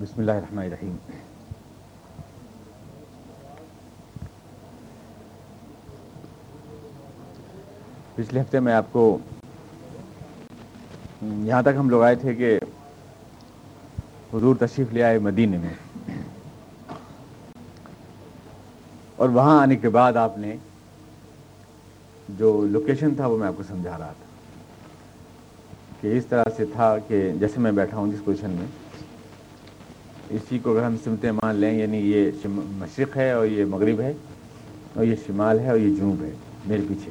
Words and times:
بسم 0.00 0.20
اللہ 0.20 0.32
الرحمن 0.32 0.62
الرحیم۔ 0.64 0.96
پچھلے 8.14 8.40
ہفتے 8.40 8.60
میں 8.60 8.72
آپ 8.72 8.84
کو 8.92 9.18
یہاں 11.22 11.62
تک 11.62 11.76
ہم 11.78 11.90
لوگ 11.90 12.02
آئے 12.02 12.14
تھے 12.14 12.34
کہ 12.34 12.58
حضور 14.34 14.56
تشریف 14.60 14.92
لے 14.92 15.02
آئے 15.02 15.18
مدینے 15.18 15.58
میں۔ 15.58 15.74
اور 19.16 19.28
وہاں 19.28 19.60
آنے 19.60 19.76
کے 19.76 19.88
بعد 19.88 20.16
آپ 20.16 20.38
نے 20.38 20.56
جو 22.38 22.50
لوکیشن 22.70 23.14
تھا 23.14 23.26
وہ 23.26 23.38
میں 23.38 23.46
آپ 23.48 23.54
کو 23.56 23.62
سمجھا 23.68 23.98
رہا 23.98 24.12
تھا 24.18 24.26
کہ 26.00 26.16
اس 26.18 26.26
طرح 26.26 26.44
سے 26.56 26.64
تھا 26.72 26.94
کہ 27.08 27.30
جیسے 27.40 27.60
میں 27.60 27.72
بیٹھا 27.72 27.96
ہوں 27.96 28.12
جس 28.12 28.24
پوزیشن 28.24 28.50
میں۔ 28.50 28.66
اسی 30.30 30.58
کو 30.62 30.72
اگر 30.72 30.82
ہم 30.82 30.96
سمتیں 31.04 31.30
مان 31.32 31.56
لیں 31.56 31.72
یعنی 31.78 31.98
یہ 32.10 32.46
مشرق 32.78 33.16
ہے 33.16 33.30
اور 33.32 33.46
یہ 33.46 33.64
مغرب 33.68 34.00
ہے، 34.00 34.12
اور 34.94 35.04
یہ 35.04 35.14
شمال 35.26 35.60
ہے 35.60 35.70
اور 35.70 35.78
یہ 35.78 35.94
جنوب 35.96 36.22
ہے، 36.24 36.30
میرے 36.66 36.82
پیچھے۔ 36.88 37.10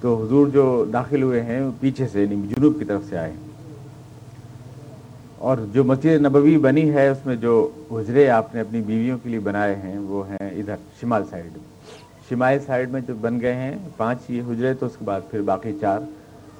تو 0.00 0.14
حضور 0.22 0.48
جو 0.52 0.84
داخل 0.92 1.22
ہوئے 1.22 1.40
ہیں 1.42 1.60
پیچھے 1.80 2.08
سے 2.12 2.22
یعنی 2.22 2.36
جنوب 2.48 2.78
کی 2.78 2.84
طرف 2.84 3.02
سے 3.08 3.18
آئے 3.18 3.32
اور 5.38 5.58
جو 5.72 5.84
مسجد 5.84 6.20
نبوی 6.26 6.56
بنی 6.58 6.90
ہے، 6.90 7.08
اس 7.08 7.26
میں 7.26 7.36
جو 7.36 7.54
حجرے 7.90 8.28
آپ 8.30 8.54
نے 8.54 8.60
اپنی 8.60 8.80
بیویوں 8.86 9.18
کے 9.22 9.28
لیے 9.30 9.40
بنائے 9.40 9.74
ہیں، 9.82 9.98
وہ 9.98 10.28
ہیں 10.28 10.48
ادھر 10.50 10.76
شمال 11.00 11.24
سائڈ 11.30 11.58
شمالی 12.28 12.58
سائڈ 12.66 12.90
میں 12.92 13.00
جو 13.06 13.14
بن 13.20 13.40
گئے 13.40 13.54
ہیں، 13.54 13.74
پانچ 13.96 14.30
یہ 14.30 14.42
حجرے، 14.48 14.72
تو 14.74 14.86
اس 14.86 14.96
کے 14.98 15.04
بعد 15.04 15.20
پھر 15.30 15.42
باقی 15.50 15.72
چار 15.80 16.00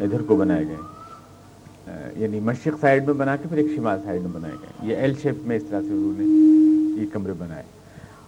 ادھر 0.01 0.23
کو 0.23 0.37
بنائے 0.37 0.67
گئے 0.67 0.75
ہیں۔ 0.75 0.96
یعنی 2.17 2.41
مشرق 2.41 2.75
سائڈ 2.81 3.05
میں 3.07 3.15
بنا 3.15 3.37
کے 3.37 3.49
پھر 3.49 3.57
ایک 3.57 3.67
شمال 3.77 3.99
سائڈ 4.05 4.23
میں 4.23 4.31
بنائے 4.33 4.55
گئے۔ 4.55 4.91
یہ 4.91 4.97
ایل 4.97 5.15
شیپ 5.23 5.35
میں 5.47 5.57
اس 5.57 5.63
طرح 5.71 5.81
سے 5.81 5.87
حضور 5.87 6.21
نے 6.21 6.25
یہ 7.03 7.07
کمرے 7.13 7.33
بنائے۔ 7.39 7.63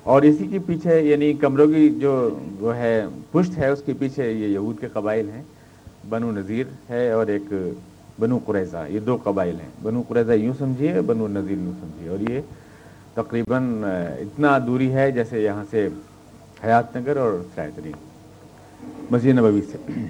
اور 0.03 0.23
اسی 0.23 0.47
کے 0.47 0.59
پیچھے 0.59 1.01
یعنی 1.01 1.33
کمروں 1.33 1.67
کی 1.67 1.91
جو 1.91 2.39
وہ 2.61 2.77
ہے، 2.77 3.05
پشت 3.31 3.59
ہے، 3.59 3.69
اس 3.69 3.83
کے 3.87 3.93
پیچھے 3.99 4.33
یہ 4.33 4.47
یہود 4.47 4.81
کے 4.81 4.89
قبائل 4.93 5.29
ہیں۔ 5.29 5.43
بنو 6.09 6.33
نذیر 6.33 6.65
ہے 6.91 7.11
اور 7.11 7.27
ایک 7.27 7.53
بنو 8.21 8.39
قریضہ 8.47 8.87
یہ 8.89 9.01
دو 9.01 9.17
قبائل 9.25 9.61
ہیں۔ 9.61 9.69
بنو 9.83 10.03
قریضہ 10.09 10.33
یوں 10.33 10.53
سمجھیے، 10.59 11.01
بنو 11.01 11.29
نذیر 11.29 11.59
یوں 11.59 11.73
سمجھیے۔ 11.81 12.09
اور 12.09 12.31
یہ 12.31 12.41
تقریباً 13.15 13.85
اتنا 14.19 14.59
دوری 14.67 14.93
ہے 14.93 15.11
جیسے 15.11 15.43
یہاں 15.43 15.65
سے 15.71 15.89
حیات 16.65 16.97
نگر 16.97 17.17
اور 17.17 17.45
سرائے 17.55 17.71
ترین 17.75 17.93
مسجد 19.11 19.27
نبوی 19.27 19.61
سے۔ 19.61 20.03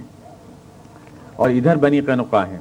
اور 1.37 1.51
ادھر 1.51 1.77
بنی 1.77 2.01
قنقا 2.01 2.49
ہیں۔ 2.49 2.59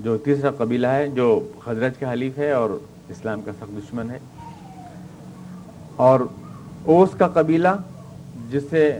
جو 0.00 0.16
تیسرا 0.16 0.50
قبیلہ 0.50 0.86
ہے، 0.86 1.08
جو 1.08 1.52
خزرج 1.64 1.92
کا 1.98 2.12
حلیف 2.12 2.38
ہے 2.38 2.50
اور 2.50 2.70
اسلام 3.08 3.40
کا 3.40 3.52
سخت 3.52 3.78
دشمن 3.78 4.10
ہے۔ 4.10 4.18
اور 5.96 6.20
اوس 6.84 7.10
کا 7.18 7.28
قبیلہ 7.28 7.68
جس 8.50 8.62
سے 8.70 8.98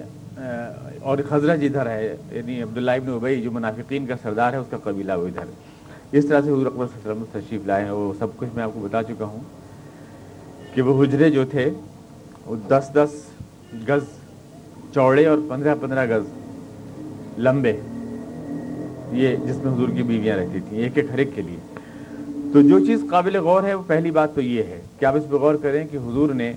اور 1.01 1.19
خزرج 1.29 1.65
ادھر 1.65 1.87
ہے 1.87 2.17
یعنی 2.31 2.63
عبداللہ 2.63 2.91
ابن 2.91 3.13
ابئی 3.13 3.43
جو 3.43 3.53
منافقین 3.53 4.07
کا 4.07 4.15
سردار 4.23 4.53
ہے، 4.53 4.59
اس 4.59 4.67
کا 4.71 4.77
قبیلہ 4.83 5.13
وہ 5.13 5.27
ادھر 5.27 5.43
ہے۔ 5.43 6.19
اس 6.19 6.27
طرح 6.27 6.41
سے 6.41 6.51
حضور 6.51 6.67
اکبر 6.67 6.87
صلی 6.87 7.01
اللہ 7.05 7.13
علیہ 7.13 7.23
وسلم 7.23 7.41
تشریف 7.41 7.67
لائے 7.67 7.85
ہیں، 7.85 7.91
وہ 7.91 8.13
سب 8.19 8.27
کچھ 8.37 8.49
میں 8.55 8.65
آپ 8.65 8.71
کو 8.75 8.81
بتا 8.81 9.03
چکا 9.03 9.25
ہوں 9.25 9.41
کہ 10.75 10.83
وہ 10.83 11.05
حجرے 11.05 11.31
جو 11.31 11.45
تھے، 11.45 11.71
وہ 12.47 12.57
دس 12.69 12.91
دس 12.95 13.11
گز 13.89 14.05
چوڑے 14.95 15.27
اور 15.27 15.39
پندرہ 15.49 15.75
پندرہ 15.81 16.07
گز 16.07 16.29
لمبے۔ 17.39 17.81
یہ 19.13 19.37
جس 19.37 19.57
میں 19.57 19.73
حضور 19.73 19.89
کی 19.89 20.03
بیویاں 20.03 20.37
رہتی 20.37 20.61
تھیں، 20.69 20.79
ایک 20.79 20.93
ایک 20.95 21.11
ہر 21.13 21.19
ایک 21.19 21.31
کے 21.35 21.43
لیے۔ 21.43 21.79
تو 22.53 22.63
جو 22.63 22.87
چیز 22.87 23.05
قابل 23.11 23.37
غور 23.37 23.63
ہے، 23.63 23.75
وہ 23.75 23.83
پہلی 23.87 24.11
بات 24.11 24.35
تو 24.35 24.41
یہ 24.41 24.63
ہے 24.63 24.81
کہ 24.99 25.05
آپ 25.05 25.17
اس 25.17 25.23
پہ 25.31 25.37
غور 25.37 25.55
کریں 25.55 25.89
کہ 25.89 25.97
حضور 25.97 26.31
نے 26.31 26.53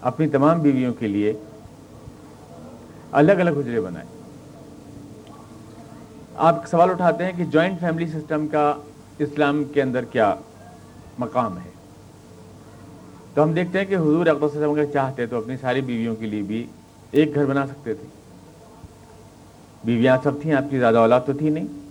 اپنی 0.00 0.28
تمام 0.28 0.62
بیویوں 0.62 0.94
کے 0.94 1.06
لیے 1.06 1.32
الگ 3.12 3.32
الگ 3.32 3.50
حجرے 3.50 3.80
بنائے۔ 3.80 4.06
آپ 6.36 6.66
سوال 6.66 6.90
اٹھاتے 6.90 7.24
ہیں 7.24 7.32
کہ 7.36 7.44
جوائنٹ 7.44 7.80
فیملی 7.80 8.06
سسٹم 8.06 8.46
کا 8.46 8.74
اسلام 9.18 9.64
کے 9.64 9.82
اندر 9.82 10.04
کیا 10.04 10.34
مقام 11.18 11.58
ہے؟ 11.58 11.70
تو 13.34 13.42
ہم 13.42 13.52
دیکھتے 13.52 13.78
ہیں 13.78 13.86
کہ 13.86 13.94
حضور 13.94 14.26
اقدام 14.26 14.70
اگر 14.70 14.84
چاہتے 14.84 15.26
تو 15.26 15.38
اپنی 15.38 15.56
ساری 15.56 15.80
بیویوں 15.80 16.16
کے 16.16 16.26
لیے 16.26 16.42
بھی 16.42 16.66
ایک 17.10 17.34
گھر 17.34 17.44
بنا 17.44 17.66
سکتے 17.66 17.94
تھے۔ 17.94 18.06
بیویاں 19.84 20.18
سب 20.22 20.40
تھیں، 20.42 20.54
آپ 20.54 20.70
کی 20.70 20.78
زیادہ 20.78 20.98
اولاد 20.98 21.20
تو 21.26 21.32
تھی 21.32 21.48
نہیں۔ 21.48 21.83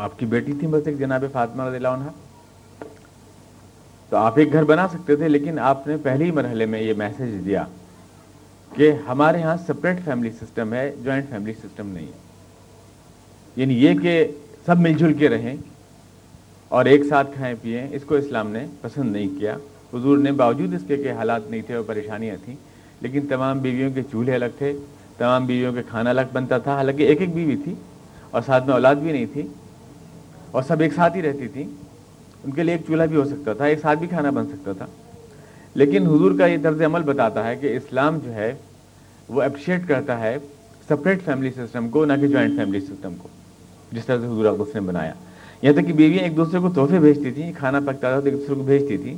آپ 0.00 0.18
کی 0.18 0.26
بیٹی 0.26 0.52
تھی 0.52 0.66
بس 0.66 0.86
ایک 0.86 0.98
جناب 0.98 1.24
فاطمہ 1.32 1.62
رضی 1.62 1.76
اللہ 1.76 1.88
عنہ۔ 1.88 2.10
تو 4.08 4.16
آپ 4.16 4.38
ایک 4.38 4.52
گھر 4.52 4.64
بنا 4.64 4.88
سکتے 4.88 5.16
تھے، 5.16 5.28
لیکن 5.28 5.58
آپ 5.58 5.86
نے 5.86 5.96
پہلے 6.02 6.24
ہی 6.24 6.30
مرحلے 6.30 6.66
میں 6.66 6.80
یہ 6.80 6.94
میسج 6.96 7.44
دیا 7.44 7.64
کہ 8.76 8.92
ہمارے 9.08 9.42
ہاں 9.42 9.56
سپریٹ 9.66 10.04
فیملی 10.04 10.30
سسٹم 10.30 10.72
ہے 10.72 10.94
جوائنٹ 11.04 11.28
فیملی 11.30 11.52
سسٹم 11.52 11.86
نہیں 11.86 12.06
ہے۔ 12.06 12.18
یعنی 13.56 13.84
یہ 13.84 13.98
کہ 13.98 14.28
سب 14.66 14.78
مل 14.78 14.92
جل 14.92 15.12
کے 15.12 15.28
رہیں 15.28 15.56
اور 16.68 16.84
ایک 16.84 17.04
ساتھ 17.04 17.30
کھائیں 17.34 17.54
پئیں 17.62 17.88
اس 17.92 18.02
کو 18.04 18.14
اسلام 18.14 18.50
نے 18.50 18.66
پسند 18.80 19.12
نہیں 19.12 19.28
کیا۔ 19.40 19.56
حضور 19.94 20.18
نے 20.18 20.32
باوجود 20.32 20.74
اس 20.74 20.82
کے 20.86 20.96
کہ 20.96 21.12
حالات 21.12 21.50
نہیں 21.50 21.62
تھے 21.66 21.74
اور 21.74 21.84
پریشانیاں 21.86 22.36
تھیں، 22.44 22.56
لیکن 23.00 23.26
تمام 23.26 23.58
بیویوں 23.58 23.90
کے 23.90 24.02
چولہے 24.02 24.34
الگ 24.34 24.58
تھے، 24.58 24.72
تمام 25.18 25.46
بیویوں 25.46 25.72
کے 25.72 25.82
کھانا 25.88 26.10
الگ 26.10 26.30
بنتا 26.32 26.58
تھا۔ 26.58 26.74
حالانکہ 26.74 27.02
ایک 27.02 27.20
ایک 27.20 27.34
بیوی 27.34 27.56
تھی 27.56 27.74
اور 28.30 28.42
ساتھ 28.46 28.64
میں 28.64 28.74
اولاد 28.74 28.94
بھی 28.94 29.12
نہیں 29.12 29.26
تھی۔ 29.32 29.48
اور 30.50 30.62
سب 30.62 30.80
ایک 30.80 30.92
ساتھ 30.92 31.16
ہی 31.16 31.22
رہتی 31.22 31.48
تھی 31.48 31.64
ان 32.44 32.50
کے 32.50 32.62
لیے 32.62 32.74
ایک 32.74 32.82
چولہا 32.86 33.06
بھی 33.06 33.16
ہو 33.16 33.24
سکتا 33.24 33.52
تھا، 33.52 33.64
ایک 33.64 33.80
ساتھ 33.80 33.98
بھی 33.98 34.06
کھانا 34.06 34.30
بن 34.30 34.46
سکتا 34.46 34.72
تھا۔ 34.72 34.86
لیکن 35.74 36.06
حضور 36.06 36.38
کا 36.38 36.46
یہ 36.46 36.56
طرز 36.62 36.82
عمل 36.82 37.02
بتاتا 37.02 37.46
ہے 37.48 37.56
کہ 37.56 37.76
اسلام 37.76 38.18
جو 38.24 38.34
ہے، 38.34 38.52
وہ 39.28 39.42
اپریشیٹ 39.42 39.88
کرتا 39.88 40.20
ہے 40.20 40.36
سپریٹ 40.88 41.22
فیملی 41.24 41.50
سسٹم 41.50 41.88
کو، 41.88 42.04
نہ 42.04 42.12
کہ 42.20 42.26
جوائنٹ 42.26 42.56
فیملی 42.56 42.80
سسٹم 42.80 43.14
کو۔ 43.18 43.28
جس 43.92 44.06
طرح 44.06 44.20
سے 44.20 44.26
حضور 44.26 44.44
اقدس 44.44 44.74
نے 44.74 44.80
بنایا۔ 44.80 45.12
یہاں 45.62 45.74
تک 45.74 45.86
کہ 45.86 45.92
بیویاں 45.92 46.24
ایک 46.24 46.36
دوسرے 46.36 46.60
کو 46.60 46.70
تحفے 46.70 46.98
بھیجتی 46.98 47.30
تھیں، 47.30 47.52
کھانا 47.58 47.80
پکتا 47.80 48.10
تھا 48.10 48.20
تو 48.20 48.26
ایک 48.26 48.34
دوسرے 48.34 48.54
کو 48.54 48.62
بھیجتی 48.62 48.96
تھیں۔ 48.96 49.16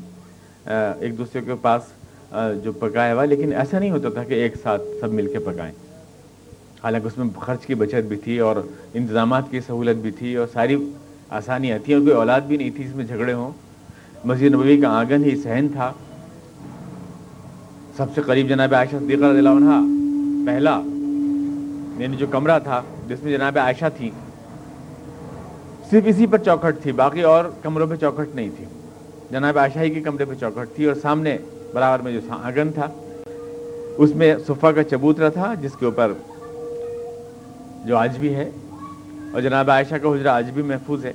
ایک 1.01 1.19
دوسرے 1.19 1.41
کے 1.41 1.55
پاس 1.63 1.83
جو 2.65 2.73
پکایا 2.73 3.15
ہوا، 3.15 3.25
لیکن 3.25 3.53
ایسا 3.53 3.79
نہیں 3.79 3.91
ہوتا 3.91 4.09
تھا 4.09 4.25
کہ 4.25 4.35
ایک 4.35 4.57
ساتھ 4.63 4.83
سب 5.01 5.13
مل 5.13 5.33
کے 5.33 5.39
پکائیں۔ 5.39 5.75
حالانکہ 6.85 7.07
اس 7.07 7.19
میں 7.19 7.27
خرچ 7.41 7.67
کی 7.67 7.75
بچت 7.75 8.07
بھی 8.09 8.17
تھی 8.17 8.39
اور 8.39 8.57
انتظامات 8.95 9.51
کی 9.51 9.61
سہولت 9.61 9.97
بھی 9.97 10.11
تھی 10.11 10.35
اور 10.37 10.47
ساری 10.53 10.77
آسانیاں 11.33 11.79
تھیں 11.85 11.95
اور 11.95 12.03
کوئی 12.03 12.15
اولاد 12.15 12.41
بھی 12.47 12.57
نہیں 12.57 12.71
تھی 12.71 12.85
اس 12.87 12.95
میں 12.95 13.05
جھگڑے 13.05 13.33
ہوں 13.33 13.51
مسجد 14.25 14.55
نبوی 14.55 14.81
کا 14.81 14.89
آنگن 14.91 15.25
ہی 15.25 15.37
سہن 15.37 15.69
تھا 15.69 15.93
سب 17.97 18.15
سے 18.15 18.23
قریب 18.23 18.49
جناب 18.49 18.75
عائشہ 18.75 18.97
صدیقہ 18.97 19.25
رضی 19.25 19.39
اللہ 19.39 19.57
عنہ 19.57 20.47
پہلا 20.47 20.81
یعنی 21.99 22.17
جو 22.17 22.27
کمرہ 22.31 22.59
تھا 22.59 22.81
جس 23.09 23.23
میں 23.23 23.33
جناب 23.33 23.59
عائشہ 23.59 23.87
تھی 23.97 24.11
صرف 25.91 26.05
اسی 26.07 26.27
پر 26.27 26.39
چوکھٹ 26.39 26.83
تھی 26.83 26.93
باقی 26.95 27.23
اور 27.25 27.45
کمروں 27.63 27.87
پہ 27.87 27.97
چوکھٹ 27.97 28.35
نہیں 28.35 28.51
تھی 28.57 28.65
جناب 29.31 29.59
عائشہ 29.59 29.79
ہی 29.79 29.91
کے 29.91 30.01
کمرے 30.01 30.25
پہ 30.25 30.35
چوکھٹ 30.41 30.75
تھی 30.77 30.85
اور 30.85 30.95
سامنے 31.03 31.37
برابر 31.75 32.03
میں 32.05 32.13
جو 32.13 32.21
آنگن 32.35 32.73
تھا 32.73 32.89
اس 33.99 34.15
میں 34.15 34.35
صفا 34.47 34.73
کا 34.73 34.83
چبوترا 34.85 35.29
تھا 35.29 35.53
جس 35.63 35.73
کے 35.81 35.87
اوپر 35.87 36.13
جو 37.87 37.97
آج 37.97 38.19
بھی 38.19 38.35
ہے 38.35 38.51
اور 39.33 39.43
جناب 39.43 39.71
عائشہ 39.71 39.95
کا 39.95 40.09
حجرہ 40.09 40.29
آج 40.29 40.51
بھی 40.51 40.63
محفوظ 40.63 41.05
ہے۔ 41.05 41.13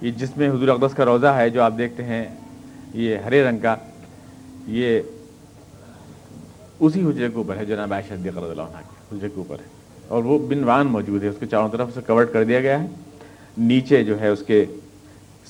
یہ 0.00 0.10
جس 0.10 0.36
میں 0.36 0.50
حضور 0.50 0.68
اقدس 0.68 0.94
کا 0.94 1.04
روزہ 1.04 1.26
ہے 1.26 1.50
جو 1.50 1.62
آپ 1.62 1.72
دیکھتے 1.78 2.04
ہیں، 2.04 2.24
یہ 2.94 3.16
ہرے 3.16 3.44
رنگ 3.44 3.58
کا، 3.58 3.76
یہ 4.66 5.00
اسی 6.80 7.02
حجرے 7.02 7.28
کے 7.28 7.36
اوپر 7.36 7.56
ہے 7.56 7.64
جناب 7.64 7.92
عائشہ 7.92 8.12
رضی 8.12 8.28
اللہ 8.28 8.40
عنہ 8.40 8.78
کے 8.78 9.16
حجرے 9.16 9.28
کے 9.28 9.34
اوپر 9.36 9.56
ہے۔ 9.58 9.68
اور 10.08 10.24
وہ 10.24 10.38
بنوان 10.38 10.86
موجود 10.86 11.22
ہے، 11.22 11.28
اس 11.28 11.36
کے 11.40 11.46
چاروں 11.46 11.68
طرف 11.68 11.94
سے 11.94 12.00
کورڈ 12.06 12.32
کر 12.32 12.44
دیا 12.44 12.60
گیا 12.60 12.82
ہے۔ 12.82 12.86
نیچے 13.58 14.04
جو 14.04 14.20
ہے، 14.20 14.28
اس 14.28 14.42
کے 14.46 14.64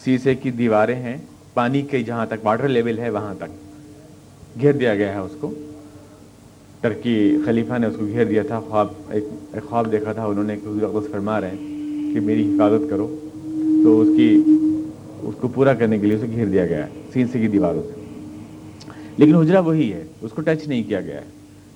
سیسے 0.04 0.34
کی 0.34 0.50
دیواریں 0.50 0.96
ہیں۔ 0.96 1.16
پانی 1.54 1.82
کے 1.82 2.02
جہاں 2.02 2.26
تک، 2.26 2.34
واٹر 2.42 2.68
لیول 2.68 2.98
ہے، 2.98 3.10
وہاں 3.10 3.34
تک 3.34 3.46
گھیر 4.60 4.72
دیا 4.72 4.94
گیا 4.94 5.12
ہے 5.12 5.18
اس 5.18 5.32
کو۔ 5.40 5.54
ترکی 6.80 7.36
خلیفہ 7.44 7.78
نے 7.78 7.86
اس 7.86 7.96
کو 7.96 8.06
گھیر 8.06 8.24
دیا 8.24 8.42
تھا، 8.42 8.60
خواب، 8.60 8.86
ایک 9.10 9.24
ایک 9.52 9.64
خواب 9.64 9.92
دیکھا 9.92 10.12
تھا، 10.12 10.24
انہوں 10.24 10.44
نے 10.44 10.56
کہ 10.56 10.68
حضور 10.68 10.82
اقدس 10.82 11.10
فرما 11.10 11.40
رہے 11.40 11.50
ہیں 11.50 12.14
کہ 12.14 12.20
میری 12.20 12.54
حفاظت 12.54 12.90
کرو۔ 12.90 13.16
تو 13.84 14.00
اس 14.00 14.08
کی، 14.16 14.42
اس 15.22 15.34
کو 15.40 15.48
پورا 15.48 15.74
کرنے 15.74 15.98
کے 15.98 16.06
لیے 16.06 16.16
اسے 16.16 16.26
گھیر 16.26 16.46
دیا 16.46 16.66
گیا 16.66 16.86
ہے 16.86 16.90
سینسے 17.12 17.40
کی 17.40 17.48
دیواروں 17.48 17.82
سے۔ 17.82 18.00
لیکن 19.16 19.34
حجرہ 19.34 19.60
وہی 19.60 19.92
ہے، 19.92 20.04
اس 20.22 20.32
کو 20.32 20.42
ٹچ 20.42 20.68
نہیں 20.68 20.82
کیا 20.82 21.00
گیا 21.00 21.14
ہے۔ 21.14 21.26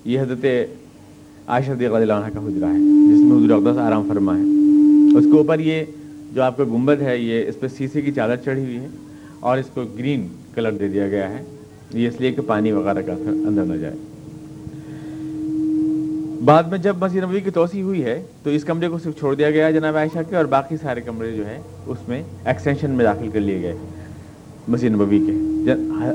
یہ 0.05 0.21
حضرت 0.21 0.45
عائشہ 1.47 1.71
رضی 1.71 1.85
اللہ 1.85 2.13
عنہ 2.13 2.33
کا 2.33 2.47
حجرہ 2.47 2.65
ہے، 2.65 3.13
جس 3.13 3.21
میں 3.21 3.37
حضور 3.37 3.49
اقدس 3.49 3.79
آرام 3.79 4.07
فرما 4.09 4.37
ہے۔ 4.37 4.43
اس 5.17 5.25
کے 5.25 5.37
اوپر 5.37 5.59
یہ 5.59 5.83
جو 6.33 6.41
آپ 6.41 6.57
کا 6.57 6.63
گنبد 6.63 7.01
ہے، 7.01 7.17
یہ 7.17 7.47
اس 7.47 7.59
پہ 7.59 7.67
سیسے 7.67 8.01
کی 8.01 8.11
چادر 8.11 8.35
چڑھی 8.35 8.63
ہوئی 8.63 8.77
ہے 8.77 8.87
اور 9.39 9.57
اس 9.57 9.65
کو 9.73 9.81
گرین 9.97 10.27
کلر 10.55 10.71
دے 10.71 10.87
دیا 10.87 11.07
گیا 11.07 11.29
ہے۔ 11.29 11.43
یہ 11.93 12.07
اس 12.07 12.21
لیے 12.21 12.31
کہ 12.31 12.41
پانی 12.41 12.71
وغیرہ 12.71 13.01
کا 13.01 13.13
اندر 13.13 13.65
نہ 13.65 13.73
جائے۔ 13.73 13.95
بعد 16.45 16.63
میں 16.63 16.77
جب 16.77 16.97
مسجد 16.97 17.17
نبوی 17.17 17.41
کی 17.41 17.49
توسیع 17.49 17.83
ہوئی 17.83 18.03
ہے، 18.03 18.23
تو 18.43 18.49
اس 18.49 18.63
کمرے 18.63 18.89
کو 18.89 18.97
صرف 18.99 19.17
چھوڑ 19.19 19.35
دیا 19.35 19.51
گیا 19.51 19.71
جناب 19.71 19.95
عائشہ 19.95 20.19
کے، 20.29 20.35
اور 20.35 20.45
باقی 20.45 20.77
سارے 20.77 21.01
کمرے 21.01 21.31
جو 21.31 21.47
ہیں، 21.47 21.59
اس 21.85 21.97
میں 22.07 22.23
ایکسٹینشن 22.45 22.91
میں 22.91 23.05
داخل 23.05 23.29
کر 23.33 23.39
لیے 23.39 23.61
گئے 23.61 23.77
مسجد 24.67 24.83
نبوی 24.83 25.19
کے۔ 25.25 25.31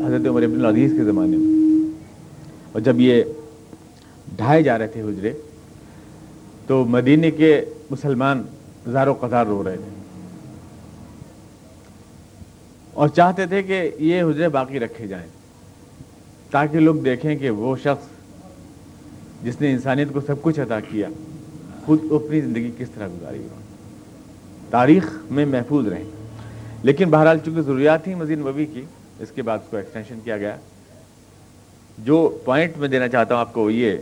حضرت 0.07 0.27
عمر 0.27 0.43
ابن 0.43 0.55
العزیز 0.55 0.93
کے 0.97 1.05
زمانے 1.05 1.37
میں۔ 1.37 1.91
اور 2.73 2.81
جب 2.81 3.01
یہ 3.01 3.23
ڈھائے 4.37 4.63
جا 4.63 4.79
رہے 4.79 4.87
تھے 4.87 5.03
حجرے، 5.03 5.33
تو 6.67 6.85
مدینے 6.85 7.31
کے 7.31 7.65
مسلمان 7.91 8.43
زار 8.93 9.07
و 9.07 9.15
قطار 9.15 9.47
رو 9.47 9.65
رہے 9.65 9.77
تھے۔ 9.77 9.95
اور 12.95 13.09
چاہتے 13.09 13.47
تھے 13.47 13.63
کہ 13.63 13.91
یہ 13.99 14.23
حجرے 14.23 14.49
باقی 14.49 14.81
رکھے 14.81 15.07
جائیں، 15.07 15.27
تاکہ 16.51 16.81
لوگ 16.81 16.95
دیکھیں 16.95 17.37
کہ 17.37 17.51
وہ 17.51 17.77
شخص 17.77 18.16
جس 19.43 19.61
نے 19.61 19.71
انسانیت 19.71 20.09
کو 20.13 20.21
سب 20.21 20.43
کچھ 20.43 20.61
عطا 20.61 20.81
کیا، 20.81 21.09
خود 21.87 22.13
اپنی 22.13 22.41
زندگی 22.41 22.71
کس 22.79 22.91
طرح 22.91 23.09
گزاری 23.09 23.49
تاریخ 24.71 25.11
میں 25.31 25.47
محفوظ 25.47 25.87
رہیں۔ 25.87 26.05
لیکن 26.83 27.11
بہرحال 27.11 27.39
چونکہ 27.45 27.61
ضروریات 27.61 28.05
تھیں 28.05 28.15
مزید 28.15 28.39
نبوی 28.39 28.67
کی، 28.67 28.83
اس 29.21 29.29
کے 29.35 29.43
بعد 29.43 29.59
اس 29.59 29.71
کو 29.71 29.77
ایکسٹینشن 29.77 30.19
کیا 30.25 30.39
گیا۔ 30.39 30.57
جو 31.99 32.39
پوائنٹ 32.45 32.79
میں 32.79 32.89
دینا 32.89 33.09
چاہتا 33.09 33.35
ہوں 33.35 33.41
آپ 33.41 33.55
کو 33.55 33.71
یہ 33.71 33.97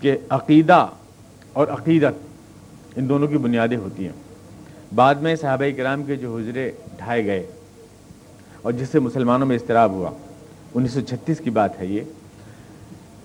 کہ 0.00 0.16
عقیدہ 0.28 0.86
اور 1.52 1.68
عقیدت 1.68 2.26
ان 2.96 3.08
دونوں 3.08 3.28
کی 3.28 3.38
بنیادیں 3.38 3.76
ہوتی 3.76 4.04
ہیں۔ 4.04 4.12
بعد 4.94 5.14
میں 5.14 5.36
صحابہ 5.36 5.64
کرام 5.76 6.04
کے 6.04 6.16
جو 6.16 6.36
حجرے 6.36 6.70
ڈھائے 6.96 7.24
گئے 7.24 7.46
اور 8.62 8.72
جس 8.72 8.88
سے 8.88 8.98
مسلمانوں 8.98 9.46
میں 9.46 9.56
اضطراب 9.56 9.90
ہوا، 9.90 10.10
انیس 10.74 10.92
سو 10.92 11.00
چھتیس 11.00 11.38
کی 11.38 11.50
بات 11.50 11.80
ہے 11.80 11.86
یہ۔ 11.86 12.00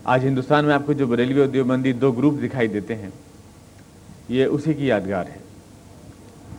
آج 0.03 0.25
ہندوستان 0.25 0.65
میں 0.65 0.73
آپ 0.73 0.81
کو 0.85 0.93
جو 0.93 1.07
بریلوی 1.07 1.39
اور 1.39 1.47
دیوبندی 1.47 1.93
دو 1.93 2.11
گروپ 2.11 2.33
دکھائی 2.43 2.67
دیتے 2.67 2.95
ہیں، 2.95 3.09
یہ 4.29 4.45
اسی 4.45 4.73
کی 4.73 4.87
یادگار 4.87 5.25
ہے۔ 5.25 5.37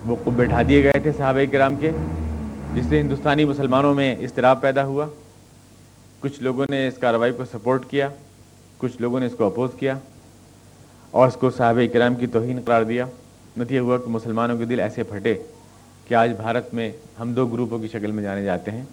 وہ 0.07 0.31
بیٹھا 0.31 0.63
دیے 0.69 0.85
گئے 0.85 1.01
تھے 1.01 1.13
صحابہ 1.17 1.53
کرام 1.53 1.75
کے، 1.77 1.91
جس 2.75 2.85
سے 2.89 3.01
ہندوستانی 3.01 3.45
مسلمانوں 3.45 3.95
میں 3.95 4.17
اضطراب 4.17 4.61
پیدا 4.61 4.85
ہوا۔ 4.85 5.07
کچھ 6.21 6.43
لوگوں 6.43 6.67
نے 6.71 6.89
اس 6.89 6.99
کارروائی 6.99 7.33
کو 7.33 7.45
سپورٹ 7.45 7.87
کیا، 7.87 8.09
کچھ 8.79 9.01
لوگوں 9.01 9.21
نے 9.21 9.27
اس 9.27 9.33
کو 9.33 9.45
اپوز 9.45 9.71
کیا 9.79 9.99
اور 11.11 11.29
اس 11.29 11.35
کو 11.35 11.51
صحابہ 11.51 11.93
کرام 11.93 12.15
کی 12.15 12.27
توہین 12.27 12.61
قرار 12.65 12.83
دیا۔ 12.83 13.07
نتیجہ 13.59 13.81
ہوا 13.81 13.99
کہ 13.99 14.11
مسلمانوں 14.11 14.59
کے 14.59 14.65
دل 14.65 14.81
ایسے 14.81 15.03
پھٹے 15.03 15.35
کہ 16.09 16.15
آج 16.15 16.31
بھارت 16.37 16.75
میں 16.75 16.91
ہم 17.21 17.33
دو 17.33 17.47
گروپوں 17.47 17.79
کی 17.79 17.89
شکل 17.89 18.11
میں 18.11 18.23
جانے 18.23 18.45
جاتے 18.45 18.71
ہیں۔ 18.71 18.85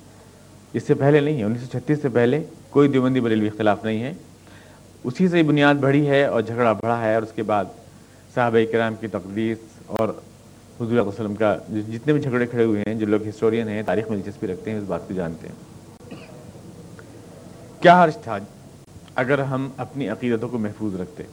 اس 0.73 0.83
سے 0.87 0.93
پہلے 0.93 1.19
نہیں 1.19 1.37
ہے 1.37 1.43
انیس 1.43 1.61
سو 1.61 1.67
چھتیس 1.71 2.01
سے 2.01 2.09
پہلے 2.09 2.43
کوئی 2.69 2.89
دیوبندی 2.89 3.19
بریلوی 3.19 3.47
اختلاف 3.47 3.85
نہیں 3.85 4.03
ہے۔ 4.03 4.13
اسی 5.07 5.27
سے 5.27 5.43
بنیاد 5.43 5.75
بڑھی 5.75 6.09
ہے 6.09 6.23
اور 6.23 6.41
جھگڑا 6.41 6.73
بڑھا 6.73 7.01
ہے 7.01 7.13
اور 7.13 7.21
اس 7.21 7.31
کے 7.35 7.43
بعد 7.43 7.65
صحابہ 8.35 8.71
کرام 8.71 8.95
کی 8.95 9.07
تقدیس 9.07 9.57
اور 9.85 10.09
حضور 10.75 10.91
علیہ 10.91 11.01
وسلم 11.01 11.35
کا 11.35 11.57
جتنے 11.69 12.13
بھی 12.13 12.21
جھگڑے 12.21 12.47
کھڑے 12.47 12.63
ہوئے 12.63 12.83
ہیں، 12.87 12.95
جو 12.95 13.05
لوگ 13.05 13.27
ہسٹورین 13.27 13.67
ہیں، 13.67 13.83
تاریخ 13.83 14.09
میں 14.09 14.17
دلچسپی 14.17 14.47
رکھتے 14.47 14.71
ہیں، 14.71 14.77
اس 14.77 14.83
بات 14.87 15.07
کو 15.07 15.13
جانتے 15.13 15.47
ہیں۔ 15.47 15.55
کیا 17.81 18.03
حرش 18.03 18.17
تھا 18.23 18.37
اگر 19.15 19.39
ہم 19.39 19.69
اپنی 19.77 20.09
عقیدتوں 20.09 20.49
کو 20.49 20.57
محفوظ 20.57 20.95
رکھتے؟ 20.95 21.23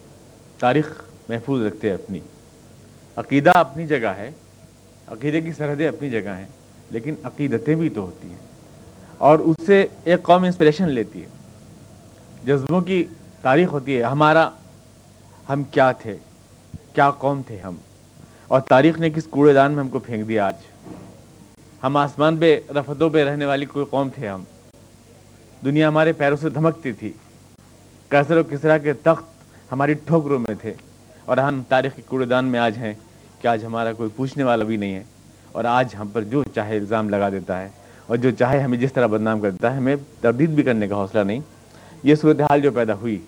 تاریخ 0.58 1.02
محفوظ 1.28 1.66
رکھتے 1.66 1.92
اپنی۔ 1.92 2.20
عقیدہ 3.16 3.50
اپنی 3.50 3.86
جگہ 3.86 4.06
ہے، 4.06 4.30
عقیدے 5.08 5.40
کی 5.40 5.52
سرحدیں 5.52 5.88
اپنی 5.88 6.10
جگہ 6.10 6.36
ہیں، 6.38 6.48
لیکن 6.90 7.14
عقیدتیں 7.22 7.74
بھی 7.74 7.88
تو 7.88 8.00
ہوتی 8.00 8.28
ہیں۔ 8.28 8.46
اور 9.18 9.38
اس 9.38 9.56
سے 9.66 9.86
ایک 10.04 10.22
قوم 10.22 10.44
انسپریشن 10.44 10.88
لیتی 10.88 11.22
ہے۔ 11.22 11.26
جذبوں 12.44 12.80
کی 12.80 13.04
تاریخ 13.44 13.72
ہوتی 13.72 13.98
ہے، 13.98 14.02
ہمارا، 14.02 14.50
ہم 15.48 15.62
کیا 15.62 15.92
تھے؟ 15.92 16.16
کیا 16.94 17.10
قوم 17.10 17.42
تھے 17.46 17.58
ہم؟ 17.58 17.74
اور 18.48 18.60
تاریخ 18.60 18.98
نے 18.98 19.10
کس 19.10 19.24
کوڑے 19.24 19.52
دان 19.52 19.72
میں 19.72 19.80
ہم 19.80 19.88
کو 19.88 19.98
پھینک 19.98 20.28
دیا 20.28 20.46
آج؟ 20.46 20.54
ہم 21.82 21.96
آسمان 21.96 22.36
پہ 22.36 22.60
رفتوں 22.70 23.10
پہ 23.10 23.24
رہنے 23.24 23.46
والی 23.46 23.66
کوئی 23.66 23.86
قوم 23.90 24.08
تھے 24.08 24.28
ہم؟ 24.28 24.44
دنیا 25.64 25.88
ہمارے 25.88 26.12
پیروں 26.12 26.36
سے 26.36 26.50
دھمکتی 26.50 26.92
تھی۔ 26.92 27.12
کیسر 28.08 28.36
و 28.36 28.42
کسرا 28.42 28.78
کے 28.78 28.92
تخت 28.92 29.24
ہماری 29.72 29.94
ٹھوکروں 29.94 30.38
میں 30.38 30.54
تھے۔ 30.60 30.74
اور 31.24 31.36
ہم 31.36 31.62
تاریخ 31.68 31.96
کے 31.96 32.02
کوڑے 32.08 32.26
دان 32.26 32.44
میں 32.44 32.60
آج 32.60 32.78
ہیں 32.78 32.94
کہ 33.40 33.48
آج 33.48 33.64
ہمارا 33.64 33.92
کوئی 33.92 34.10
پوچھنے 34.16 34.44
والا 34.44 34.64
بھی 34.64 34.76
نہیں 34.76 34.94
ہے۔ 34.94 35.04
اور 35.52 35.64
آج 35.64 35.94
ہم 35.98 36.08
پر 36.08 36.22
جو 36.22 36.44
چاہے 36.54 36.76
الزام 36.76 37.08
لگا 37.08 37.30
دیتا 37.30 37.62
ہے۔ 37.62 37.68
اور 38.06 38.16
جو 38.16 38.30
چاہے 38.30 38.60
ہمیں 38.60 38.78
جس 38.78 38.92
طرح 38.92 39.06
بدنام 39.06 39.40
کر 39.40 39.50
دیتا 39.50 39.72
ہے، 39.72 39.76
ہمیں 39.76 39.96
تردید 40.20 40.50
بھی 40.50 40.62
کرنے 40.62 40.88
کا 40.88 40.94
حوصلہ 40.94 41.20
نہیں۔ 41.20 41.40
یہ 42.02 42.14
صورتحال 42.14 42.60
جو 42.60 42.70
پیدا 42.70 42.94
ہوئی 42.94 43.18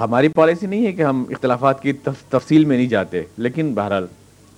ہماری 0.00 0.28
پالیسی 0.28 0.66
نہیں 0.66 0.86
ہے 0.86 0.92
کہ 0.92 1.02
ہم 1.02 1.24
اختلافات 1.30 1.82
کی 1.82 1.92
تفصیل 2.28 2.64
میں 2.64 2.76
نہیں 2.76 2.86
جاتے، 2.86 3.22
لیکن 3.36 3.72
بہرحال 3.74 4.06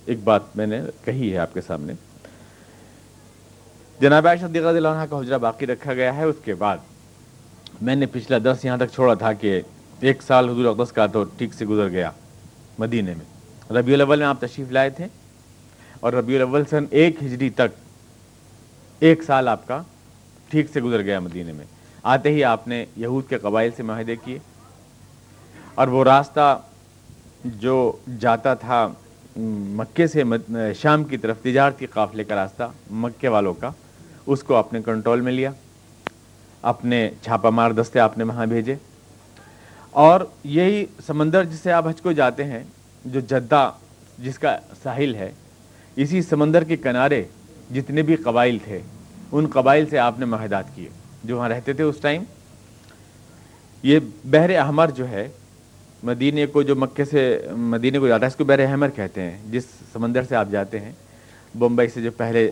ایک 0.05 0.23
بات 0.23 0.55
میں 0.55 0.65
نے 0.67 0.81
کہی 1.05 1.31
ہے 1.33 1.37
آپ 1.37 1.53
کے 1.53 1.61
سامنے۔ 1.67 1.93
جناب 3.99 4.27
عائشہ 4.27 4.45
رضی 4.45 4.59
اللہ 4.59 4.87
عنہ 4.87 5.05
کا 5.09 5.19
حجرہ 5.19 5.37
باقی 5.37 5.67
رکھا 5.67 5.93
گیا 5.93 6.15
ہے، 6.15 6.23
اس 6.23 6.35
کے 6.45 6.53
بعد 6.53 6.77
میں 7.81 7.95
نے 7.95 8.05
پچھلا 8.05 8.37
دس 8.43 8.65
یہاں 8.65 8.77
تک 8.77 8.93
چھوڑا 8.93 9.13
تھا 9.13 9.33
کہ 9.33 9.59
ایک 10.01 10.21
سال 10.21 10.49
حضور 10.49 10.65
اقدس 10.65 10.91
کا 10.91 11.05
تو 11.07 11.23
ٹھیک 11.37 11.53
سے 11.53 11.65
گزر 11.65 11.89
گیا 11.89 12.11
مدینے 12.79 13.13
میں۔ 13.17 13.73
ربیع 13.73 13.93
الاول 13.95 14.19
میں 14.19 14.27
آپ 14.27 14.41
تشریف 14.41 14.71
لائے 14.71 14.89
تھے 14.89 15.07
اور 15.99 16.13
ربیع 16.13 16.35
الاول 16.35 16.63
سن 16.69 16.85
ایک 16.89 17.23
ہجری 17.23 17.49
تک 17.49 17.79
ایک 18.99 19.23
سال 19.23 19.47
آپ 19.47 19.67
کا 19.67 19.81
ٹھیک 20.49 20.67
سے 20.73 20.81
گزر 20.81 21.01
گیا 21.01 21.19
مدینے 21.19 21.51
میں۔ 21.53 21.65
آتے 22.03 22.29
ہی 22.29 22.43
آپ 22.43 22.67
نے 22.67 22.85
یہود 22.97 23.29
کے 23.29 23.37
قبائل 23.37 23.71
سے 23.77 23.83
معاہدے 23.83 24.15
کیے۔ 24.15 24.37
اور 25.79 25.87
وہ 25.87 26.03
راستہ 26.03 26.61
جو 27.45 27.91
جاتا 28.19 28.53
تھا 28.53 28.87
مکے 29.37 30.07
سے 30.07 30.23
شام 30.81 31.03
کی 31.03 31.17
طرف، 31.17 31.37
تجارتی 31.41 31.85
قافلے 31.85 32.23
کا 32.23 32.35
راستہ، 32.35 32.63
مکے 32.91 33.27
والوں 33.27 33.53
کا، 33.53 33.71
اس 34.25 34.43
کو 34.43 34.55
اپنے 34.55 34.81
کنٹرول 34.81 35.21
میں 35.21 35.31
لیا، 35.31 35.51
اپنے 36.61 37.09
چھاپا 37.21 37.49
مار 37.49 37.71
دستے 37.71 37.99
آپ 37.99 38.17
نے 38.17 38.23
وہاں 38.23 38.45
بھیجے۔ 38.45 38.75
اور 39.91 40.21
یہی 40.43 40.85
سمندر 41.05 41.43
جس 41.43 41.59
سے 41.59 41.71
آپ 41.71 41.87
حج 41.87 42.01
کو 42.01 42.11
جاتے 42.11 42.43
ہیں، 42.43 42.63
جو 43.05 43.19
جدہ 43.19 43.71
جس 44.17 44.39
کا 44.39 44.57
ساحل 44.83 45.15
ہے، 45.15 45.31
اسی 45.95 46.21
سمندر 46.21 46.63
کے 46.63 46.77
کنارے 46.77 47.23
جتنے 47.75 48.01
بھی 48.01 48.15
قبائل 48.15 48.57
تھے، 48.63 48.79
ان 49.31 49.47
قبائل 49.47 49.85
سے 49.85 49.99
آپ 49.99 50.19
نے 50.19 50.25
معاہدات 50.25 50.75
کیے۔ 50.75 50.89
جو 51.23 51.37
وہاں 51.37 51.49
رہتے 51.49 51.73
تھے 51.73 51.83
اس 51.83 51.97
ٹائم، 52.01 52.23
یہ 53.83 53.99
بحر 54.25 54.49
احمر 54.49 54.89
جو 54.89 55.09
ہے 55.09 55.29
مدینے 56.03 56.45
کو 56.45 56.61
جو 56.61 56.75
مکے 56.75 57.05
سے 57.05 57.47
مدینے 57.51 57.99
کو 57.99 58.07
جاتا 58.07 58.25
ہے 58.25 58.27
اس 58.27 58.35
کو 58.35 58.43
بحر 58.43 58.59
احمر 58.59 58.89
کہتے 58.89 59.21
ہیں، 59.21 59.37
جس 59.51 59.65
سمندر 59.93 60.23
سے 60.23 60.35
آپ 60.35 60.47
جاتے 60.51 60.79
ہیں، 60.79 60.91
بمبئی 61.57 61.87
سے 61.87 62.01
جو 62.01 62.11
پہلے 62.11 62.51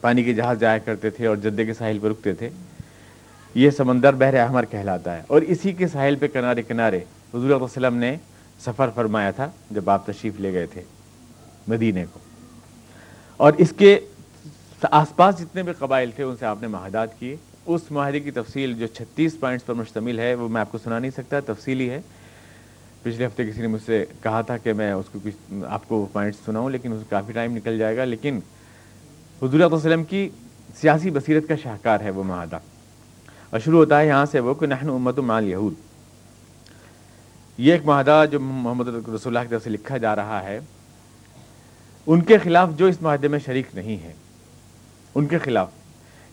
پانی 0.00 0.24
کے 0.24 0.34
جہاز 0.34 0.60
جایا 0.60 0.78
کرتے 0.78 1.10
تھے 1.10 1.26
اور 1.26 1.36
جدے 1.36 1.64
کے 1.64 1.74
ساحل 1.74 1.98
پہ 1.98 2.08
رکتے 2.08 2.32
تھے، 2.32 2.48
یہ 3.54 3.70
سمندر 3.70 4.14
بحر 4.14 4.34
احمر 4.34 4.64
کہلاتا 4.64 5.16
ہے۔ 5.16 5.22
اور 5.26 5.42
اسی 5.42 5.72
کے 5.72 5.88
ساحل 5.88 6.16
پہ 6.16 6.26
کنارے 6.28 6.62
کنارے 6.62 6.96
حضور 7.34 7.44
علیہ 7.44 7.62
وسلم 7.62 7.96
نے 7.96 8.16
سفر 8.60 8.90
فرمایا 8.94 9.30
تھا 9.30 9.50
جب 9.70 9.90
آپ 9.90 10.06
تشریف 10.06 10.40
لے 10.40 10.52
گئے 10.52 10.66
تھے 10.66 10.82
مدینے 11.68 12.04
کو۔ 12.12 12.18
اور 13.36 13.52
اس 13.58 13.72
کے 13.76 14.00
آس 14.82 15.16
پاس 15.16 15.38
جتنے 15.38 15.62
بھی 15.62 15.72
قبائل 15.78 16.10
تھے، 16.10 16.24
ان 16.24 16.36
سے 16.36 16.46
آپ 16.46 16.58
نے 16.60 16.66
معاہدات 16.66 17.20
کیے۔ 17.20 17.36
اس 17.66 17.80
معاہدے 17.90 18.20
کی 18.20 18.30
تفصیل 18.30 18.74
جو 18.74 18.86
چھتیس 18.86 19.40
پوائنٹس 19.40 19.66
پر 19.66 19.74
مشتمل 19.74 20.18
ہے، 20.18 20.34
وہ 20.34 20.48
میں 20.48 20.60
آپ 20.60 20.72
کو 20.72 20.78
سنا 20.78 20.98
نہیں 20.98 21.10
سکتا، 21.10 21.40
تفصیلی 21.40 21.90
ہے۔ 21.90 22.00
پچھلے 23.02 23.26
ہفتے 23.26 23.46
کسی 23.46 23.60
نے 23.60 23.66
مجھ 23.66 23.82
سے 23.86 24.04
کہا 24.22 24.40
تھا 24.40 24.56
کہ 24.56 24.72
میں 24.72 24.92
اس 24.92 25.06
کو 25.12 25.18
کچھ 25.22 25.54
آپ 25.68 25.88
کو 25.88 26.08
پوائنٹس 26.12 26.38
سناؤں، 26.44 26.70
لیکن 26.70 26.92
اس 26.92 27.02
کافی 27.08 27.32
ٹائم 27.32 27.56
نکل 27.56 27.78
جائے 27.78 27.96
گا، 27.96 28.04
لیکن 28.04 28.36
حضور 29.42 29.54
علیہ 29.54 29.72
وسلم 29.72 30.04
کی 30.04 30.28
سیاسی 30.80 31.10
بصیرت 31.10 31.48
کا 31.48 31.54
شاہکار 31.62 32.00
ہے 32.00 32.10
وہ 32.10 32.22
معاہدہ۔ 32.22 32.58
اور 33.50 33.60
شروع 33.60 33.78
ہوتا 33.78 34.00
ہے 34.00 34.06
یہاں 34.06 34.26
سے، 34.26 34.40
وہ 34.40 34.54
کہ 34.54 34.66
نحن 34.66 34.88
امت 34.88 35.18
مال 35.18 35.48
یہود 35.48 35.74
یہ 37.58 37.72
ایک 37.72 37.84
معاہدہ 37.84 38.24
جو 38.30 38.40
محمد 38.40 38.88
رسول 38.88 39.36
اللہ 39.36 39.38
کی 39.38 39.48
طرف 39.48 39.64
سے 39.64 39.70
لکھا 39.70 39.96
جا 39.96 40.16
رہا 40.16 40.42
ہے۔ 40.42 40.58
ان 42.06 42.20
کے 42.20 42.38
خلاف 42.38 42.68
جو 42.76 42.86
اس 42.86 43.02
معاہدے 43.02 43.28
میں 43.28 43.38
شریک 43.38 43.66
نہیں 43.74 43.96
ہے، 44.02 44.12
ان 45.14 45.26
کے 45.26 45.38
خلاف۔ 45.38 45.68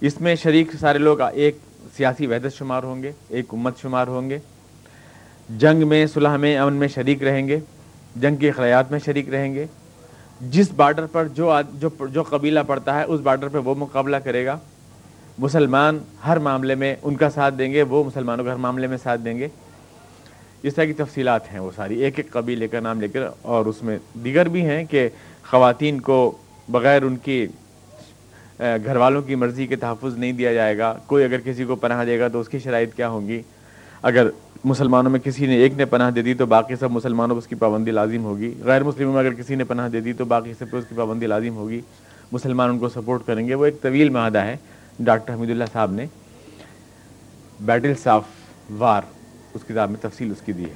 اس 0.01 0.21
میں 0.21 0.35
شریک 0.35 0.67
سارے 0.79 0.97
لوگ 0.97 1.21
ایک 1.21 1.57
سیاسی 1.97 2.27
وحدت 2.27 2.57
شمار 2.57 2.83
ہوں 2.83 3.03
گے، 3.03 3.11
ایک 3.29 3.45
امت 3.53 3.77
شمار 3.81 4.07
ہوں 4.07 4.29
گے۔ 4.29 4.39
جنگ 5.57 5.87
میں، 5.87 6.05
صلح 6.05 6.37
میں، 6.37 6.57
امن 6.57 6.73
میں 6.73 6.87
شریک 6.87 7.23
رہیں 7.23 7.47
گے، 7.47 7.59
جنگ 8.15 8.35
کے 8.35 8.51
خیات 8.51 8.91
میں 8.91 8.99
شریک 9.05 9.29
رہیں 9.29 9.55
گے۔ 9.55 9.65
جس 10.41 10.71
بارڈر 10.71 11.05
پر 11.05 11.27
جو 11.27 11.53
جو 11.73 11.89
جو 12.07 12.23
قبیلہ 12.23 12.59
پڑتا 12.67 12.99
ہے، 12.99 13.03
اس 13.03 13.19
بارڈر 13.19 13.47
پہ 13.47 13.57
وہ 13.57 13.75
مقابلہ 13.75 14.17
کرے 14.17 14.45
گا۔ 14.45 14.57
مسلمان 15.37 15.99
ہر 16.27 16.39
معاملے 16.39 16.75
میں 16.75 16.95
ان 17.03 17.15
کا 17.15 17.29
ساتھ 17.29 17.55
دیں 17.55 17.73
گے، 17.73 17.81
وہ 17.81 18.03
مسلمانوں 18.03 18.45
کا 18.45 18.51
ہر 18.51 18.57
معاملے 18.57 18.87
میں 18.87 18.97
ساتھ 19.03 19.21
دیں 19.21 19.37
گے۔ 19.37 19.47
اس 20.63 20.75
طرح 20.75 20.85
کی 20.85 20.93
تفصیلات 20.93 21.51
ہیں 21.51 21.59
وہ 21.59 21.71
ساری۔ 21.75 21.99
ایک 21.99 22.13
ایک 22.17 22.31
قبیلے 22.31 22.67
کا 22.67 22.79
نام 22.79 23.01
لے 23.01 23.07
کر 23.07 23.19
اور 23.41 23.65
اس 23.65 23.83
میں 23.83 23.97
دیگر 24.23 24.47
بھی 24.47 24.65
ہیں 24.65 24.85
کہ 24.85 25.09
خواتین 25.49 26.01
کو 26.01 26.37
بغیر 26.69 27.01
ان 27.01 27.15
کی 27.15 27.47
گھر 28.59 28.95
والوں 28.95 29.21
کی 29.21 29.35
مرضی 29.35 29.67
کے 29.67 29.75
تحفظ 29.75 30.17
نہیں 30.17 30.31
دیا 30.31 30.53
جائے 30.53 30.77
گا۔ 30.77 30.93
کوئی 31.05 31.23
اگر 31.23 31.39
کسی 31.45 31.63
کو 31.63 31.75
پناہ 31.75 32.05
دے 32.05 32.19
گا 32.19 32.27
تو 32.27 32.39
اس 32.39 32.49
کی 32.49 32.59
شرائط 32.59 32.93
کیا 32.93 33.09
ہوں 33.09 33.27
گی؟ 33.27 33.41
اگر 34.01 34.27
مسلمانوں 34.63 35.11
میں 35.11 35.19
کسی 35.19 35.45
نے 35.45 35.55
ایک 35.55 35.73
نے 35.73 35.85
پناہ 35.85 36.11
دے 36.11 36.21
دی 36.21 36.33
تو 36.33 36.45
باقی 36.45 36.75
سب 36.75 36.91
مسلمانوں 36.91 37.35
پر 37.35 37.37
اس 37.37 37.47
کی 37.47 37.55
پابندی 37.55 37.91
لازم 37.91 38.23
ہوگی۔ 38.23 38.53
غیر 38.63 38.83
مسلموں 38.83 39.13
میں 39.13 39.19
اگر 39.19 39.33
کسی 39.33 39.55
نے 39.55 39.63
پناہ 39.63 39.89
دے 39.89 39.99
دی 39.99 40.13
تو 40.13 40.25
باقی 40.25 40.53
سب 40.59 40.65
پر 40.71 40.77
اس 40.77 40.85
کی 40.89 40.95
پابندی 40.95 41.27
لازم 41.27 41.55
ہوگی۔ 41.55 41.81
مسلمان 42.31 42.69
ان 42.69 42.79
کو 42.79 42.89
سپورٹ 42.89 43.21
کریں 43.25 43.47
گے۔ 43.47 43.53
وہ 43.53 43.65
ایک 43.65 43.81
طویل 43.81 44.09
معاہدہ 44.09 44.37
ہے۔ 44.37 44.57
ڈاکٹر 44.99 45.33
حمید 45.33 45.49
اللہ 45.49 45.63
صاحب 45.73 45.91
نے 45.91 46.05
بیٹلس 47.59 48.07
آف 48.07 48.23
وار 48.77 49.01
اس 49.53 49.61
کتاب 49.63 49.91
میں 49.91 49.99
تفصیل 50.01 50.31
اس 50.31 50.41
کی 50.41 50.51
دی 50.51 50.65
ہے۔ 50.65 50.73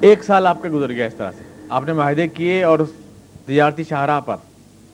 ایک 0.00 0.24
سال 0.24 0.46
آپ 0.46 0.62
کا 0.62 0.68
گزر 0.72 0.92
گیا 0.92 1.06
اس 1.06 1.14
طرح 1.14 1.30
سے۔ 1.32 1.66
آپ 1.68 1.84
نے 1.86 1.92
معاہدے 1.92 2.28
کیے 2.28 2.64
اور 2.64 2.78
اس 2.78 2.88
تجارتی 3.46 3.84
شاہراہ 3.84 4.20
پر 4.20 4.36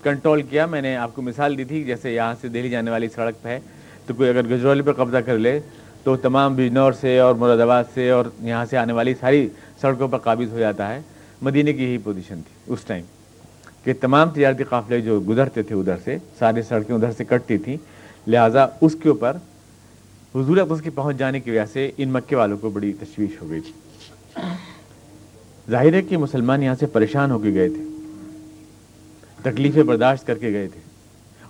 کنٹرول 0.02 0.42
کیا۔ 0.42 0.66
میں 0.66 0.82
نے 0.82 0.96
آپ 0.96 1.14
کو 1.14 1.22
مثال 1.22 1.58
دی 1.58 1.64
تھی 1.64 1.84
جیسے 1.84 2.14
یہاں 2.14 2.34
سے 2.40 2.48
دہلی 2.48 2.70
جانے 2.70 2.90
والی 2.90 3.08
سڑک 3.08 3.34
پہ 3.42 3.48
ہے۔ 3.48 3.60
تو 4.06 4.14
کوئی 4.14 4.28
اگر 4.28 4.46
گجرولی 4.46 4.82
پہ 4.82 4.92
قبضہ 4.92 5.16
کر 5.16 5.38
لے، 5.38 5.60
تو 6.02 6.16
تمام 6.16 6.54
بجنور 6.56 6.92
سے 6.92 7.18
اور 7.18 7.34
مراد 7.34 7.58
آباد 7.58 7.84
سے 7.94 8.10
اور 8.10 8.24
یہاں 8.40 8.64
سے 8.70 8.76
آنے 8.76 8.92
والی 8.92 9.14
ساری 9.20 9.48
سڑکوں 9.80 10.08
پر 10.08 10.18
قابض 10.18 10.52
ہو 10.52 10.58
جاتا 10.58 10.94
ہے۔ 10.94 11.00
مدینے 11.42 11.72
کی 11.72 11.84
یہی 11.84 11.98
پوزیشن 11.98 12.40
تھی 12.42 12.72
اس 12.72 12.80
ٹائم 12.86 13.04
کہ 13.84 13.92
تمام 14.00 14.30
تجارتی 14.30 14.64
قافلے 14.64 15.00
جو 15.00 15.20
گزرتے 15.20 15.62
تھے 15.62 15.74
ادھر 15.74 15.96
سے، 16.04 16.16
ساری 16.38 16.62
سڑکیں 16.62 16.94
ادھر 16.94 17.12
سے 17.12 17.24
کٹتی 17.24 17.58
تھیں، 17.58 17.76
لہٰذا 18.26 18.66
اس 18.80 18.96
کے 19.02 19.08
اوپر 19.08 19.36
حضور 20.34 20.56
اقدس 20.56 20.82
کی 20.82 20.90
پہنچ 20.90 21.16
جانے 21.16 21.40
کی 21.40 21.50
وجہ 21.50 21.66
سے 21.72 21.90
ان 21.96 22.08
مکے 22.08 22.36
والوں 22.36 22.58
کو 22.58 22.70
بڑی 22.70 22.92
تشویش 23.00 23.42
ہو 23.42 23.50
گئی 23.50 23.60
تھی۔ 23.60 23.72
ظاہر 25.70 25.94
ہے 25.94 26.02
کہ 26.02 26.16
مسلمان 26.16 26.62
یہاں 26.62 26.74
سے 26.80 26.86
پریشان 26.86 27.30
ہو 27.30 27.38
کے 27.38 27.54
گئے 27.54 27.68
تھے، 27.68 27.82
تکلیفیں 29.42 29.82
برداشت 29.82 30.26
کر 30.26 30.38
کے 30.38 30.52
گئے 30.52 30.68
تھے۔ 30.68 30.80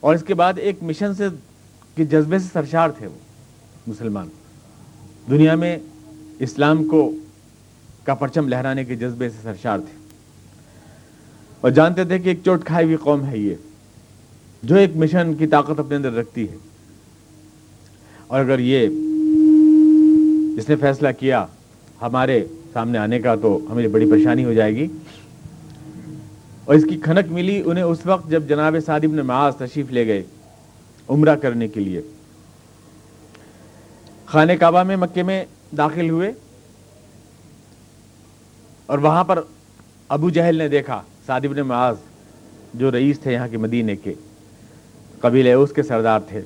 اور 0.00 0.14
اس 0.14 0.22
کے 0.22 0.34
بعد 0.34 0.52
ایک 0.56 0.82
مشن 0.82 1.14
سے 1.14 1.28
کہ 1.94 2.04
جذبے 2.04 2.38
سے 2.38 2.48
سرشار 2.52 2.88
تھے 2.88 3.06
وہ 3.06 3.18
مسلمان۔ 3.86 4.28
دنیا 5.30 5.54
میں 5.54 5.78
اسلام 6.38 6.84
کو 6.84 7.12
کا 8.04 8.14
پرچم 8.14 8.48
لہرانے 8.48 8.84
کے 8.84 8.94
جذبے 8.94 9.28
سے 9.28 9.36
سرشار 9.42 9.78
تھے۔ 9.78 10.06
اور 11.60 11.70
جانتے 11.70 12.04
تھے 12.04 12.18
کہ 12.18 12.28
ایک 12.28 12.38
چوٹ 12.44 12.64
کھائی 12.64 12.84
ہوئی 12.86 12.96
قوم 12.96 13.26
ہے 13.26 13.38
یہ، 13.38 13.54
جو 14.62 14.74
ایک 14.74 14.96
مشن 14.96 15.34
کی 15.34 15.46
طاقت 15.46 15.80
اپنے 15.80 15.96
اندر 15.96 16.12
رکھتی 16.12 16.48
ہے۔ 16.48 16.56
اور 18.26 18.40
اگر 18.40 18.58
یہ 18.58 18.86
اس 20.58 20.68
نے 20.68 20.76
فیصلہ 20.76 21.08
کیا 21.18 21.46
ہمارے 22.02 22.46
سامنے 22.72 22.98
آنے 22.98 23.20
کا 23.20 23.34
تو 23.34 23.58
ہمیں 23.70 23.88
بڑی 23.88 24.10
پریشانی 24.10 24.44
ہو 24.44 24.52
جائے 24.52 24.76
گی۔ 24.76 24.86
اور 26.64 26.74
اس 26.74 26.84
کی 26.90 27.00
کھنک 27.00 27.32
ملی، 27.32 27.62
انہیں 27.66 27.84
اس 27.84 27.98
وقت 28.04 28.30
جب 28.30 28.48
جناب 28.48 28.76
صادب 28.86 29.14
نے 29.14 29.22
معاذ 29.22 29.56
تشریف 29.56 29.90
لے 29.90 30.06
گئے۔ 30.06 30.22
عمرہ 31.08 31.36
کرنے 31.36 31.68
کے 31.68 31.80
لیے۔ 31.80 32.02
خانہ 34.26 34.52
کعبہ 34.52 34.82
میں 34.82 34.96
مکے 34.96 35.22
میں 35.22 35.44
داخل 35.76 36.10
ہوئے 36.10 36.32
اور 38.86 38.98
وہاں 38.98 39.24
پر 39.24 39.42
ابو 40.08 40.30
جہل 40.30 40.56
نے 40.56 40.68
دیکھا 40.68 41.02
صادب 41.26 41.52
نے 41.52 41.62
معاذ 41.62 41.96
جو 42.74 42.90
رئیس 42.90 43.20
تھے 43.20 43.32
یہاں 43.32 43.48
کے 43.48 43.56
مدینے 43.56 43.96
کے 43.96 44.14
قبیلے 45.20 45.52
اس 45.52 45.72
کے 45.72 45.82
سردار 45.82 46.20
تھے۔ 46.28 46.40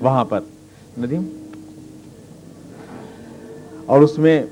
وہاں 0.00 0.24
پر، 0.24 0.40
ندیم؟ 0.98 1.44
اور 3.86 4.00
اس 4.00 4.18
میں 4.18 4.42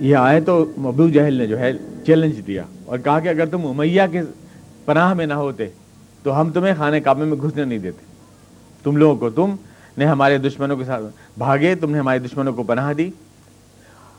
یہ 0.00 0.16
آئے 0.16 0.40
تو 0.40 0.72
ابو 0.76 1.08
جہل 1.08 1.34
نے 1.34 1.46
جو 1.46 1.58
ہے 1.58 1.72
چیلنج 2.06 2.46
دیا 2.46 2.62
اور 2.84 2.98
کہا 2.98 3.20
کہ 3.20 3.28
اگر 3.28 3.46
تم 3.46 3.66
امیہ 3.66 4.02
کے 4.12 4.20
پناہ 4.84 5.14
میں 5.14 5.26
نہ 5.26 5.34
ہوتے 5.34 5.68
تو 6.22 6.40
ہم 6.40 6.50
تمہیں 6.50 6.74
خانے 6.78 7.00
کعبے 7.00 7.24
میں 7.24 7.36
گھسنے 7.36 7.64
نہیں 7.64 7.78
دیتے۔ 7.78 8.04
تم 8.82 8.96
لوگوں 8.96 9.16
کو 9.16 9.30
تم 9.30 9.54
نے 9.98 10.04
ہمارے 10.04 10.38
دشمنوں 10.38 10.76
کے 10.76 10.84
ساتھ 10.84 11.04
بھاگے، 11.38 11.74
تم 11.74 11.90
نے 11.90 11.98
ہمارے 11.98 12.18
دشمنوں 12.18 12.52
کو 12.52 12.62
پناہ 12.62 12.92
دی 12.92 13.10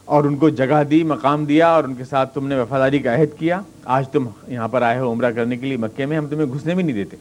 اور 0.06 0.24
ان 0.24 0.36
کو 0.36 0.50
جگہ 0.50 0.84
دی، 0.84 1.04
مقام 1.04 1.46
دیا 1.46 1.68
اور 1.68 1.84
ان 1.84 1.94
کے 1.94 2.04
ساتھ 2.04 2.34
تم 2.34 2.48
نے 2.48 2.60
وفاداری 2.60 3.00
کا 3.00 3.16
عہد 3.16 3.40
کیا۔ 3.40 3.62
آج 3.86 4.10
تم 4.10 4.28
یہاں 4.48 4.68
پر 4.68 4.82
آئے 4.82 5.00
ہو 5.00 5.12
عمرہ 5.12 5.32
کرنے 5.32 5.58
کے 5.58 5.66
لیے 5.66 5.78
مکے 5.78 6.06
میں، 6.06 6.18
ہم 6.18 6.28
تمہیں 6.28 6.46
گھسنے 6.46 6.76
بھی 6.76 6.84
نہیں 6.84 6.96
دیتے۔ 6.96 7.18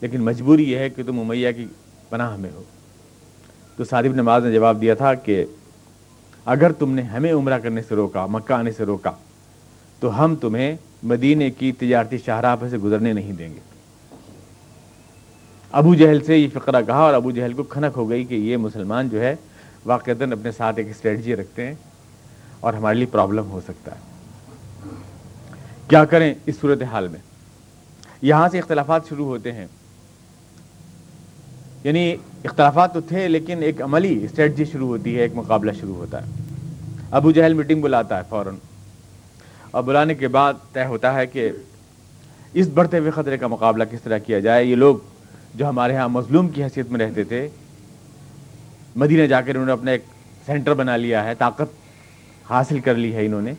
لیکن 0.00 0.20
مجبوری 0.20 0.72
یہ 0.72 0.78
ہے 0.78 0.90
کہ 0.90 1.02
تم 1.06 1.20
امیہ 1.20 1.52
کی 1.56 1.66
پناہ 2.10 2.36
میں 2.36 2.50
ہو۔ 2.54 2.62
تو 3.76 3.84
صادب 3.84 4.14
نماز 4.14 4.44
نے 4.44 4.52
جواب 4.52 4.80
دیا 4.80 4.94
تھا 4.94 5.14
کہ 5.14 5.44
اگر 6.44 6.72
تم 6.72 6.92
نے 6.92 7.02
ہمیں 7.02 7.32
عمرہ 7.32 7.58
کرنے 7.58 7.82
سے 7.82 7.94
روکا، 7.94 8.26
مکہ 8.26 8.52
آنے 8.52 8.72
سے 8.72 8.84
روکا، 8.84 9.10
تو 10.00 10.24
ہم 10.24 10.36
تمہیں 10.36 10.76
مدینے 11.02 11.50
کی 11.50 11.72
تجارتی 11.72 12.18
شاہراہ 12.18 12.56
سے 12.70 12.78
گزرنے 12.78 13.12
نہیں 13.12 13.32
دیں 13.32 13.48
گے۔ 13.48 13.71
ابو 15.72 15.94
جہل 15.94 16.24
سے 16.24 16.38
یہ 16.38 16.48
فقرہ 16.54 16.82
کہا 16.82 16.98
اور 16.98 17.14
ابو 17.14 17.30
جہل 17.30 17.52
کو 17.52 17.62
کھنک 17.62 17.96
ہو 17.96 18.10
گئی 18.10 18.24
کہ 18.24 18.34
یہ 18.34 18.56
مسلمان 18.56 19.08
جو 19.08 19.20
ہے 19.20 19.36
واقعتاً 19.86 20.32
اپنے 20.32 20.52
ساتھ 20.52 20.78
ایک 20.78 20.90
اسٹریٹجی 20.90 21.36
رکھتے 21.36 21.66
ہیں 21.66 21.74
اور 22.60 22.74
ہمارے 22.74 22.96
لیے 22.96 23.06
پرابلم 23.06 23.50
ہو 23.50 23.60
سکتا 23.64 23.92
ہے۔ 23.92 24.00
کیا 25.88 26.04
کریں 26.04 26.34
اس 26.46 26.54
صورت 26.60 26.82
حال 26.82 27.08
میں؟ 27.08 27.20
یہاں 28.22 28.48
سے 28.48 28.58
اختلافات 28.58 29.08
شروع 29.08 29.26
ہوتے 29.26 29.52
ہیں۔ 29.52 29.66
یعنی 31.84 32.16
اختلافات 32.44 32.94
تو 32.94 33.00
تھے 33.00 33.28
لیکن 33.28 33.62
ایک 33.62 33.82
عملی 33.82 34.24
اسٹریٹجی 34.24 34.64
شروع 34.64 34.88
ہوتی 34.88 35.16
ہے، 35.16 35.20
ایک 35.20 35.32
مقابلہ 35.34 35.72
شروع 35.72 35.94
ہوتا 35.94 36.26
ہے۔ 36.26 36.30
ابو 37.10 37.30
جہل 37.30 37.52
میٹنگ 37.52 37.82
بلاتا 37.82 38.16
ہے 38.16 38.22
فوراً۔ 38.28 38.54
اور 39.70 39.82
بلانے 39.82 40.14
کے 40.14 40.28
بعد 40.28 40.54
طے 40.72 40.84
ہوتا 40.84 41.14
ہے 41.14 41.26
کہ 41.26 41.50
اس 42.52 42.68
بڑھتے 42.74 42.98
ہوئے 42.98 43.10
خطرے 43.10 43.38
کا 43.38 43.46
مقابلہ 43.46 43.84
کس 43.84 44.02
طرح 44.02 44.18
کیا 44.18 44.38
جائے، 44.38 44.64
یہ 44.64 44.76
لوگ 44.76 44.96
جو 45.54 45.68
ہمارے 45.68 45.96
ہاں 45.96 46.08
مظلوم 46.08 46.48
کی 46.48 46.62
حیثیت 46.64 46.90
میں 46.90 47.00
رہتے 47.00 47.24
تھے، 47.24 47.48
مدینہ 48.96 49.26
جا 49.26 49.40
کر 49.40 49.50
انہوں 49.50 49.66
نے 49.66 49.72
اپنا 49.72 49.90
ایک 49.90 50.04
سینٹر 50.46 50.74
بنا 50.74 50.96
لیا 50.96 51.24
ہے، 51.24 51.34
طاقت 51.34 52.50
حاصل 52.50 52.80
کر 52.80 52.94
لی 52.94 53.14
ہے 53.14 53.26
انہوں 53.26 53.42
نے۔ 53.42 53.52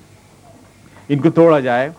ان 1.10 1.20
کو 1.20 1.30
توڑا 1.30 1.60
جائے، 1.60 1.90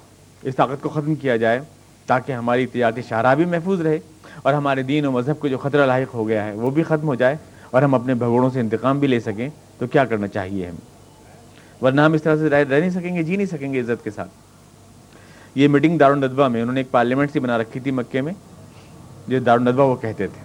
اس 0.43 0.57
طاقت 0.57 0.83
کو 0.83 0.89
ختم 0.89 1.15
کیا 1.15 1.37
جائے 1.37 1.61
تاکہ 2.07 2.33
ہماری 2.33 2.67
تجارتی 2.67 3.03
شاہراہ 3.03 3.35
بھی 3.35 3.45
محفوظ 3.45 3.81
رہے 3.81 3.99
اور 4.43 4.55
ہمارے 4.55 4.83
دین 4.83 5.07
و 5.07 5.11
مذہب 5.11 5.41
کو 5.41 5.49
جو 5.49 5.59
خطرہ 5.59 5.87
لاحق 5.87 6.15
ہو 6.15 6.29
گیا 6.29 6.45
ہے 6.45 6.53
وہ 6.53 6.71
بھی 6.71 6.83
ختم 6.83 7.09
ہو 7.09 7.15
جائے 7.15 7.37
اور 7.71 7.83
ہم 7.83 7.95
اپنے 7.95 8.15
بھگوڑوں 8.15 8.51
سے 8.51 8.61
انتقام 8.61 8.99
بھی 8.99 9.09
لے 9.09 9.21
سکیں۔ 9.21 9.49
تو 9.79 9.87
کیا 9.87 10.05
کرنا 10.05 10.29
چاہیے 10.29 10.67
ہمیں 10.67 11.85
ورنہ 11.85 12.01
ہم 12.01 12.13
اس 12.13 12.23
طرح 12.23 12.37
سے 12.37 12.49
رہ 12.49 12.65
نہیں 12.71 12.91
سکیں 12.91 13.15
گے 13.17 13.23
جی 13.23 13.37
نہیں 13.37 13.47
سکیں 13.47 13.73
گے 13.73 13.81
عزت 13.81 14.05
کے 14.05 14.11
ساتھ۔ 14.11 14.31
یہ 15.55 15.69
میٹنگ 15.69 15.99
دارالندوا 15.99 16.49
میں 16.49 16.61
انہوں 16.63 16.75
نے 16.75 16.81
ایک 16.81 16.91
پارلیمنٹ 16.91 17.33
سی 17.33 17.41
بنا 17.41 17.59
رکھی 17.59 17.81
تھی 17.81 17.91
مکے 17.91 18.21
میں۔ 18.21 18.33
جو 19.29 19.39
دارالندوا 19.39 19.85
وہ 19.85 19.97
کہتے 19.97 20.27
تھے۔ 20.27 20.45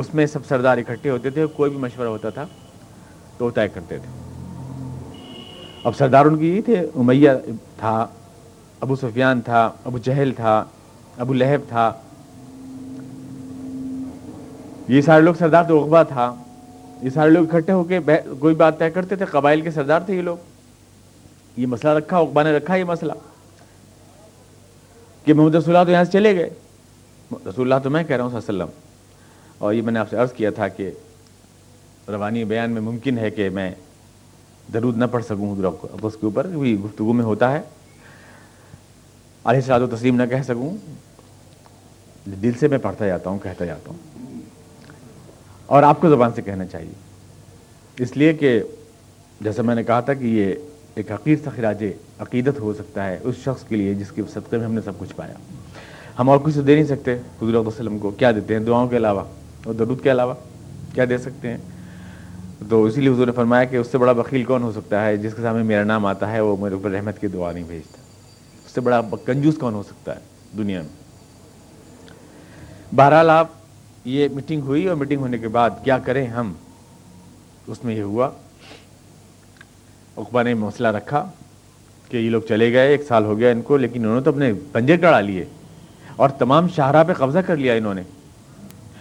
اس 0.00 0.14
میں 0.14 0.26
سب 0.26 0.46
سردار 0.48 0.78
اکٹھے 0.78 1.10
ہوتے 1.10 1.30
تھے 1.30 1.46
کوئی 1.46 1.70
بھی 1.70 1.78
مشورہ 1.78 2.08
ہوتا 2.08 2.30
تھا 2.30 2.44
تو 3.38 3.44
وہ 3.44 3.50
طے 3.50 3.68
کرتے 3.68 3.98
تھے۔ 3.98 4.18
اب 5.84 5.96
سردار 5.96 6.26
ان 6.26 6.38
کی 6.38 6.56
یہ 6.56 6.60
تھے، 6.60 6.80
امیہ 6.80 7.30
تھا، 7.76 8.06
ابو 8.80 8.96
سفیان 8.96 9.40
تھا، 9.40 9.70
ابو 9.84 9.98
جہل 9.98 10.32
تھا، 10.36 10.64
ابو 11.18 11.32
لہب 11.32 11.68
تھا۔ 11.68 11.92
یہ 14.88 15.00
سارے 15.00 15.22
لوگ 15.22 15.34
سردار 15.34 15.64
تو 15.64 15.82
اقبا 15.82 16.02
تھا۔ 16.02 16.34
یہ 17.02 17.10
سارے 17.10 17.30
لوگ 17.30 17.54
اکٹھے 17.54 17.72
ہو 17.72 17.84
کے 17.84 17.98
کوئی 18.38 18.54
بات 18.54 18.78
طے 18.78 18.90
کرتے 18.90 19.16
تھے، 19.16 19.24
قبائل 19.24 19.60
کے 19.60 19.70
سردار 19.70 20.00
تھے 20.00 20.16
یہ 20.16 20.22
لوگ۔ 20.22 20.36
یہ 21.56 21.66
مسئلہ 21.66 21.92
رکھا 21.92 22.18
اقبا 22.18 22.42
نے 22.42 22.56
رکھا 22.56 22.76
یہ 22.76 22.84
مسئلہ 22.84 23.12
کہ 25.24 25.34
محمد 25.34 25.54
رسول 25.54 25.76
اللہ 25.76 25.86
تو 25.86 25.92
یہاں 25.92 26.04
سے 26.04 26.10
چلے 26.10 26.34
گئے۔ 26.34 26.50
رسول 27.32 27.72
اللہ 27.72 27.84
تو 27.84 27.90
میں 27.90 28.04
کہہ 28.04 28.16
رہا 28.16 28.24
ہوں 28.24 28.30
صلی 28.30 28.38
اللہ 28.48 28.62
علیہ 28.62 28.72
وسلم۔ 28.72 28.88
اور 29.58 29.74
یہ 29.74 29.82
میں 29.82 29.92
نے 29.92 29.98
آپ 29.98 30.10
سے 30.10 30.16
عرض 30.16 30.32
کیا 30.32 30.50
تھا 30.50 30.68
کہ 30.68 30.90
روانی 32.08 32.44
بیان 32.44 32.70
میں 32.70 32.80
ممکن 32.80 33.18
ہے 33.18 33.30
کہ 33.30 33.48
میں 33.48 33.70
درود 34.72 34.96
نہ 34.96 35.04
پڑھ 35.04 35.24
سکوں، 35.24 35.52
حضور 35.52 35.72
اس 36.02 36.12
کے 36.12 36.26
اوپر 36.26 36.46
گفتگو 36.84 37.12
میں 37.12 37.24
ہوتا 37.24 37.52
ہے۔ 37.52 37.60
علیہ 39.44 39.60
صلاح 39.60 39.78
و 39.78 39.86
تسلیم 39.86 40.16
نہ 40.16 40.26
کہہ 40.26 40.42
سکوں، 40.42 40.76
دل 42.42 42.52
سے 42.60 42.68
میں 42.68 42.78
پڑھتا 42.78 43.06
جاتا 43.06 43.30
ہوں، 43.30 43.38
کہتا 43.38 43.64
جاتا 43.64 43.90
ہوں۔ 43.90 44.24
اور 45.66 45.82
آپ 45.82 46.00
کو 46.00 46.08
زبان 46.08 46.30
سے 46.34 46.42
کہنا 46.42 46.66
چاہیے۔ 46.66 46.92
اس 47.98 48.16
لیے 48.16 48.32
کہ 48.32 48.62
جیسا 49.40 49.62
میں 49.62 49.74
نے 49.74 49.84
کہا 49.84 50.00
تھا 50.00 50.14
کہ 50.14 50.24
یہ 50.24 50.54
ایک 50.94 51.12
حقیر 51.12 51.36
سا 51.44 51.50
خراج 51.56 51.84
عقیدت 52.18 52.60
ہو 52.60 52.74
سکتا 52.74 53.06
ہے 53.06 53.18
اس 53.22 53.36
شخص 53.36 53.64
کے 53.68 53.76
لیے 53.76 53.94
جس 53.94 54.10
کے 54.10 54.22
صدقے 54.34 54.56
میں 54.56 54.64
ہم 54.64 54.72
نے 54.72 54.80
سب 54.84 54.92
کچھ 54.98 55.14
پایا۔ 55.16 55.34
ہم 56.18 56.28
اور 56.28 56.38
کچھ 56.42 56.54
تو 56.54 56.62
دے 56.62 56.74
نہیں 56.74 56.84
سکتے 56.84 57.14
حضور 57.14 57.48
علیہ 57.48 57.58
وسلم 57.58 57.98
کو۔ 57.98 58.10
کیا 58.10 58.32
دیتے 58.32 58.54
ہیں 58.54 58.60
دعاؤں 58.60 58.88
کے 58.88 58.96
علاوہ؟ 58.96 59.24
اور 59.64 59.74
درود 59.74 60.02
کے 60.02 60.10
علاوہ 60.10 60.34
کیا 60.94 61.04
دے 61.08 61.18
سکتے 61.18 61.48
ہیں؟ 61.48 61.58
تو 62.68 62.84
اسی 62.84 63.00
لیے 63.00 63.08
حضور 63.08 63.26
نے 63.26 63.32
فرمایا 63.32 63.64
کہ 63.64 63.76
اس 63.76 63.86
سے 63.86 63.98
بڑا 63.98 64.12
بخیل 64.12 64.44
کون 64.44 64.62
ہو 64.62 64.72
سکتا 64.72 65.06
ہے؟ 65.06 65.16
جس 65.16 65.34
کے 65.34 65.42
سامنے 65.42 65.62
میرا 65.62 65.84
نام 65.84 66.06
آتا 66.06 66.32
ہے، 66.32 66.40
وہ 66.40 66.56
میرے 66.60 66.74
اوپر 66.74 66.90
رحمت 66.90 67.20
کی 67.20 67.26
دعا 67.26 67.52
نہیں 67.52 67.64
بھیجتا۔ 67.64 68.02
اس 68.66 68.72
سے 68.72 68.80
بڑا 68.80 69.00
کنجوس 69.24 69.54
کون 69.58 69.74
ہو 69.74 69.82
سکتا 69.82 70.16
ہے 70.16 70.20
دنیا 70.58 70.82
میں؟ 70.82 70.88
بہرحال 72.94 73.30
آپ، 73.30 73.48
یہ 74.04 74.28
میٹنگ 74.34 74.62
ہوئی 74.62 74.86
اور 74.86 74.96
میٹنگ 74.96 75.20
ہونے 75.20 75.38
کے 75.38 75.48
بعد 75.48 75.70
کیا 75.84 75.98
کریں 75.98 76.26
ہم؟ 76.26 76.52
اس 77.66 77.84
میں 77.84 77.94
یہ 77.94 78.02
ہوا۔ 78.02 78.30
اقبا 80.16 80.42
نے 80.42 80.54
مسئلہ 80.54 80.88
رکھا 80.88 81.30
کہ 82.08 82.16
یہ 82.16 82.30
لوگ 82.30 82.42
چلے 82.48 82.72
گئے، 82.72 82.88
ایک 82.88 83.02
سال 83.02 83.24
ہو 83.24 83.38
گیا 83.38 83.50
ان 83.50 83.62
کو، 83.62 83.76
لیکن 83.76 84.00
انہوں 84.00 84.14
نے 84.14 84.20
تو 84.20 84.30
اپنے 84.30 84.52
پنجے 84.72 84.96
ٹڑا 84.96 85.20
لیے۔ 85.20 85.44
اور 86.18 86.28
تمام 86.28 86.68
شاہراہ 86.68 87.04
پہ 87.04 87.12
قبضہ 87.12 87.38
کر 87.38 87.56
لیا 87.56 87.74
انہوں 87.74 87.94
نے۔ 87.94 88.02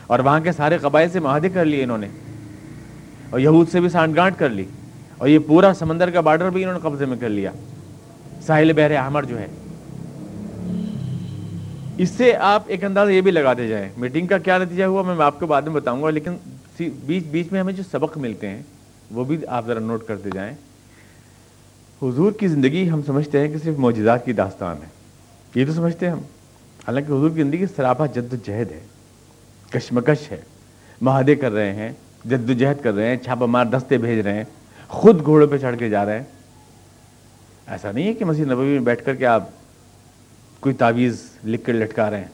اور 0.08 0.20
وہاں 0.20 0.40
کے 0.40 0.52
سارے 0.52 0.78
قبائل 0.78 1.10
سے 1.10 1.20
معاہدے 1.20 1.50
کر 1.50 1.66
لیے 1.66 1.84
انہوں 1.84 1.98
نے۔ 1.98 2.08
اور 3.30 3.40
یہود 3.40 3.70
سے 3.72 3.80
بھی 3.80 3.90
سانٹ 3.90 4.16
گانٹ 4.16 4.40
کر 4.40 4.50
لی۔ 4.50 4.66
اور 5.18 5.28
یہ 5.28 5.40
پورا 5.40 5.74
سمندر 5.74 6.10
کا 6.10 6.22
بارڈر 6.22 6.50
بھی 6.50 6.64
انہوں 6.64 6.74
نے 6.74 6.90
قبضے 6.90 7.06
میں 7.06 7.18
کر 7.18 7.30
لیا۔ 7.30 7.52
ساحل 8.42 8.74
بحر 8.74 8.92
احمر 8.92 9.24
جو 9.24 9.40
ہے۔ 9.40 9.48
اس 11.98 12.10
سے 12.10 12.36
آپ 12.36 12.64
ایک 12.68 12.84
انداز 12.84 13.10
یہ 13.10 13.22
بھی 13.22 13.32
لگاتے 13.32 13.68
جائیں۔ 13.68 13.90
میٹنگ 13.98 14.28
کا 14.28 14.38
کیا 14.38 14.58
نتیجہ 14.58 14.84
ہوا 14.84 15.02
میں 15.02 15.26
آپ 15.26 15.40
کو 15.40 15.48
بعد 15.48 15.62
میں 15.62 15.74
بتاؤں 15.74 16.04
گا، 16.04 16.10
لیکن 16.10 16.38
بیچ 17.06 17.24
بیچ 17.24 17.52
میں 17.52 17.60
ہمیں 17.60 17.74
جو 17.74 17.84
سبق 17.92 18.18
ملتے 18.18 18.50
ہیں، 18.50 18.62
وہ 19.12 19.24
بھی 19.24 19.38
آپ 19.48 19.68
ذرا 19.68 19.80
نوٹ 19.80 20.04
کرتے 20.08 20.30
جائیں۔ 20.34 20.54
حضور 22.02 22.32
کی 22.32 22.48
زندگی 22.48 22.90
ہم 22.90 23.02
سمجھتے 23.06 23.40
ہیں 23.40 23.48
کہ 23.48 23.58
صرف 23.58 23.78
معجزات 23.78 24.26
کی 24.26 24.34
داستان 24.34 24.76
ہے۔ 24.84 24.88
یہ 25.56 25.66
تو 25.66 25.74
سمجھتے 25.74 26.06
ہیں 26.06 26.14
ہم۔ 26.14 26.20
حالانکہ 26.88 27.08
حضور 27.08 27.30
کی 27.30 27.36
زندگی 27.36 27.66
سراپا 27.76 28.06
جد 28.06 28.34
و 28.34 28.36
جہد 28.36 28.72
ہے، 28.72 28.80
کشمکش 29.70 30.32
ہے، 30.32 30.42
معاہدے 31.02 31.36
کر 31.36 31.52
رہے 31.52 31.74
ہیں 31.74 31.92
جد 32.26 32.50
و 32.50 32.54
جہد 32.54 32.84
کر 32.84 32.94
رہے 32.94 33.08
ہیں 33.08 33.18
چھاپا 33.18 33.46
مار 33.46 33.66
دستے 33.66 33.98
بھیج 33.98 34.20
رہے 34.20 34.34
ہیں، 34.34 34.44
خود 34.88 35.26
گھوڑوں 35.26 35.48
پہ 35.48 35.58
چڑھ 35.58 35.78
کے 35.78 35.90
جا 35.90 36.06
رہے 36.06 36.18
ہیں۔ 36.18 36.26
ایسا 37.68 37.92
نہیں 37.92 38.08
ہے 38.08 38.14
کہ 38.14 38.26
مسیح 38.26 38.46
نبوی 38.46 38.66
میں 38.66 38.80
بیٹھ 38.80 39.06
کر 39.06 39.16
کے 39.16 39.26
آپ 39.26 39.44
کوئی 40.60 40.76
تعویذ 40.76 41.22
لکھ 41.46 41.66
کر 41.66 41.74
لٹکا 41.74 42.12
رہے 42.12 42.18
ہیں 42.18 42.28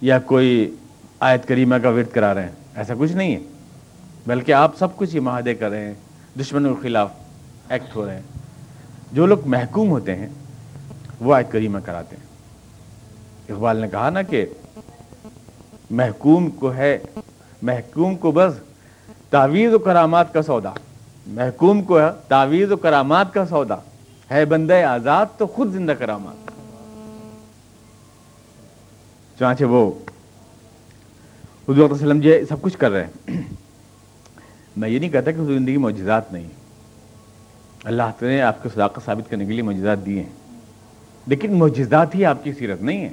یا 0.00 0.18
کوئی 0.18 0.76
آیت 1.20 1.48
کریمہ 1.48 1.74
کا 1.74 1.88
ورد 1.88 2.14
کرا 2.14 2.34
رہے 2.34 2.42
ہیں۔ 2.42 2.52
ایسا 2.74 2.94
کچھ 2.98 3.12
نہیں 3.12 3.34
ہے۔ 3.34 3.40
بلکہ 4.26 4.52
آپ 4.52 4.76
سب 4.78 4.96
کچھ 4.96 5.16
یہ 5.16 5.20
معاہدے 5.20 5.54
کر 5.54 5.70
رہے 5.70 5.84
ہیں، 5.84 5.94
دشمنوں 6.40 6.74
کے 6.74 6.82
خلاف 6.82 7.12
ایکٹ 7.68 7.96
ہو 7.96 8.06
رہے 8.06 8.14
ہیں۔ 8.14 8.22
جو 9.12 9.26
لوگ 9.26 9.38
محکوم 9.46 9.90
ہوتے 9.90 10.16
ہیں، 10.16 10.28
وہ 11.20 11.34
آیت 11.34 11.52
کریمہ 11.52 11.78
کراتے 11.78 12.16
ہیں۔ 12.16 12.27
اقبال 13.48 13.76
نے 13.76 13.88
کہا 13.88 14.10
نا 14.10 14.22
کہ 14.22 14.46
محکوم 15.90 16.50
کو 16.50 16.74
ہے، 16.74 16.98
محکوم 17.62 18.16
کو 18.16 18.32
بس 18.32 18.52
تعویذ 19.30 19.72
و 19.72 19.78
کرامات 19.78 20.34
کا 20.34 20.42
سودا۔ 20.42 20.72
محکوم 21.26 21.82
کو 21.82 22.00
ہے، 22.00 22.04
تعویذ 22.28 22.72
و 22.72 22.76
کرامات 22.76 23.34
کا 23.34 23.46
سودا۔ 23.46 23.74
ہے 24.30 24.44
بندہ 24.44 24.74
آزاد 24.74 25.26
تو 25.36 25.46
خود 25.46 25.72
زندہ 25.72 25.92
کرامات۔ 25.92 26.50
چانچہ 29.38 29.64
وہ 29.64 29.92
حضور 31.68 31.90
وسلم 31.90 32.20
جی 32.20 32.44
سب 32.48 32.62
کچھ 32.62 32.78
کر 32.78 32.90
رہے 32.90 33.04
ہیں۔ 33.04 33.42
میں 34.76 34.88
یہ 34.88 34.98
نہیں 34.98 35.10
کہتا 35.10 35.30
کہ 35.30 35.44
زندگی 35.44 35.76
معجزات 35.76 36.32
نہیں 36.32 36.48
اللہ 37.84 38.02
تعالیٰ 38.02 38.36
نے 38.36 38.42
آپ 38.42 38.62
کو 38.62 38.68
صداقت 38.68 39.04
ثابت 39.04 39.30
کرنے 39.30 39.46
کے 39.46 39.52
لیے 39.52 39.62
معجزات 39.62 40.06
دیے 40.06 40.22
ہیں۔ 40.22 40.56
لیکن 41.26 41.58
معجزات 41.58 42.14
ہی 42.14 42.24
آپ 42.24 42.44
کی 42.44 42.52
سیرت 42.52 42.82
نہیں 42.82 43.04
ہے 43.04 43.08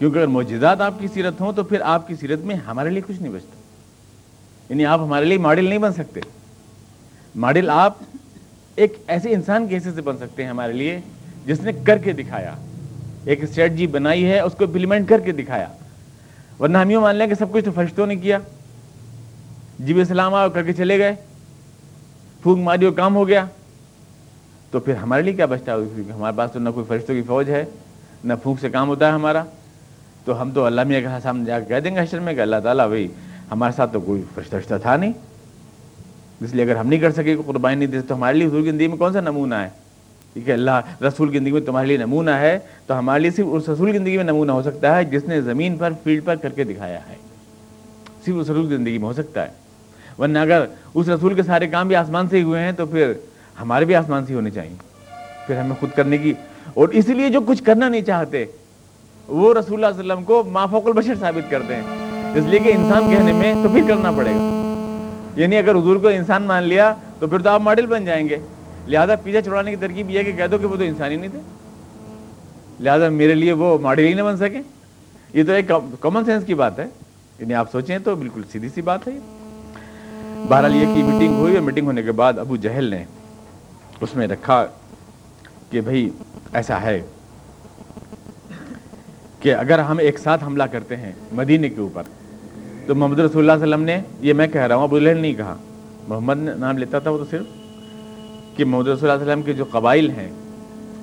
کیونکہ 0.00 0.18
اگر 0.18 0.26
معجزات 0.26 0.80
آپ 0.80 0.94
کی 0.98 1.08
سیرت 1.08 1.40
ہوں 1.40 1.52
تو 1.52 1.62
پھر 1.62 1.80
آپ 1.80 2.08
کی 2.08 2.14
سیرت 2.14 2.38
میں 2.38 2.54
ہمارے 2.54 2.90
لیے 2.90 3.02
کچھ 3.06 3.22
نہیں 3.22 3.32
بچتا۔ 3.32 3.56
یعنی 4.68 4.86
آپ 4.86 5.00
ہمارے 5.00 5.24
لیے 5.24 5.38
ماڈل 5.38 5.64
نہیں 5.64 5.78
بن 5.78 5.92
سکتے۔ 5.92 6.20
ماڈل 7.34 7.70
آپ 7.70 7.96
ایک 8.76 8.92
ایسے 9.06 9.30
انسان 9.30 9.68
کے 9.68 9.76
حصے 9.76 9.90
سے 9.92 10.02
بن 10.02 10.18
سکتے 10.18 10.42
ہیں 10.42 10.50
ہمارے 10.50 10.72
لیے 10.72 11.00
جس 11.46 11.60
نے 11.60 11.72
کر 11.84 11.98
کے 11.98 12.12
دکھایا۔ 12.12 12.54
ایک 13.24 13.42
اسٹریٹجی 13.42 13.86
بنائی 13.86 14.26
ہے، 14.26 14.40
اس 14.40 14.52
کو 14.58 14.64
امپلیمنٹ 14.64 15.08
کر 15.08 15.20
کے 15.20 15.32
دکھایا۔ 15.32 15.66
ورنہ 16.60 16.78
ہم 16.78 16.90
یوں 16.90 17.02
مان 17.02 17.16
لیں 17.16 17.26
کہ 17.26 17.34
سب 17.34 17.52
کچھ 17.52 17.64
تو 17.64 17.72
فرشتوں 17.72 18.06
نے 18.06 18.16
کیا۔ 18.16 18.38
جی 19.78 19.94
جب 19.94 20.00
اسلام 20.00 20.34
آؤ، 20.34 20.50
کر 20.50 20.62
کے 20.62 20.72
چلے 20.72 20.98
گئے۔ 20.98 21.14
پھونک 22.42 22.64
ماری 22.64 22.84
اور 22.84 22.92
کام 22.92 23.16
ہو 23.16 23.28
گیا۔ 23.28 23.44
تو 24.70 24.80
پھر 24.80 24.94
ہمارے 24.94 25.22
لیے 25.22 25.32
کیا 25.32 25.46
بچتا 25.46 25.72
ہے؟ 25.72 26.12
ہمارے 26.12 26.36
پاس 26.36 26.52
تو 26.52 26.58
نہ 26.58 26.68
کوئی 26.68 26.86
فرشتوں 26.88 27.14
کی 27.14 27.22
فوج 27.22 27.50
ہے، 27.50 27.64
نہ 28.24 28.34
پھونک 28.42 28.60
سے 28.60 28.70
کام 28.70 28.88
ہوتا 28.88 29.06
ہے 29.06 29.12
ہمارا۔ 29.12 29.44
تو 30.24 30.40
ہم 30.42 30.50
تو 30.50 30.64
اللہ 30.64 30.84
میاں 30.86 31.00
کے 31.00 31.08
سامنے 31.22 31.44
جا 31.44 31.58
کے 31.60 31.64
کہہ 31.68 31.80
دیں 31.80 31.94
گے 31.94 32.00
حشر 32.00 32.20
میں 32.20 32.34
کہ 32.34 32.40
اللہ 32.40 32.56
تعالیٰ 32.64 32.86
بھائی، 32.88 33.06
ہمارے 33.50 33.72
ساتھ 33.76 33.92
تو 33.92 34.00
کوئی 34.00 34.22
فرشتہ 34.34 34.74
تھا 34.82 34.96
نہیں۔ 34.96 35.12
اس 36.40 36.54
لیے 36.54 36.64
اگر 36.64 36.76
ہم 36.76 36.88
نہیں 36.88 37.00
کر 37.00 37.12
سکے 37.12 37.36
قربانی 37.46 37.76
نہیں 37.76 37.88
دے 37.88 38.00
تو 38.00 38.14
ہمارے 38.14 38.36
لیے 38.36 38.46
حضور 38.46 38.62
کی 38.62 38.70
زندگی 38.70 38.86
میں 38.86 38.96
کون 38.96 39.12
سا 39.12 39.20
نمونہ 39.20 39.54
ہے؟ 39.54 39.68
ٹھیک 40.32 40.48
ہے 40.48 40.52
اللہ 40.52 41.02
رسول 41.02 41.28
کی 41.28 41.38
زندگی 41.38 41.52
میں 41.52 41.60
تمہارے 41.60 41.86
لیے 41.86 41.96
نمونہ 41.96 42.30
ہے، 42.30 42.58
تو 42.86 42.98
ہمارے 42.98 43.20
لیے 43.20 43.30
صرف 43.30 43.46
اس 43.50 43.68
رسول 43.68 43.92
کی 43.92 43.98
زندگی 43.98 44.16
میں 44.16 44.24
نمونہ 44.24 44.52
ہو 44.52 44.62
سکتا 44.62 44.96
ہے 44.96 45.04
جس 45.04 45.24
نے 45.24 45.40
زمین 45.40 45.76
پر 45.76 45.92
فیلڈ 46.02 46.24
پر 46.24 46.36
کر 46.36 46.48
کے 46.48 46.64
دکھایا 46.64 46.98
ہے۔ 47.08 47.16
صرف 48.24 48.34
اس 48.34 48.50
رسول 48.50 48.68
کی 48.68 48.76
زندگی 48.76 48.98
میں 48.98 49.08
ہو 49.08 49.12
سکتا 49.12 49.46
ہے۔ 49.46 49.52
ورنہ 50.18 50.38
اگر 50.38 50.64
اس 50.94 51.08
رسول 51.08 51.34
کے 51.34 51.42
سارے 51.42 51.66
کام 51.66 51.88
بھی 51.88 51.96
آسمان 51.96 52.28
سے 52.28 52.36
ہی 52.36 52.42
ہوئے 52.42 52.62
ہیں، 52.62 52.72
تو 52.72 52.86
پھر 52.86 53.12
ہمارے 53.60 53.84
بھی 53.84 53.94
آسمان 53.94 54.26
سے 54.26 54.34
ہونے 54.34 54.50
چاہیے۔ 54.50 54.76
پھر 55.46 55.58
ہمیں 55.58 55.76
خود 55.80 55.90
کرنے 55.96 56.18
کی، 56.18 56.32
اور 56.74 56.88
اسی 56.88 57.12
لیے 57.12 57.28
جو 57.28 57.40
کچھ 57.40 57.62
کرنا 57.64 57.88
نہیں 57.88 58.02
چاہتے 58.02 58.44
وہ 59.28 59.54
رسول 59.54 59.84
اللہ 59.84 60.00
علیہ 60.00 60.12
وسلم 60.12 60.24
کو 60.24 60.44
مافوق 60.44 60.86
البشر 60.86 61.14
ثابت 61.20 61.50
کرتے 61.50 61.76
ہیں 61.76 61.82
اس 62.34 62.44
لیے 62.44 62.58
کہ 62.58 62.72
انسان 62.72 63.10
کہنے 63.10 63.32
میں 63.32 63.54
تو 63.54 63.68
پھر 63.68 63.82
کرنا 63.88 64.12
پڑے 64.12 64.30
گا۔ 64.30 64.56
یعنی 65.36 65.56
اگر 65.56 65.74
حضور 65.74 65.96
کو 65.96 66.08
انسان 66.08 66.42
مان 66.42 66.62
لیا 66.62 66.94
تو 67.18 67.26
پھر 67.26 67.38
تو 67.38 67.50
آپ 67.50 67.60
ماڈل 67.60 67.86
بن 67.86 68.04
جائیں 68.04 68.28
گے۔ 68.28 68.36
لہٰذا 68.86 69.16
پیچھے 69.16 69.42
چھڑانے 69.42 69.70
کی 69.70 69.76
ترکیب 69.76 70.10
یہ 70.10 70.18
ہے 70.18 70.24
کہ 70.24 70.32
کہہ 70.32 70.46
دو 70.46 70.58
کہ 70.58 70.66
وہ 70.66 70.76
تو 70.76 70.82
انسان 70.82 71.10
ہی 71.10 71.16
نہیں 71.16 71.30
تھے۔ 71.30 71.40
لہٰذا 72.80 73.08
میرے 73.08 73.34
لیے 73.34 73.52
وہ 73.52 73.78
ماڈل 73.78 74.06
ہی 74.06 74.14
نہ 74.14 74.22
بن 74.22 74.36
سکے 74.36 74.60
یہ 75.34 75.42
تو 75.44 75.52
ایک 75.52 75.72
کامن 76.00 76.24
سینس 76.24 76.44
کی 76.44 76.54
بات 76.54 76.78
ہے۔ 76.78 76.86
یعنی 77.38 77.54
آپ 77.54 77.72
سوچیں 77.72 77.98
تو 77.98 78.16
بالکل 78.16 78.42
سیدھی 78.52 78.68
سی 78.68 78.82
بات 78.82 79.08
ہے۔ 79.08 79.18
بہرحال 80.48 80.76
یہ 80.76 80.94
کی 80.94 81.02
میٹنگ 81.02 81.34
ہوئی 81.34 81.54
اور 81.54 81.62
میٹنگ 81.62 81.86
ہونے 81.86 82.02
کے 82.02 82.12
بعد 82.12 82.38
ابو 82.38 82.56
جہل 82.56 82.84
نے 82.84 83.04
اس 84.00 84.16
میں 84.16 84.26
رکھا 84.26 84.66
کہ 85.70 85.80
بھائی 85.80 86.10
ایسا 86.52 86.82
ہے۔ 86.82 87.02
کہ 89.40 89.54
اگر 89.54 89.78
ہم 89.78 89.98
ایک 89.98 90.18
ساتھ 90.18 90.44
حملہ 90.44 90.62
کرتے 90.62 90.96
ہیں 90.96 91.12
مدینے 91.32 91.68
کے 91.68 91.80
اوپر، 91.80 92.02
تو 92.86 92.94
محمد 92.94 93.18
رسول 93.18 93.50
اللہ 93.50 93.52
علیہ 93.52 93.74
وسلم 93.74 93.84
نے 93.84 94.00
یہ 94.20 94.32
میں 94.32 94.46
کہہ 94.46 94.60
رہا 94.60 94.74
ہوں، 94.74 94.82
ابو 94.82 94.98
جہل 94.98 95.18
نہیں 95.18 95.34
کہا۔ 95.34 95.56
محمد 96.08 96.38
نام 96.38 96.78
لیتا 96.78 96.98
تھا 96.98 97.10
وہ 97.10 97.18
تو 97.18 97.24
صرف 97.30 97.46
کہ 98.56 98.64
محمد 98.64 98.88
رسول 98.88 99.10
اللہ 99.10 99.22
علیہ 99.22 99.32
وسلم 99.32 99.42
کے 99.42 99.52
جو 99.52 99.64
قبائل 99.70 100.10
ہیں، 100.10 100.30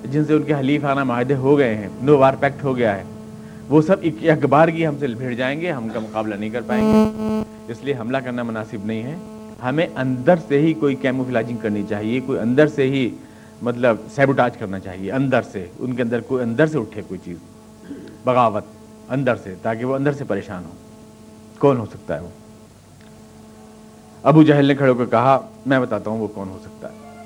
جن 0.04 0.24
سے 0.24 0.34
ان 0.34 0.42
کے 0.42 0.54
حلیف 0.54 0.84
آنا 0.84 1.04
معاہدے 1.04 1.34
ہو 1.34 1.58
گئے 1.58 1.74
ہیں، 1.74 1.88
نو 2.02 2.18
وار 2.18 2.34
پیکٹ 2.40 2.64
ہو 2.64 2.76
گیا 2.76 2.96
ہے، 2.96 3.04
وہ 3.68 3.82
سب 3.82 3.96
اخبار 4.22 4.68
کی 4.68 4.86
ہم 4.86 4.94
سے 5.00 5.06
بھیڑ 5.06 5.32
جائیں 5.34 5.60
گے، 5.60 5.70
ہم 5.72 5.88
کا 5.88 6.00
مقابلہ 6.00 6.34
نہیں 6.34 6.50
کر 6.50 6.60
پائیں 6.66 6.84
گے۔ 6.84 7.42
اس 7.72 7.84
لیے 7.84 7.94
حملہ 8.00 8.18
کرنا 8.18 8.42
مناسب 8.42 8.84
نہیں 8.84 9.02
ہے۔ 9.02 9.16
ہمیں 9.64 9.86
اندر 9.96 10.34
سے 10.48 10.58
ہی 10.58 10.72
کوئی 10.72 10.94
کیموفلاجنگ 10.94 11.56
کرنی 11.56 11.82
چاہیے، 11.88 12.20
کوئی 12.20 12.38
اندر 12.38 12.66
سے 12.66 12.86
ہی 12.86 13.08
مطلب 13.62 13.96
سیبوٹاج 14.14 14.56
کرنا 14.56 14.78
چاہیے، 14.78 15.12
اندر 15.12 15.42
سے، 15.42 15.66
ان 15.78 15.92
کے 15.92 16.02
اندر 16.02 16.20
کوئی 16.20 16.42
اندر 16.42 16.66
سے 16.66 16.78
اٹھے 16.78 17.02
کوئی 17.08 17.20
چیز۔ 17.24 17.36
بغاوت 18.24 18.64
اندر 19.08 19.36
سے، 19.36 19.54
تاکہ 19.62 19.84
وہ 19.84 19.94
اندر 19.94 20.12
سے 20.12 20.24
پریشان 20.24 20.64
ہو 20.64 20.70
کون 21.58 21.76
ہو 21.76 21.86
سکتا 21.86 22.14
ہے 22.14 22.20
وہ؟ 22.20 22.28
ابو 24.22 24.42
جہل 24.42 24.64
نے 24.64 24.74
کھڑے 24.74 24.90
ہو 24.90 24.94
کر 24.94 25.06
کہا، 25.06 25.40
میں 25.66 25.80
بتاتا 25.80 26.10
ہوں 26.10 26.18
وہ 26.18 26.28
کون 26.28 26.48
ہو 26.48 26.58
سکتا 26.62 26.88
ہے۔ 26.88 27.24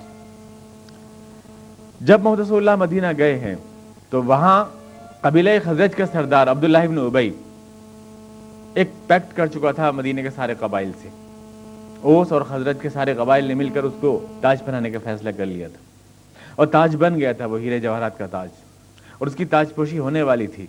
جب 2.00 2.20
محمد 2.20 2.40
رسول 2.40 2.68
اللہ 2.68 2.84
مدینہ 2.84 3.06
گئے 3.18 3.38
ہیں، 3.38 3.54
تو 4.10 4.22
وہاں 4.22 4.64
قبیلہ 5.20 5.50
خزرج 5.64 5.94
کا 5.94 6.06
سردار 6.06 6.46
عبداللہ 6.46 6.78
ابن 6.78 6.98
ابئی 6.98 7.32
ایک 8.74 8.90
پیکٹ 9.06 9.36
کر 9.36 9.46
چکا 9.46 9.72
تھا 9.72 9.90
مدینہ 9.90 10.20
کے 10.20 10.30
سارے 10.30 10.54
قبائل 10.58 10.90
سے۔ 11.02 11.08
اوس 12.00 12.32
اور 12.32 12.42
خزرت 12.42 12.82
کے 12.82 12.90
سارے 12.90 13.14
قبائل 13.14 13.44
نے 13.44 13.54
مل 13.54 13.68
کر 13.68 13.84
اس 13.84 13.92
کو 14.00 14.26
تاج 14.40 14.64
پہنانے 14.64 14.90
کا 14.90 14.98
فیصلہ 15.04 15.30
کر 15.36 15.46
لیا 15.46 15.68
تھا۔ 15.68 15.78
اور 16.56 16.66
تاج 16.66 16.96
بن 16.96 17.20
گیا 17.20 17.32
تھا، 17.32 17.46
وہ 17.46 17.60
ہیرے 17.60 17.80
جواہرات 17.80 18.18
کا 18.18 18.26
تاج۔ 18.26 18.48
اور 19.18 19.26
اس 19.26 19.34
کی 19.34 19.44
تاج 19.44 19.74
پوشی 19.74 19.98
ہونے 19.98 20.22
والی 20.22 20.46
تھی۔ 20.46 20.66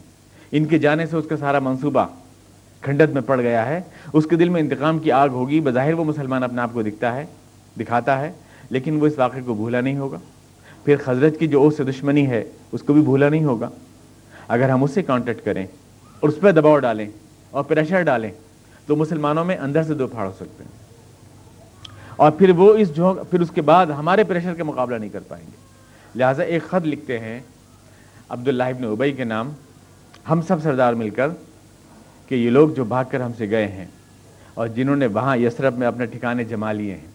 ان 0.56 0.66
کے 0.66 0.78
جانے 0.78 1.06
سے 1.06 1.16
اس 1.18 1.26
کا 1.30 1.38
سارا 1.38 1.60
منصوبہ 1.60 2.06
کھنڈت 2.82 3.14
میں 3.14 3.22
پڑ 3.22 3.42
گیا 3.42 3.66
ہے۔ 3.66 3.82
اس 4.14 4.26
کے 4.26 4.36
دل 4.36 4.50
میں 4.50 4.62
انتقام 4.62 5.00
کی 5.00 5.12
آگ 5.12 5.30
ہوگی۔ 5.30 5.60
بظاہر 5.60 5.94
وہ 5.94 6.04
مسلمان 6.04 6.44
اپنے 6.44 6.62
آپ 6.62 6.70
کو 6.74 6.82
دکھتا 6.82 7.16
ہے، 7.16 7.26
دکھاتا 7.80 8.20
ہے، 8.20 8.32
لیکن 8.70 9.02
وہ 9.02 9.08
اس 9.08 9.14
واقعے 9.18 9.42
کو 9.46 9.54
بھولا 9.54 9.82
نہیں 9.82 9.98
ہوگا۔ 9.98 10.18
پھر 10.86 10.96
حضرت 11.08 11.40
کی 11.40 11.48
جو 11.48 11.62
اوس 11.62 11.78
سے 11.78 11.84
دشمنی 11.84 12.28
ہے، 12.28 12.44
اس 12.72 12.84
کو 12.84 12.94
بھی 12.94 13.02
بھولا 13.02 13.30
نہیں 13.30 13.44
ہوگا۔ 13.44 13.70
اگر 14.48 14.70
ہم 14.70 14.84
اس 14.84 14.92
سے 14.92 15.04
کانٹیکٹ 15.04 15.46
کریں 15.46 15.68
اور 16.20 16.30
اس 16.30 16.40
پہ 16.40 16.52
دباؤ 16.52 16.80
ڈالیں 16.80 17.10
اور 17.50 17.64
پریشر 17.64 18.02
ڈالیں، 18.02 18.32
تو 18.86 18.96
مسلمانوں 18.96 19.46
میں 19.46 19.58
اندر 19.58 19.84
سے 19.84 19.94
دو 19.94 20.08
پھاڑ 20.08 20.28
ہو 20.28 20.34
سکتے 20.36 20.64
ہیں۔ 20.64 20.72
اور 22.16 22.32
پھر 22.32 22.50
وہ 22.50 22.76
اس 22.76 22.96
جو 22.96 23.24
پھر 23.32 23.40
اس 23.42 23.52
کے 23.52 23.62
بعد 23.62 23.86
ہمارے 23.86 24.24
پریشر 24.24 24.54
کا 24.54 24.64
مقابلہ 24.64 24.96
نہیں 24.96 25.10
کر 25.10 25.20
پائیں 25.28 25.46
گے۔ 25.46 25.58
لہٰذا 26.16 26.44
ایک 26.44 26.64
خط 26.64 26.86
لکھتے 26.86 27.20
ہیں 27.20 27.40
عبداللہ 28.30 28.64
ابن 28.64 28.84
ابئی 28.84 29.12
کے 29.12 29.24
نام۔ 29.24 29.52
ہم 30.30 30.42
سب 30.42 30.62
سردار 30.64 30.94
مل 30.94 31.10
کر 31.10 31.30
کہ 32.28 32.36
یہ 32.36 32.50
لوگ 32.50 32.70
جو 32.70 32.84
بھاگ 32.84 33.06
کر 33.10 33.22
ہم 33.22 33.32
سے 33.38 33.50
گئے 33.50 33.68
ہیں 33.68 33.86
اور 34.54 34.68
جنہوں 34.68 34.96
نے 34.96 35.08
وہاں 35.08 35.38
یسرف 35.38 35.74
میں 35.78 35.88
اپنے 35.88 36.06
ٹھکانے 36.06 36.44
جما 36.44 36.72
لیے 36.72 36.96
ہیں، 36.96 37.08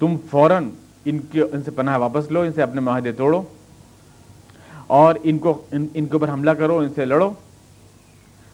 تم 0.00 0.16
فوراً 0.30 0.68
ان 1.04 1.18
کے، 1.32 1.42
ان 1.42 1.62
سے 1.62 1.70
پناہ 1.70 1.98
واپس 1.98 2.30
لو، 2.30 2.40
ان 2.40 2.52
سے 2.52 2.62
اپنے 2.62 2.80
معاہدے 2.80 3.12
توڑو 3.12 3.42
اور 4.86 5.14
ان 5.22 5.38
کو، 5.38 5.62
ان 5.72 5.86
ان 5.94 6.06
کے 6.06 6.12
اوپر 6.12 6.28
حملہ 6.28 6.50
کرو، 6.50 6.78
ان 6.78 6.88
سے 6.94 7.04
لڑو، 7.04 7.30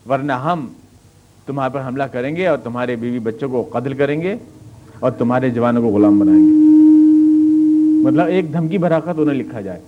ورنہ 0.09 0.33
ہم 0.33 0.66
تمہارے 1.46 1.72
پر 1.72 1.87
حملہ 1.87 2.03
کریں 2.03 2.37
گے 2.37 2.46
اور 2.46 2.59
تمہارے 2.59 2.96
بیوی 2.96 3.18
بچوں 3.18 3.48
کو 3.48 3.68
قتل 3.72 3.94
کریں 3.94 4.20
گے 4.22 4.37
اور 5.01 5.11
تمہارے 5.11 5.51
جوانوں 5.51 5.83
کو 5.83 5.88
غلام 5.88 6.18
بنائیں 6.18 6.42
گے۔ 6.42 8.07
مطلب 8.07 8.27
ایک 8.27 8.53
دھمکی 8.53 8.79
بھراقت 8.79 9.18
انہیں 9.18 9.38
لکھا 9.38 9.61
جائے 9.61 9.81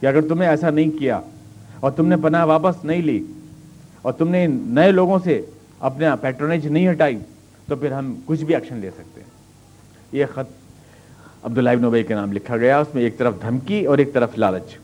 کہ 0.00 0.06
اگر 0.06 0.20
تمہیں 0.20 0.48
ایسا 0.48 0.70
نہیں 0.70 0.90
کیا 0.98 1.20
اور 1.80 1.90
تم 1.90 2.06
نے 2.06 2.16
پناہ 2.16 2.44
واپس 2.44 2.84
نہیں 2.84 3.02
لی 3.02 3.22
اور 4.02 4.12
تم 4.12 4.28
نے 4.28 4.46
نئے 4.46 4.92
لوگوں 4.92 5.18
سے 5.24 5.40
اپنے 5.80 6.06
پیٹرونیج 6.20 6.66
نہیں 6.66 6.90
ہٹائی، 6.90 7.18
تو 7.68 7.76
پھر 7.76 7.92
ہم 7.92 8.14
کچھ 8.26 8.44
بھی 8.44 8.54
ایکشن 8.54 8.76
لے 8.76 8.90
سکتے 8.90 9.20
ہیں۔ 9.20 9.28
یہ 10.12 10.24
خط 10.34 11.44
عبداللہ 11.44 11.70
ابن 11.70 11.84
ابئی 11.84 12.02
کے 12.02 12.14
نام 12.14 12.32
لکھا 12.32 12.56
گیا، 12.56 12.78
اس 12.78 12.94
میں 12.94 13.02
ایک 13.02 13.18
طرف 13.18 13.34
دھمکی 13.42 13.84
اور 13.84 13.98
ایک 13.98 14.12
طرف 14.12 14.38
لالچ۔ 14.38 14.76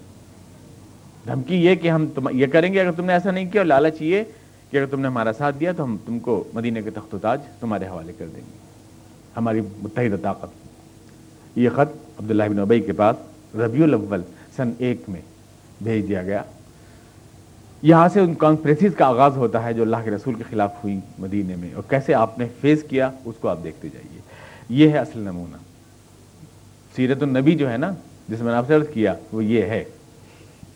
دھمکی 1.26 1.56
یہ 1.56 1.74
کہ 1.74 1.90
ہم 1.90 2.06
تم، 2.14 2.28
یہ 2.32 2.46
کریں 2.46 2.72
گے 2.72 2.80
اگر 2.80 2.92
تم 2.92 3.04
نے 3.04 3.12
ایسا 3.12 3.30
نہیں 3.30 3.50
کیا، 3.50 3.60
اور 3.60 3.66
لالچ 3.66 4.02
یہ 4.02 4.22
کہ 4.70 4.76
اگر 4.76 4.86
تم 4.86 5.00
نے 5.00 5.08
ہمارا 5.08 5.32
ساتھ 5.32 5.56
دیا، 5.60 5.72
تو 5.72 5.84
ہم 5.84 5.96
تم 6.06 6.18
کو 6.18 6.44
مدینہ 6.54 6.80
کے 6.80 6.90
تخت 6.90 7.14
و 7.14 7.18
تاج 7.18 7.40
تمہارے 7.60 7.86
حوالے 7.86 8.12
کر 8.18 8.26
دیں 8.26 8.42
گے۔ 8.46 8.58
ہماری 9.36 9.60
متحدہ 9.82 10.16
طاقت۔ 10.22 11.58
یہ 11.58 11.68
خط 11.68 12.20
عبداللہ 12.20 12.44
بن 12.44 12.58
ابئی 12.58 12.80
کے 12.80 12.92
پاس 12.92 13.56
ربیع 13.56 13.84
الاول 13.84 14.22
سن 14.56 14.72
ایک 14.78 15.00
میں 15.08 15.20
بھیج 15.82 16.08
دیا 16.08 16.22
گیا۔ 16.22 16.42
یہاں 17.82 18.08
سے 18.08 18.20
ان 18.20 18.34
کانفرنسز 18.34 18.94
کا 18.96 19.06
آغاز 19.06 19.36
ہوتا 19.36 19.64
ہے 19.64 19.72
جو 19.72 19.82
اللہ 19.82 19.96
کے 20.04 20.10
رسول 20.10 20.34
کے 20.34 20.44
خلاف 20.50 20.72
ہوئی 20.84 21.00
مدینے 21.18 21.56
میں 21.56 21.68
اور 21.74 21.82
کیسے 21.88 22.14
آپ 22.14 22.38
نے 22.38 22.46
فیس 22.60 22.82
کیا 22.82 23.10
اس 23.24 23.34
کو 23.40 23.48
آپ 23.48 23.58
دیکھتے 23.64 23.88
جائیے۔ 23.92 24.20
یہ 24.68 24.88
ہے 24.88 24.98
اصل 24.98 25.20
نمونہ۔ 25.20 25.56
سیرت 26.96 27.22
النبی 27.22 27.54
جو 27.54 27.70
ہے 27.70 27.76
نا، 27.76 27.90
جس 28.28 28.40
میں 28.40 28.52
نے 28.52 28.58
آپ 28.58 28.66
سے 28.66 28.74
عرض 28.74 28.88
کیا، 28.94 29.14
وہ 29.32 29.44
یہ 29.44 29.62
ہے۔ 29.62 29.84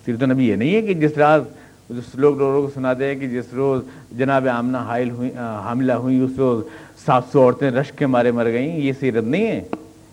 سیرت 0.05 0.23
النبی 0.23 0.49
یہ 0.49 0.57
نہیں 0.57 0.75
ہے 0.75 0.83
کہ 0.83 0.95
جس 0.95 1.19
راز 1.19 1.43
جس 1.91 2.15
لوگ 2.15 2.39
لوگوں 2.39 2.63
کو 2.63 2.71
سناتے 2.75 3.07
ہیں 3.07 3.15
کہ 3.15 3.29
جس 3.29 3.55
روز 3.55 3.83
جناب 4.19 4.49
آمنہ 4.49 4.77
حائل 4.77 5.11
ہوئی 5.11 5.31
حاملہ 5.37 5.93
ہوئی، 5.93 6.21
اس 6.21 6.31
روز 6.39 6.65
سات 7.05 7.23
سو 7.33 7.43
عورتیں 7.43 7.71
رشک 7.71 7.99
کے 7.99 8.07
مارے 8.07 8.31
مر 8.31 8.45
گئیں، 8.45 8.77
یہ 8.77 8.93
سیرت 9.01 9.25
نہیں 9.25 9.47
ہے۔ 9.47 9.61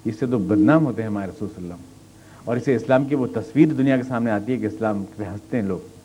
اس 0.06 0.20
سے 0.20 0.26
تو 0.26 0.40
بدنام 0.40 0.86
ہوتے 0.86 1.02
ہیں 1.02 1.10
ہمارے 1.10 1.28
رسول 1.28 1.50
صلی 1.56 1.64
اللہ 1.64 1.74
علیہ 1.74 1.86
وسلم۔ 1.86 2.46
اور 2.46 2.58
اسے 2.58 2.76
اسلام 2.76 3.06
کی 3.06 3.16
وہ 3.16 3.28
تصویر 3.28 3.68
دنیا 3.68 3.98
کے 3.98 4.04
سامنے 4.04 4.32
آتی 4.32 4.54
ہے 4.54 4.58
کہ 4.58 4.66
اسلام 4.66 5.04
پہ 5.18 5.24
ہنستے 5.24 5.58
ہیں 5.58 5.64
لوگ۔ 5.64 6.01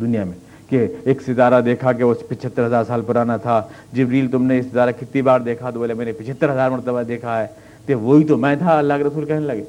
دنیا 0.00 0.24
میں، 0.24 0.70
کہ 0.70 0.86
ایک 1.04 1.22
ستارہ 1.22 1.60
دیکھا 1.60 1.92
کہ 1.92 2.04
وہ 2.04 2.14
پچہتر 2.28 2.66
ہزار 2.66 2.84
سال 2.84 3.02
پرانا 3.06 3.36
تھا۔ 3.36 3.62
جبریل، 3.92 4.30
تم 4.30 4.44
نے 4.44 4.62
ستارہ 4.62 4.90
کتنی 5.00 5.22
بار 5.22 5.40
دیکھا؟ 5.40 5.70
تو 5.70 5.78
بولے، 5.78 5.94
میں 5.94 6.04
نے 6.04 6.12
پچہتر 6.12 6.52
ہزار 6.52 6.70
مرتبہ 6.70 7.02
دیکھا 7.02 7.42
ہے۔ 7.42 7.46
تو 7.86 8.00
وہی 8.00 8.24
تو 8.24 8.36
میں 8.36 8.56
تھا، 8.56 8.78
اللہ 8.78 8.94
کے 8.98 9.04
رسول 9.04 9.24
کہنے 9.24 9.46
لگے۔ 9.46 9.64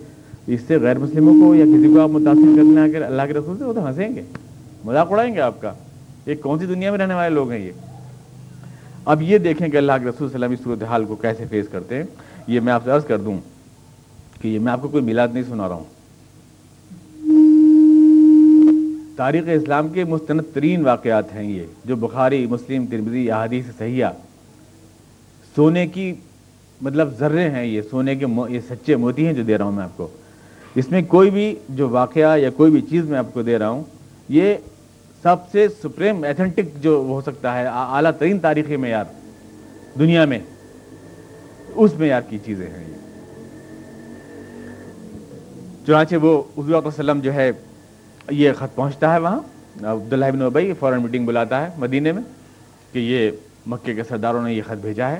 اس 0.48 0.62
سے 0.68 0.78
غیر 0.78 0.98
مسلموں 0.98 1.34
کو 1.34 1.56
یا 1.56 1.66
کسی 1.66 1.94
کو 1.94 2.02
آپ 2.02 2.10
متاثر 2.10 2.58
کرنے 2.58 2.82
آ 2.82 3.06
اللہ 3.06 3.22
کے 3.28 3.34
رسول 3.34 3.58
سے؟ 3.58 3.64
وہ 3.64 3.74
تو 3.74 3.88
ہنسیں 3.88 4.16
گے۔ 4.16 4.22
مذاق 4.86 5.12
اڑائیں 5.12 5.34
گے 5.34 5.40
آپ 5.40 5.62
کا۔ 5.62 5.74
یہ 6.26 6.36
کون 6.36 6.60
سی 6.60 6.66
دنیا 6.66 6.92
میں 6.92 7.00
رہنے 7.00 7.14
والے 7.14 7.36
لوگ 7.36 7.52
ہیں 7.52 7.60
یہ؟ 7.60 7.72
اب 9.06 9.22
یہ 9.22 9.38
دیکھیں 9.38 9.68
کہ 9.68 9.78
اللہ 9.78 9.92
کے 9.92 10.10
رسول 10.10 10.28
صلی 10.28 10.36
اللہ 10.36 10.46
علیہ 10.46 10.64
صورت 10.64 10.84
حال 10.84 11.06
کو 11.06 11.16
کیسے 11.16 11.46
فیس 11.50 11.66
کرتے 11.72 11.96
ہیں۔ 11.96 12.04
یہ 12.48 12.60
میں 12.60 12.74
آپ 12.74 12.84
سے 12.84 12.92
عرض 12.92 13.06
کر 13.06 13.18
دوں 13.18 13.38
کہ 14.42 14.48
یہ 14.48 14.60
میں 14.60 14.74
آپ 14.74 14.82
کو 14.82 14.88
کوئی 14.88 15.04
میلاد 15.04 15.28
نہیں 15.34 15.44
سنا 15.50 15.68
رہا 15.68 15.76
ہوں۔ 15.76 15.99
تاریخ 19.20 19.44
اسلام 19.48 19.88
کے 19.88 20.04
مستند 20.04 20.42
ترین 20.54 20.86
واقعات 20.86 21.34
ہیں 21.36 21.44
یہ، 21.44 21.66
جو 21.86 21.96
بخاری، 21.96 22.46
مسلم 22.46 22.86
تربی 22.86 23.32
احادیث 23.32 23.66
سیاح 23.78 24.12
سونے 25.56 25.88
کی 25.88 26.14
مطلب 26.82 27.20
ذرے 27.20 27.50
ہیں 27.50 27.66
یہ، 27.66 27.82
سونے 27.82 28.16
کے 28.16 28.26
یہ 28.50 28.60
سچے 28.70 28.96
موتی 28.96 29.26
ہیں 29.26 29.34
جو 29.34 29.44
دے 29.44 29.58
رہا 29.58 29.66
ہوں 29.66 29.72
میں 29.72 29.84
آپ 29.84 29.98
کو۔ 29.98 30.08
اس 30.76 30.92
میں 30.92 31.02
کوئی 31.02 31.30
بھی 31.30 31.56
جو 31.70 31.90
واقعہ 31.90 32.38
یا 32.38 32.50
کوئی 32.50 32.72
بھی 32.72 32.82
چیز 32.82 33.06
میں 33.06 33.20
آپ 33.20 33.34
کو 33.34 33.42
دے 33.42 33.60
رہا 33.60 33.70
ہوں، 33.70 33.84
یہ 34.30 34.56
سب 35.24 35.36
سے 35.52 35.68
سپریم 35.84 36.24
ایتھنٹک 36.24 36.82
جو 36.82 37.06
ہو 37.08 37.22
سکتا 37.22 37.60
ہے 37.60 37.66
اعلیٰ 37.68 38.12
ترین 38.20 38.40
تاریخی 38.40 38.76
معیار 38.76 39.06
دنیا 40.00 40.26
میں۔ 40.26 40.40
اس 41.76 41.94
معیار 42.00 42.22
کی 42.30 42.38
چیزیں 42.46 42.68
ہیں 42.68 42.86
یہ۔ 42.90 42.96
چنانچہ 45.86 46.16
وہ 46.16 46.44
حضور 46.58 46.84
وسلم 46.84 47.20
جو 47.20 47.34
ہے 47.34 47.52
یہ 48.32 48.52
خط 48.54 48.76
پہنچتا 48.76 49.14
ہے 49.14 49.20
وہاں۔ 49.20 49.40
عبداللہ 49.86 50.26
بن 50.26 50.42
ابئی 50.42 50.74
فوراً 50.74 51.02
میٹنگ 51.02 51.26
بلاتا 51.26 51.62
ہے 51.62 51.70
مدینے 51.78 52.12
میں 52.12 52.24
کہ 52.92 53.00
یہ 53.00 53.32
مکے 53.66 53.96
کے 53.96 54.04
سرداروں 54.04 54.44
نے 54.44 54.54
یہ 54.54 54.62
خط 54.66 54.82
بھیجا 54.82 55.10
ہے۔ 55.10 55.20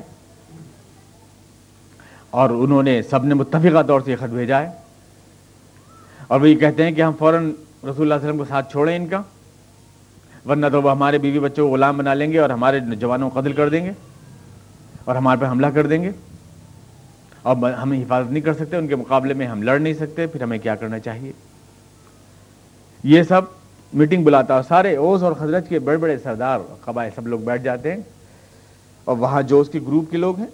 اور 2.30 2.50
انہوں 2.50 2.84
نے 2.84 3.02
سب 3.02 3.26
نے 3.26 3.34
متفقہ 3.34 3.82
طور 3.88 4.02
سے 4.02 4.12
یہ 4.12 4.16
خط 4.16 4.34
بھیجا 4.34 4.62
ہے۔ 4.62 4.70
اور 6.28 6.42
وہ 6.42 6.50
یہ 6.50 6.56
کہتے 6.56 6.84
ہیں 6.84 6.92
کہ 6.92 7.02
ہم 7.02 7.12
فوراً 7.20 7.52
رسول 7.84 8.02
اللہ 8.02 8.14
علیہ 8.14 8.26
وسلم 8.26 8.38
کو 8.38 8.46
ساتھ 8.46 8.72
چھوڑیں 8.72 8.96
ان 8.96 9.08
کا۔ 9.08 9.22
ورنہ 10.46 10.66
تو 10.72 10.82
وہ 10.82 10.92
ہمارے 10.92 11.18
بیوی 11.18 11.40
بچوں 11.40 11.68
کو 11.68 11.74
غلام 11.74 11.98
بنا 11.98 12.14
لیں 12.14 12.32
گے 12.32 12.40
اور 12.40 12.50
ہمارے 12.50 12.80
جوانوں 12.80 13.30
کو 13.30 13.42
قتل 13.42 13.54
کر 13.54 13.70
دیں 13.70 13.86
گے 13.86 13.92
اور 15.06 15.16
ہمارے 15.16 15.40
پہ 15.40 15.46
حملہ 15.46 15.68
کر 15.68 15.88
دیں 15.88 16.04
گے۔ 16.04 16.12
اور 17.42 17.74
ہم 17.74 17.92
حفاظت 17.92 18.32
نہیں 18.32 18.44
کر 18.44 18.54
سکتے، 18.54 18.78
ان 18.78 18.88
کے 18.88 18.96
مقابلے 18.96 19.34
میں 19.34 19.48
ہم 19.48 19.64
لڑ 19.64 19.80
نہیں 19.80 19.94
سکتے، 19.94 20.28
پھر 20.28 20.44
ہمیں 20.44 20.58
کیا 20.58 20.76
کرنا 20.76 21.00
چاہیے؟ 21.00 21.32
یہ 23.04 23.24
سب 23.24 23.42
میٹنگ 23.94 24.24
بلاتا 24.24 24.58
ہے 24.58 24.62
سارے 24.68 24.96
اوس 24.96 25.24
اور 25.24 25.34
خزرت 25.34 25.70
کے 25.70 25.80
بڑے 25.80 25.98
بڑے 25.98 26.18
سردار 26.18 26.60
قبائل 26.86 27.10
سب 27.16 27.28
لوگ 27.28 27.40
بیٹھ 27.40 27.64
جاتے 27.64 27.92
ہیں۔ 27.92 28.02
اور 29.04 29.18
وہاں 29.18 29.42
جو 29.42 29.60
اس 29.60 29.70
کے 29.70 29.80
گروپ 29.88 30.12
کے 30.12 30.18
لوگ 30.18 30.38
ہیں، 30.38 30.48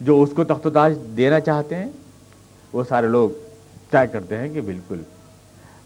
جو 0.00 0.22
اس 0.22 0.30
کو 0.36 0.44
تخت 0.44 0.66
و 0.66 0.70
تاج 0.70 0.98
دینا 1.16 1.40
چاہتے 1.40 1.74
ہیں، 1.74 1.88
وہ 2.72 2.84
سارے 2.88 3.06
لوگ 3.06 3.30
طے 3.90 4.06
کرتے 4.12 4.38
ہیں 4.38 4.48
کہ 4.54 4.60
بالکل 4.60 5.02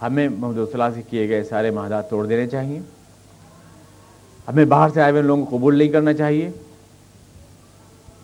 ہمیں 0.03 0.29
محمد 0.29 0.73
صلاح 0.73 0.91
سے 0.95 1.03
کیے 1.03 1.29
گئے 1.29 1.45
سارے 1.45 1.71
معاہدات 1.71 2.11
توڑ 2.11 2.27
دینے 2.27 2.47
چاہیے۔ 2.47 2.81
ہمیں 4.49 4.65
باہر 4.65 4.89
سے 4.91 5.03
آئے 5.03 5.11
ہوئے 5.11 5.23
لوگوں 5.23 5.47
کو 5.47 5.57
قبول 5.57 5.79
نہیں 5.79 5.89
کرنا 5.89 6.13
چاہیے۔ 6.13 6.51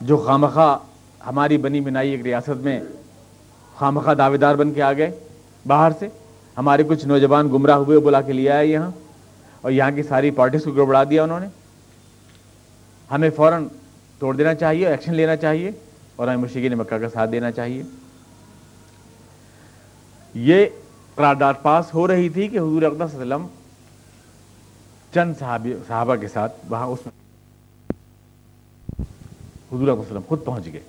جو 0.01 0.17
خامخواہ 0.17 0.77
ہماری 1.27 1.59
بنی 1.59 1.81
بنائی 1.81 2.11
ایک 2.11 2.21
ریاست 2.21 2.65
میں 2.65 2.81
خامخواہ 3.79 4.15
دعوے 4.15 4.37
دار 4.37 4.55
بن 4.55 4.73
کے 4.73 4.83
آ 4.83 4.93
گئے 4.93 5.11
باہر 5.67 5.93
سے 5.99 6.09
ہمارے 6.59 6.83
کچھ 6.83 7.07
نوجوان 7.07 7.49
گمراہ 7.49 7.77
ہوئے 7.77 7.99
بلا 7.99 8.21
کے 8.21 8.33
لیا 8.33 8.59
ہے 8.59 8.67
یہاں 8.67 8.91
اور 9.61 9.73
یہاں 9.73 9.91
کی 9.91 10.03
ساری 10.03 10.31
پارٹیز 10.31 10.65
کو 10.65 10.73
گڑبڑا 10.73 11.05
دیا 11.05 11.23
انہوں 11.23 11.41
نے۔ 11.41 11.47
ہمیں 13.11 13.31
فوراً 13.37 13.67
توڑ 14.19 14.37
دینا 14.37 14.55
چاہیے، 14.55 14.87
ایکشن 14.87 15.15
لینا 15.15 15.37
چاہیے 15.37 15.71
اور 16.17 16.29
ہمیں 16.29 16.37
مشکل 16.37 16.75
مکہ 16.75 16.99
کا 16.99 17.09
ساتھ 17.09 17.31
دینا 17.31 17.51
چاہیے۔ 17.51 17.83
یہ 20.35 20.67
قرارداد 21.15 21.55
پاس 21.63 21.95
ہو 21.95 22.09
رہی 22.09 22.29
تھی 22.29 22.49
کہ 22.49 22.57
حضور 22.59 22.83
اقدام 22.83 23.09
صلی 23.09 23.21
اللہ 23.21 23.35
علیہ 23.35 23.45
وسلم 23.45 23.57
چند 25.15 25.35
صحابی، 25.39 25.75
صحابہ 25.89 26.17
کے 26.17 26.29
ساتھ 26.29 26.53
وہاں 26.69 26.87
اس 26.87 26.99
میں 27.07 27.13
حضور 29.73 29.89
اقدام 29.89 29.99
وسلم 29.99 30.21
خود 30.29 30.45
پہنچ 30.45 30.65
گئے۔ 30.73 30.81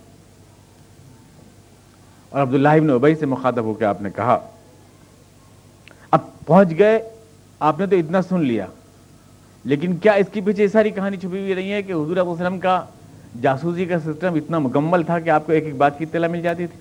اور 2.30 2.42
عبداللہ 2.42 2.70
ابن 2.70 2.90
ابئی 2.90 3.16
سے 3.16 3.26
مخاطب 3.26 3.64
ہو 3.64 3.74
کے 3.74 3.86
آپ 3.86 4.02
نے 4.02 4.10
کہا 4.16 4.50
اب 6.14 6.20
پہنچ 6.46 6.68
گئے، 6.80 7.10
آپ 7.60 7.80
نے 7.80 7.86
تو 7.86 7.96
اتنا 7.96 8.22
سن 8.22 8.42
لیا۔ 8.42 8.66
لیکن 9.64 9.96
کیا 9.96 10.12
اس 10.12 10.26
کے 10.34 10.42
پیچھے 10.42 10.64
یہ 10.64 10.68
ساری 10.68 10.90
کہانی 10.90 11.18
چھپی 11.18 11.40
ہوئی 11.40 11.56
رہی 11.56 11.72
ہے 11.72 11.82
کہ 11.82 11.92
حضور 11.92 12.12
علیہ 12.12 12.22
وسلم 12.22 12.60
کا 12.60 12.86
جاسوسی 13.42 13.86
کا 13.86 14.00
سسٹم 14.00 14.34
اتنا 14.34 14.60
مکمل 14.60 15.04
تھا 15.04 15.20
کہ 15.20 15.30
آپ 15.30 15.46
کو 15.46 15.52
ایک 15.52 15.64
ایک 15.64 15.76
بات 15.76 16.00
کی 16.00 16.06
اطلاع 16.06 16.30
مل 16.30 16.42
جاتی 16.42 16.68
تھی؟ 16.68 16.80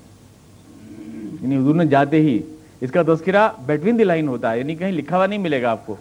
یعنی 1.43 1.57
حضور 1.57 1.75
نے 1.75 1.87
جاتے 1.87 2.21
ہی 2.21 2.43
اس 2.81 2.91
کا 2.91 3.03
تذکرہ 3.03 3.49
بیٹوین 3.67 3.99
دی 3.99 4.05
لائن 4.05 4.29
ہوتا 4.29 4.53
ہے 4.53 4.59
یعنی 4.59 4.75
کہیں 4.75 4.93
لکھا 4.93 5.17
ہوا 5.17 5.27
نہیں 5.27 5.39
ملے 5.39 5.63
گا 5.63 5.71
آپ 5.71 5.87
کو۔ 5.87 5.97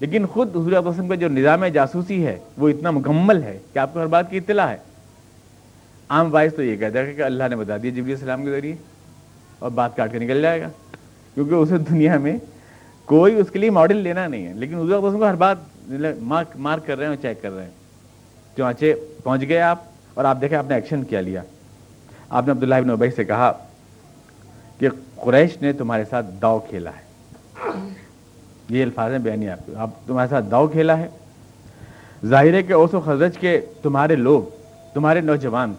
لیکن 0.00 0.26
خود 0.26 0.50
حضور 0.50 0.66
علیہ 0.66 0.88
وسلم 0.88 1.08
کا 1.08 1.14
جو 1.14 1.28
نظام 1.28 1.66
جاسوسی 1.66 2.26
ہے، 2.26 2.38
وہ 2.58 2.68
اتنا 2.68 2.90
مکمل 2.90 3.42
ہے 3.42 3.58
کہ 3.72 3.78
آپ 3.78 3.94
کو 3.94 4.00
ہر 4.00 4.06
بات 4.06 4.30
کی 4.30 4.36
اطلاع 4.36 4.66
ہے۔ 4.66 4.76
عام 6.08 6.30
باعث 6.30 6.54
تو 6.54 6.62
یہ 6.62 6.76
کہتا 6.76 6.98
ہے 6.98 7.14
کہ 7.14 7.22
اللہ 7.22 7.44
نے 7.50 7.56
بتا 7.56 7.76
دیا 7.76 7.90
جبری 7.90 8.12
السلام 8.12 8.44
کے 8.44 8.50
ذریعے 8.50 8.74
اور 9.58 9.70
بات 9.70 9.96
کاٹ 9.96 10.12
کے 10.12 10.18
نکل 10.18 10.42
جائے 10.42 10.60
گا، 10.62 10.68
کیونکہ 11.34 11.54
اسے 11.54 11.78
دنیا 11.78 12.18
میں 12.18 12.38
کوئی 13.06 13.34
اس 13.34 13.50
کے 13.50 13.58
لیے 13.58 13.70
ماڈل 13.70 13.96
لینا 13.96 14.26
نہیں 14.26 14.46
ہے، 14.46 14.52
لیکن 14.52 14.74
حضور 14.74 15.02
وسلم 15.02 15.18
کو 15.18 15.26
ہر 15.28 15.34
بات 15.34 15.56
مارک 16.22 16.56
مارک 16.56 16.86
کر 16.86 16.96
رہے 16.96 17.04
ہیں 17.04 17.14
اور 17.14 17.22
چیک 17.22 17.42
کر 17.42 17.50
رہے 17.52 17.62
ہیں۔ 17.62 17.70
چنانچہ 18.56 18.84
پہنچ 19.24 19.42
گئے 19.48 19.60
آپ 19.60 19.78
اور 20.14 20.24
آپ 20.24 20.40
دیکھیں 20.40 20.56
آپ 20.58 20.68
نے 20.68 20.74
ایکشن 20.74 21.02
کیا 21.04 21.20
لیا۔ 21.20 21.42
آپ 22.28 22.46
نے 22.46 22.52
عبداللہ 22.52 22.74
ابن 22.74 22.90
ابئی 22.90 23.10
سے 23.10 23.24
کہا 23.24 23.52
کہ 24.78 24.88
قریش 25.14 25.60
نے 25.62 25.72
تمہارے 25.72 26.04
ساتھ 26.10 26.26
داؤ 26.42 26.58
کھیلا 26.68 26.90
ہے۔ 26.90 27.02
یہ 28.68 28.82
الفاظ 28.82 29.12
ہیں 29.12 29.18
بیانی 29.18 29.48
آپ 29.48 29.70
آپ 29.76 29.90
تمہارے 30.06 30.28
ساتھ 30.30 30.44
داؤ 30.50 30.66
کھیلا 30.66 30.98
ہے۔ 30.98 31.08
ظاہر 32.26 32.54
ہے 32.54 32.62
کہ 32.62 32.72
اوس 32.72 32.94
و 32.94 33.00
خزرج 33.00 33.38
کے 33.38 33.60
تمہارے 33.82 34.16
لوگ، 34.16 34.42
تمہارے 34.94 35.20
نوجوان، 35.20 35.74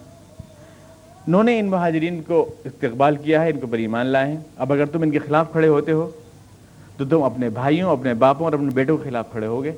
انہوں 1.28 1.44
نے 1.44 1.58
ان 1.60 1.70
مہاجرین 1.70 2.22
کو 2.24 2.44
استقبال 2.64 3.16
کیا 3.16 3.42
ہے، 3.44 3.50
ان 3.50 3.60
کو 3.60 3.68
پر 3.68 3.78
ایمان 3.78 4.06
لائے 4.08 4.32
ہیں۔ 4.32 4.40
اب 4.58 4.74
اگر 4.74 4.86
تم 4.86 5.02
ان 5.02 5.12
کے 5.12 5.20
خلاف 5.20 5.52
کھڑے 5.52 5.68
ہوتے 5.68 5.92
ہو 5.92 6.10
تو 6.98 7.06
تم 7.06 7.24
اپنے 7.24 7.50
بھائیوں، 7.50 7.92
اپنے 7.92 8.14
باپوں 8.14 8.46
اور 8.46 8.54
اپنے 8.54 8.70
بیٹوں 8.70 8.98
کے 8.98 9.10
خلاف 9.10 9.32
کھڑے 9.32 9.48
ہوگے۔ 9.48 9.72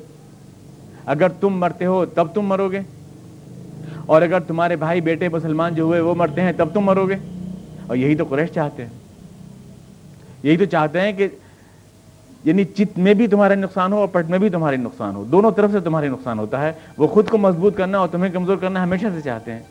اگر 1.05 1.29
تم 1.29 1.49
مرتے 1.49 1.85
ہو، 1.85 2.05
تب 2.05 2.27
تم 2.33 2.41
مرو 2.41 2.71
گے۔ 2.71 2.79
اور 4.05 4.21
اگر 4.21 4.39
تمہارے 4.39 4.75
بھائی، 4.75 5.01
بیٹے، 5.01 5.29
مسلمان 5.29 5.75
جو 5.75 5.83
ہوئے، 5.83 5.99
وہ 5.99 6.15
مرتے 6.15 6.41
ہیں، 6.41 6.51
تب 6.57 6.67
تم 6.73 6.81
مرو 6.81 7.07
گے۔ 7.07 7.15
اور 7.87 7.95
یہی 7.95 8.15
تو 8.15 8.23
قریش 8.23 8.49
چاہتے 8.49 8.85
ہیں۔ 8.85 8.89
یہی 10.43 10.57
تو 10.57 10.65
چاہتے 10.65 11.01
ہیں 11.01 11.13
کہ 11.13 11.27
یعنی 12.43 12.63
چت 12.63 12.99
میں 12.99 13.13
بھی 13.13 13.27
تمہارا 13.27 13.55
نقصان 13.55 13.93
ہو 13.93 13.97
اور 13.97 14.07
پٹ 14.07 14.29
میں 14.29 14.39
بھی 14.39 14.49
تمہارے 14.49 14.75
نقصان 14.75 15.15
ہو۔ 15.15 15.23
دونوں 15.23 15.51
طرف 15.51 15.71
سے 15.71 15.79
تمہارے 15.79 16.07
نقصان 16.07 16.39
ہوتا 16.39 16.61
ہے۔ 16.61 16.71
وہ 16.97 17.07
خود 17.07 17.29
کو 17.29 17.37
مضبوط 17.37 17.77
کرنا 17.77 17.97
اور 17.97 18.07
تمہیں 18.07 18.33
کمزور 18.33 18.57
کرنا 18.57 18.83
ہمیشہ 18.83 19.05
سے 19.15 19.21
چاہتے 19.21 19.51
ہیں۔ 19.51 19.63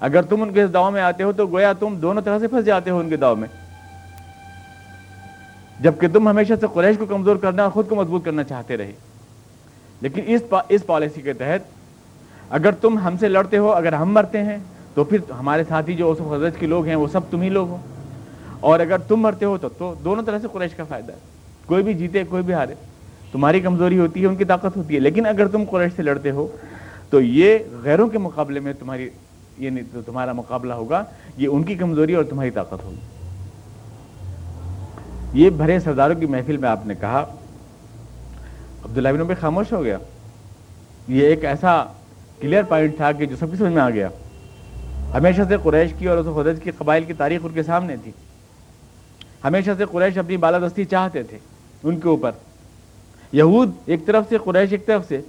اگر 0.00 0.22
تم 0.22 0.42
ان 0.42 0.52
کے 0.52 0.62
اس 0.62 0.72
داؤ 0.72 0.90
میں 0.90 1.02
آتے 1.02 1.22
ہو 1.22 1.32
تو 1.32 1.46
گویا 1.46 1.72
تم 1.72 1.96
دونوں 2.02 2.22
طرح 2.22 2.38
سے 2.38 2.48
پھنس 2.48 2.64
جاتے 2.64 2.90
ہو 2.90 2.98
ان 2.98 3.08
کے 3.08 3.16
داؤ 3.16 3.34
میں۔ 3.34 3.65
جبکہ 5.80 6.08
تم 6.08 6.28
ہمیشہ 6.28 6.52
سے 6.60 6.66
قریش 6.74 6.98
کو 6.98 7.06
کمزور 7.06 7.36
کرنا 7.36 7.62
اور 7.62 7.70
خود 7.70 7.88
کو 7.88 7.94
مضبوط 7.94 8.24
کرنا 8.24 8.44
چاہتے 8.44 8.76
رہے۔ 8.76 8.92
لیکن 10.00 10.22
اس 10.26 10.40
پا 10.48 10.60
اس 10.68 10.86
پالیسی 10.86 11.22
کے 11.22 11.32
تحت 11.32 11.60
اگر 12.50 12.72
تم 12.72 12.98
ہم 12.98 13.16
سے 13.20 13.28
لڑتے 13.28 13.58
ہو 13.58 13.72
اگر 13.72 13.92
ہم 13.92 14.12
مرتے 14.12 14.42
ہیں 14.42 14.56
تو 14.94 15.04
پھر 15.04 15.18
ہمارے 15.38 15.64
ساتھی 15.68 15.94
جو 15.94 16.06
اوسف 16.06 16.32
حضرت 16.32 16.58
کے 16.58 16.66
لوگ 16.66 16.86
ہیں 16.86 16.94
وہ 16.94 17.06
سب 17.12 17.20
تم 17.30 17.40
ہی 17.40 17.48
لوگ 17.48 17.68
ہو۔ 17.68 17.76
اور 18.60 18.80
اگر 18.80 18.98
تم 18.98 19.16
مرتے 19.16 19.44
ہو 19.44 19.58
تو, 19.58 19.68
تو 19.68 19.94
دونوں 20.04 20.22
طرح 20.22 20.38
سے 20.38 20.46
قریش 20.52 20.74
کا 20.74 20.84
فائدہ 20.84 21.12
ہے۔ 21.12 21.18
کوئی 21.66 21.84
بھی 21.84 21.94
جیتے 21.94 22.24
کوئی 22.24 22.42
بھی 22.42 22.54
ہارے۔ 22.54 22.74
تمہاری 23.32 23.60
کمزوری 23.60 23.98
ہوتی 23.98 24.22
ہے 24.22 24.26
ان 24.26 24.36
کی 24.36 24.44
طاقت 24.44 24.76
ہوتی 24.76 24.94
ہے۔ 24.94 25.00
لیکن 25.00 25.26
اگر 25.26 25.48
تم 25.48 25.64
قریش 25.70 25.92
سے 25.96 26.02
لڑتے 26.02 26.30
ہو 26.30 26.48
تو 27.10 27.20
یہ 27.20 27.58
غیروں 27.82 28.08
کے 28.08 28.18
مقابلے 28.18 28.60
میں 28.60 28.72
تمہاری 28.72 29.08
یہ 29.58 29.70
نہیں 29.70 29.84
تو 29.92 30.02
تمہارا 30.02 30.32
مقابلہ 30.32 30.74
ہوگا 30.74 31.04
یہ 31.36 31.48
ان 31.48 31.62
کی 31.62 31.74
کمزوری 31.74 32.14
اور 32.14 32.24
تمہاری 32.24 32.50
طاقت 32.50 32.84
ہوگی۔ 32.84 33.15
یہ 35.36 35.50
بھرے 35.50 35.80
سرداروں 35.80 36.14
کی 36.14 36.26
محفل 36.26 36.56
میں 36.56 36.68
آپ 36.68 36.86
نے 36.86 36.94
کہا، 37.00 37.26
عبداللہ 38.84 39.08
بن 39.08 39.20
عمر 39.20 39.34
خاموش 39.40 39.72
ہو 39.72 39.84
گیا۔ 39.84 39.98
یہ 41.08 41.26
ایک 41.26 41.44
ایسا 41.44 41.84
کلیئر 42.40 42.62
پوائنٹ 42.62 42.96
تھا 42.96 43.12
کہ 43.12 43.26
جو 43.26 43.36
سب 43.36 43.50
کی 43.50 43.56
سمجھ 43.56 43.72
میں 43.72 43.82
آ 43.82 43.90
گیا۔ 43.90 44.08
ہمیشہ 45.14 45.42
سے 45.48 45.56
قریش 45.62 45.90
کی 45.98 46.08
اور 46.08 46.24
خدج 46.24 46.62
کی 46.62 46.70
قبائل 46.70 47.04
کی 47.04 47.12
تاریخ 47.12 47.40
ان 47.44 47.52
کے 47.52 47.62
سامنے 47.62 47.96
تھی۔ 47.96 48.12
ہمیشہ 49.44 49.70
سے 49.78 49.84
قریش 49.92 50.18
اپنی 50.18 50.36
بالادستی 50.36 50.84
چاہتے 50.84 51.22
تھے 51.22 51.38
ان 51.82 52.00
کے 52.00 52.08
اوپر۔ 52.08 52.30
یہود 53.32 53.70
ایک 53.86 54.06
طرف 54.06 54.24
سے، 54.28 54.36
قریش 54.44 54.72
ایک 54.72 54.86
طرف 54.86 55.08
سے۔ 55.08 55.20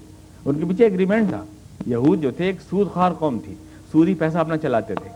ان 0.46 0.60
کے 0.60 0.66
پیچھے 0.66 0.86
اگریمنٹ 0.86 1.30
تھا۔ 1.30 1.46
یہود 1.86 2.22
جو 2.22 2.32
تھے، 2.32 2.46
ایک 2.46 2.56
سود 2.70 2.92
خوار 2.92 3.12
قوم 3.12 3.40
تھی۔ 3.46 3.56
سود 3.92 4.08
ہی 4.08 4.14
پیسہ 4.14 4.38
اپنا 4.38 4.58
چلاتے 4.58 4.96
تھے۔ 4.96 5.10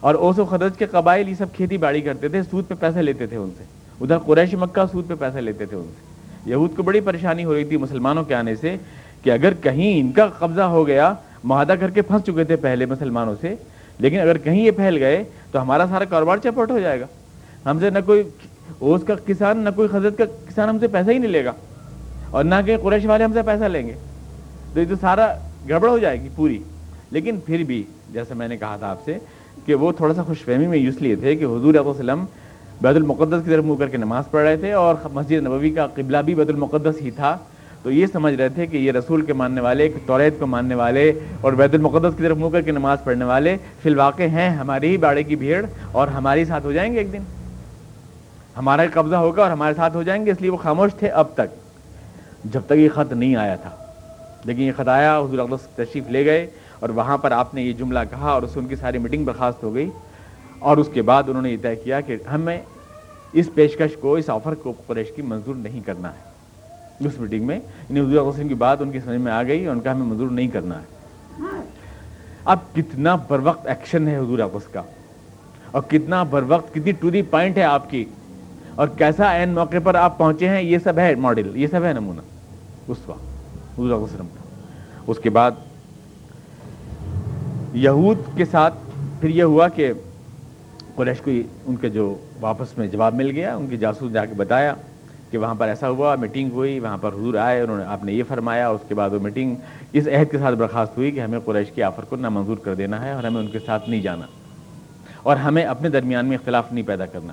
اور 0.00 0.14
اوس 0.14 0.38
و 0.38 0.44
خدج 0.44 0.78
کے 0.78 0.86
قبائل 0.86 1.28
یہ 1.28 1.34
سب 1.34 1.46
کھیتی 1.54 1.76
باڑی 1.76 2.00
کرتے 2.00 2.28
تھے، 2.28 2.42
سود 2.42 2.68
پہ 2.68 2.74
پیسے 2.80 3.02
لیتے 3.02 3.26
تھے 3.26 3.36
ان 3.36 3.50
سے۔ 3.58 3.79
ادھر 4.00 4.18
قریش 4.18 4.54
مکہ 4.54 4.86
سود 4.92 5.08
پہ 5.08 5.14
پیسے 5.18 5.40
لیتے 5.40 5.66
تھے 5.66 5.76
ان 5.76 5.82
سے۔ 5.82 6.10
یہود 6.50 6.76
کو 6.76 6.82
بڑی 6.82 7.00
پریشانی 7.00 7.44
ہو 7.44 7.54
رہی 7.54 7.64
تھی 7.64 7.76
مسلمانوں 7.76 8.24
کے 8.24 8.34
آنے 8.34 8.54
سے 8.54 8.76
کہ 9.22 9.30
اگر 9.30 9.54
کہیں 9.54 10.00
ان 10.00 10.12
کا 10.12 10.26
قبضہ 10.26 10.60
ہو 10.60 10.86
گیا، 10.86 11.14
معاہدہ 11.44 11.72
کر 11.80 11.90
کے 11.90 12.02
پھنس 12.02 12.22
چکے 12.22 12.44
تھے 12.44 12.56
پہلے 12.56 12.86
مسلمانوں 12.86 13.34
سے، 13.40 13.54
لیکن 13.98 14.20
اگر 14.20 14.38
کہیں 14.38 14.64
یہ 14.64 14.70
پھیل 14.70 14.96
گئے 14.96 15.24
تو 15.52 15.62
ہمارا 15.62 15.86
سارا 15.90 16.04
کاروبار 16.04 16.38
چپٹ 16.38 16.70
ہو 16.70 16.78
جائے 16.78 17.00
گا۔ 17.00 17.06
ہم 17.70 17.80
سے 17.80 17.90
نہ 17.90 17.98
کوئی 18.06 18.22
اوس 18.78 19.04
کا 19.04 19.14
کسان، 19.26 19.58
نہ 19.58 19.68
کوئی 19.76 19.88
خزرت 19.88 20.18
کا 20.18 20.24
کسان 20.24 20.68
ہم 20.68 20.78
سے 20.78 20.88
پیسہ 20.88 21.10
ہی 21.10 21.18
نہیں 21.18 21.32
لے 21.32 21.44
گا۔ 21.44 21.52
اور 22.30 22.44
نہ 22.44 22.54
کہ 22.66 22.76
قریش 22.76 23.04
والے 23.04 23.24
ہم 23.24 23.32
سے 23.32 23.42
پیسہ 23.42 23.64
لیں 23.64 23.86
گے۔ 23.86 23.94
تو 24.74 24.80
یہ 24.80 24.84
تو 24.88 24.94
سارا 25.00 25.34
گڑبڑ 25.68 25.88
ہو 25.88 25.98
جائے 25.98 26.22
گی 26.22 26.28
پوری۔ 26.36 26.58
لیکن 27.10 27.40
پھر 27.40 27.64
بھی 27.64 27.82
جیسے 28.12 28.34
میں 28.34 28.48
نے 28.48 28.56
کہا 28.56 28.76
تھا 28.76 28.90
آپ 28.90 28.98
سے 29.04 29.18
کہ 29.66 29.74
وہ 29.74 29.92
تھوڑا 29.92 30.14
سا 30.14 30.22
خوش 30.22 30.44
فہمی 30.44 30.66
میں 30.66 30.78
یوز 30.78 30.96
لیے 30.96 31.16
تھے 31.16 31.36
کہ 31.36 31.44
حضور 31.44 31.74
علیہ 31.74 31.80
وسلم 31.80 32.24
بیت 32.80 32.96
المقدس 32.96 33.44
کی 33.44 33.50
طرف 33.50 33.64
منہ 33.64 33.74
کر 33.74 33.88
کے 33.88 33.96
نماز 33.96 34.24
پڑھ 34.30 34.42
رہے 34.42 34.56
تھے 34.56 34.72
اور 34.72 34.94
مسجد 35.12 35.32
نبوی 35.32 35.70
کا 35.70 35.86
قبلہ 35.86 36.18
بھی 36.18 36.34
بیت 36.34 36.48
المقدس 36.48 37.00
ہی 37.00 37.10
تھا۔ 37.10 37.38
تو 37.82 37.90
یہ 37.90 38.06
سمجھ 38.06 38.34
رہے 38.34 38.48
تھے 38.48 38.66
کہ 38.66 38.76
یہ 38.76 38.92
رسول 38.92 39.22
کے 39.22 39.32
ماننے 39.32 39.60
والے 39.60 39.92
توریت 40.06 40.38
کو 40.38 40.46
ماننے 40.46 40.74
والے 40.74 41.12
اور 41.40 41.52
بیت 41.52 41.74
المقدس 41.74 42.16
کی 42.16 42.22
طرف 42.22 42.36
منہ 42.36 42.48
کر 42.48 42.60
کے 42.60 42.70
نماز 42.70 42.98
پڑھنے 43.04 43.24
والے 43.24 43.56
فی 43.82 43.88
الواقع 43.88 44.22
ہیں۔ 44.22 44.50
ہماری 44.50 44.88
ہی 44.88 44.96
باڑے 44.96 45.22
کی 45.22 45.36
بھیڑ 45.36 45.66
اور 45.92 46.08
ہمارے 46.08 46.44
ساتھ 46.44 46.66
ہو 46.66 46.72
جائیں 46.72 46.92
گے 46.92 46.98
ایک 46.98 47.12
دن۔ 47.12 47.22
ہمارا 48.56 48.82
قبضہ 48.92 49.16
ہوگا 49.16 49.42
اور 49.42 49.50
ہمارے 49.50 49.74
ساتھ 49.74 49.96
ہو 49.96 50.02
جائیں 50.02 50.26
گے، 50.26 50.30
اس 50.30 50.40
لیے 50.40 50.50
وہ 50.50 50.56
خاموش 50.56 50.94
تھے 50.94 51.08
اب 51.08 51.26
تک۔ 51.34 51.70
جب 52.44 52.60
تک 52.66 52.72
یہ 52.72 52.88
خط 52.94 53.12
نہیں 53.12 53.36
آیا 53.36 53.56
تھا۔ 53.56 53.70
لیکن 54.44 54.62
یہ 54.62 54.72
خط 54.76 54.88
آیا، 54.88 55.18
حضور 55.18 55.38
اقدس 55.38 55.66
تشریف 55.76 56.04
لے 56.08 56.24
گئے 56.24 56.46
اور 56.80 56.88
وہاں 56.88 57.18
پر 57.18 57.32
آپ 57.32 57.54
نے 57.54 57.62
یہ 57.62 57.72
جملہ 57.72 57.98
کہا 58.10 58.30
اور 58.30 58.42
اس 58.42 58.50
سے 58.50 58.60
ان 58.60 58.66
کی 58.66 58.76
ساری 58.76 58.98
میٹنگ 58.98 59.24
برخاست 59.24 59.64
ہو 59.64 59.74
گئی۔ 59.74 59.90
اور 60.60 60.76
اس 60.76 60.88
کے 60.92 61.02
بعد 61.02 61.22
انہوں 61.26 61.42
نے 61.42 61.50
یہ 61.50 61.56
طے 61.62 61.76
کیا 61.76 62.00
کہ 62.00 62.16
ہمیں 62.32 62.60
اس 63.32 63.48
پیشکش 63.54 63.96
کو، 63.96 64.14
اس 64.14 64.30
آفر 64.30 64.54
کو 64.54 64.72
قریش 64.86 65.06
کی 65.16 65.22
منظور 65.22 65.54
نہیں 65.54 65.80
کرنا 65.80 66.12
ہے۔ 66.12 66.30
اس 67.06 67.18
میٹنگ 67.18 67.46
میں 67.46 67.56
یعنی 67.56 68.00
حضور 68.00 68.26
وسلم 68.26 68.48
کی 68.48 68.54
بات 68.54 68.82
ان 68.82 68.90
کی 68.90 69.00
سمجھ 69.00 69.20
میں 69.20 69.32
آ 69.32 69.42
گئی 69.42 69.66
اور 69.66 69.76
ان 69.76 69.80
کا 69.80 69.92
ہمیں 69.92 70.06
منظور 70.06 70.30
نہیں 70.30 70.48
کرنا 70.48 70.78
ہے۔ 70.78 70.84
اب 72.44 72.58
کتنا 72.74 73.16
بر 73.16 73.38
وقت 73.42 73.66
ایکشن 73.66 74.08
ہے 74.08 74.16
حضور 74.16 74.38
آپس 74.38 74.68
کا۔ 74.68 74.82
اور 75.70 75.82
کتنا 75.82 76.22
بر 76.22 76.42
وقت، 76.48 76.74
کتنی 76.74 76.92
ٹو 76.92 77.10
دی 77.10 77.22
پوائنٹ 77.22 77.58
ہے 77.58 77.62
آپ 77.62 77.90
کی۔ 77.90 78.04
اور 78.74 78.88
کیسا 78.88 79.30
این 79.30 79.48
موقع 79.48 79.76
پر 79.84 79.94
آپ 79.94 80.18
پہنچے 80.18 80.48
ہیں، 80.48 80.62
یہ 80.62 80.78
سب 80.84 80.98
ہے 80.98 81.14
ماڈل 81.14 81.56
یہ 81.56 81.66
سب 81.66 81.84
ہے 81.84 81.92
نمونہ۔ 81.92 82.20
اس 82.88 82.96
وقت، 83.06 83.24
حضور 83.78 83.90
وسلم۔ 83.90 84.26
کا 84.26 84.44
اس 85.06 85.18
کے 85.18 85.30
بعد 85.30 85.50
یہود 87.74 88.18
کے 88.36 88.44
ساتھ 88.44 88.74
پھر 89.20 89.28
یہ 89.28 89.42
ہوا 89.42 89.68
کہ 89.68 89.92
قریش 91.00 91.20
کو 91.20 91.30
ان 91.66 91.76
کے 91.76 91.88
جو 91.88 92.18
واپس 92.40 92.78
میں 92.78 92.86
جواب 92.86 93.14
مل 93.14 93.30
گیا، 93.30 93.56
ان 93.56 93.66
کی 93.66 93.76
جاسوس 93.76 94.12
جا 94.12 94.24
کے 94.24 94.34
بتایا 94.34 94.74
کہ 95.30 95.38
وہاں 95.38 95.54
پر 95.54 95.68
ایسا 95.68 95.88
ہوا 95.88 96.14
میٹنگ 96.14 96.50
ہوئی، 96.50 96.80
وہاں 96.80 96.98
پر 96.98 97.08
حضور 97.08 97.34
آئے، 97.34 97.60
انہوں 97.60 97.78
نے، 97.78 97.84
آپ 97.84 98.04
نے 98.04 98.12
یہ 98.12 98.22
فرمایا، 98.28 98.68
اس 98.68 98.80
کے 98.88 98.94
بعد 98.94 99.10
وہ 99.10 99.18
میٹنگ 99.18 99.54
اس 99.92 100.06
عہد 100.06 100.30
کے 100.30 100.38
ساتھ 100.38 100.54
برخاست 100.54 100.96
ہوئی 100.96 101.10
کہ 101.10 101.20
ہمیں 101.20 101.38
قریش 101.38 101.70
کی 101.70 101.82
آفر 101.82 102.04
کو 102.04 102.16
نامنظور 102.16 102.56
کر 102.56 102.74
دینا 102.74 103.04
ہے 103.04 103.12
اور 103.12 103.24
ہمیں 103.24 103.40
ان 103.40 103.48
کے 103.48 103.58
ساتھ 103.66 103.88
نہیں 103.88 104.02
جانا 104.02 104.26
اور 105.22 105.36
ہمیں 105.36 105.62
اپنے 105.62 105.88
درمیان 105.88 106.26
میں 106.26 106.36
اختلاف 106.36 106.72
نہیں 106.72 106.86
پیدا 106.86 107.06
کرنا۔ 107.06 107.32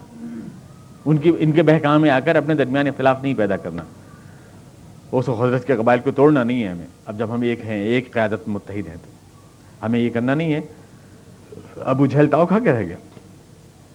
ان 1.05 1.17
کی، 1.17 1.31
ان 1.39 1.51
کے 1.51 1.63
بہکام 1.63 2.01
میں 2.01 2.09
آ 2.09 2.19
کر 2.19 2.35
اپنے 2.35 2.55
درمیان 2.55 2.87
اختلاف 2.87 3.23
نہیں 3.23 3.33
پیدا 3.33 3.57
کرنا۔ 3.57 3.83
اس 5.11 5.29
حضرت 5.29 5.67
کے 5.67 5.75
قبائل 5.75 5.99
کو 5.99 6.11
توڑنا 6.11 6.43
نہیں 6.43 6.63
ہے 6.63 6.67
ہمیں۔ 6.67 6.87
اب 7.05 7.17
جب 7.17 7.27
ہم 7.33 7.41
ایک 7.41 7.65
ہیں، 7.65 7.83
ایک 7.83 8.13
قیادت 8.13 8.47
متحد 8.47 8.87
ہیں 8.87 8.95
تو 8.95 9.11
ہمیں 9.85 9.99
یہ 9.99 10.09
کرنا 10.09 10.35
نہیں 10.35 10.53
ہے۔ 10.53 10.61
ابو 11.75 12.05
جھیل 12.05 12.27
تاؤ 12.27 12.45
کھا 12.45 12.59
کے 12.59 12.71
رہ 12.71 12.83
گیا۔ 12.83 12.95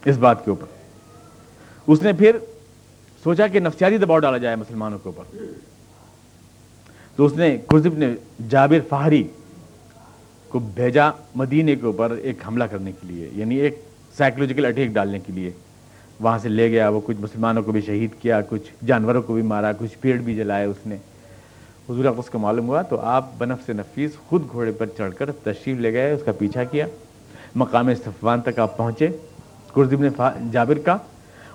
اس 0.04 0.16
بات 0.16 0.44
کے 0.44 0.50
اوپر۔ 0.50 0.66
اس 1.86 2.02
نے 2.02 2.12
پھر 2.12 2.36
سوچا 3.24 3.46
کہ 3.46 3.60
نفسیاتی 3.60 3.96
دباؤ 3.96 4.18
ڈالا 4.18 4.38
جائے 4.38 4.56
مسلمانوں 4.56 4.98
کے 4.98 5.08
اوپر۔ 5.08 5.36
تو 7.16 7.26
اس 7.26 7.32
نے 7.36 7.58
خرزب 7.70 7.98
نے 7.98 8.14
جابر 8.48 8.78
فہری 8.88 9.24
کو 10.48 10.58
بھیجا 10.58 11.10
مدینے 11.34 11.76
کے 11.76 11.86
اوپر 11.86 12.10
ایک 12.10 12.36
حملہ 12.46 12.64
کرنے 12.64 12.92
کے 12.92 13.06
لیے 13.06 13.28
یعنی 13.32 13.56
ایک 13.56 13.84
سائیکولوجیکل 14.18 14.64
اٹیک 14.64 14.90
ڈالنے 14.90 15.18
کے 15.18 15.32
لیے۔ 15.32 15.50
وہاں 16.20 16.38
سے 16.38 16.48
لے 16.48 16.70
گیا، 16.70 16.88
وہ 16.88 17.00
کچھ 17.04 17.16
مسلمانوں 17.20 17.62
کو 17.62 17.72
بھی 17.72 17.80
شہید 17.80 18.10
کیا، 18.22 18.40
کچھ 18.48 18.84
جانوروں 18.84 19.22
کو 19.22 19.34
بھی 19.34 19.42
مارا، 19.42 19.72
کچھ 19.72 19.98
پیڑ 20.00 20.20
بھی 20.20 20.36
جلائے 20.36 20.64
اس 20.64 20.86
نے۔ 20.86 20.94
حضور 21.90 22.04
اس 22.04 22.30
کو 22.30 22.38
معلوم 22.38 22.68
ہوا 22.68 22.82
تو 22.82 23.00
آپ 23.00 23.26
بنف 23.38 23.66
سے 23.66 23.72
نفیس 23.72 24.10
خود 24.28 24.42
گھوڑے 24.50 24.72
پر 24.72 24.86
چڑھ 24.96 25.14
کر 25.18 25.32
تشریف 25.32 25.78
لے 25.78 25.92
گئے، 25.92 26.12
اس 26.12 26.20
کا 26.24 26.32
پیچھا 26.32 26.64
کیا۔ 26.64 26.86
مقام 27.54 27.94
صفوان 27.94 28.40
تک 28.40 28.58
آپ 28.58 28.76
پہنچے۔ 28.76 29.08
قرضب 29.72 30.00
نے 30.00 30.08
جابر 30.52 30.78
کا۔ 30.78 30.96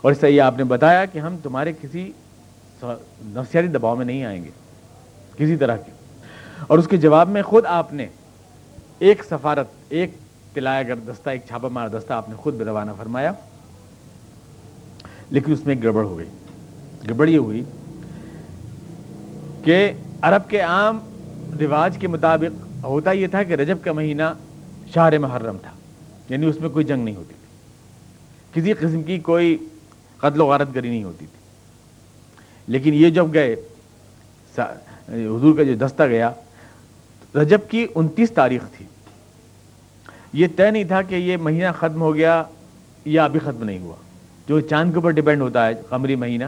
اور 0.02 0.12
اس 0.12 0.18
سے 0.18 0.32
یہ 0.32 0.42
آپ 0.42 0.58
نے 0.58 0.64
بتایا 0.64 1.06
کہ 1.06 1.20
ہم 1.20 1.38
تمہارے 1.44 1.74
کسی 1.82 2.12
نفسیاتی 3.26 3.68
دباؤ 3.68 3.96
میں 3.96 4.06
نہیں 4.06 4.24
آئیں 4.24 4.44
گے، 4.44 4.50
کسی 5.38 5.56
طرح 5.56 5.76
کے۔ 5.76 5.92
اور 6.68 6.80
اس 6.80 6.88
کے 6.88 6.98
جواب 6.98 7.30
میں 7.30 7.42
خود 7.42 7.66
آپ 7.66 7.94
نے 7.94 8.08
ایک 9.00 9.24
سفارت، 9.30 9.68
ایک 9.90 10.12
تلایا 10.54 10.84
گر 10.84 10.96
دستہ، 10.96 11.30
ایک 11.30 11.42
چھاپا 11.48 11.68
مار 11.68 11.90
دستہ 11.90 12.14
آپ 12.14 12.30
نے 12.30 12.36
خود 12.36 12.62
روانہ 12.62 12.92
فرمایا، 12.98 13.32
لیکن 15.30 15.52
اس 15.52 15.66
میں 15.66 15.76
ایک 15.76 15.84
گڑبڑ 15.84 16.04
ہو 16.04 16.18
گئی۔ 16.18 16.30
گڑبڑ 17.10 17.28
یہ 17.28 17.38
ہوئی 17.38 17.64
کہ 19.64 19.92
عرب 20.22 20.50
کے 20.50 20.62
عام 20.62 21.00
رواج 21.60 21.98
کے 21.98 22.08
مطابق 22.08 22.84
ہوتا 22.84 23.12
یہ 23.12 23.28
تھا 23.28 23.44
کہ 23.44 23.54
رجب 23.54 23.78
کا 23.82 23.92
مہینہ 23.92 24.24
شہر 24.94 25.18
محرم 25.18 25.58
تھا 25.62 25.72
یعنی 26.30 26.46
اس 26.46 26.62
میں 26.62 26.70
کوئی 26.70 26.86
جنگ 26.86 27.04
نہیں 27.04 27.16
ہوتی۔ 27.16 27.34
کسی 28.58 28.74
قسم 28.74 29.04
کی 29.04 29.20
کوئی 29.20 29.58
قتل 30.18 30.42
و 30.42 30.48
غارت 30.48 30.76
گری 30.76 30.90
نہیں 30.90 31.04
ہوتی 31.04 31.26
تھی۔ 31.26 31.38
لیکن 32.68 32.94
یہ 32.94 33.10
جب 33.10 33.34
گئے 33.34 33.56
حضور 35.10 35.58
کا 35.58 35.64
جو 35.64 35.74
دستہ 35.76 36.04
گیا، 36.04 36.32
رجب 37.36 37.60
کی 37.70 37.88
انتیس 37.96 38.32
تاریخ 38.32 38.62
تھی۔ 38.78 38.86
یہ 40.34 40.48
طے 40.56 40.72
نہیں 40.72 40.84
تھا 40.84 41.02
کہ 41.02 41.16
یہ 41.16 41.38
مہینہ 41.38 41.72
ختم 41.78 42.02
ہو 42.02 42.16
گیا 42.16 42.44
یا 43.06 43.26
ابھی 43.26 43.40
ختم 43.40 43.64
نہیں 43.64 43.80
ہوا۔ 43.80 43.96
جو 44.48 44.60
چاند 44.60 44.92
کے 44.92 44.96
اوپر 44.96 45.10
ڈپینڈ 45.10 45.42
ہوتا 45.42 45.68
ہے، 45.68 45.74
قمری 45.90 46.16
مہینہ، 46.16 46.46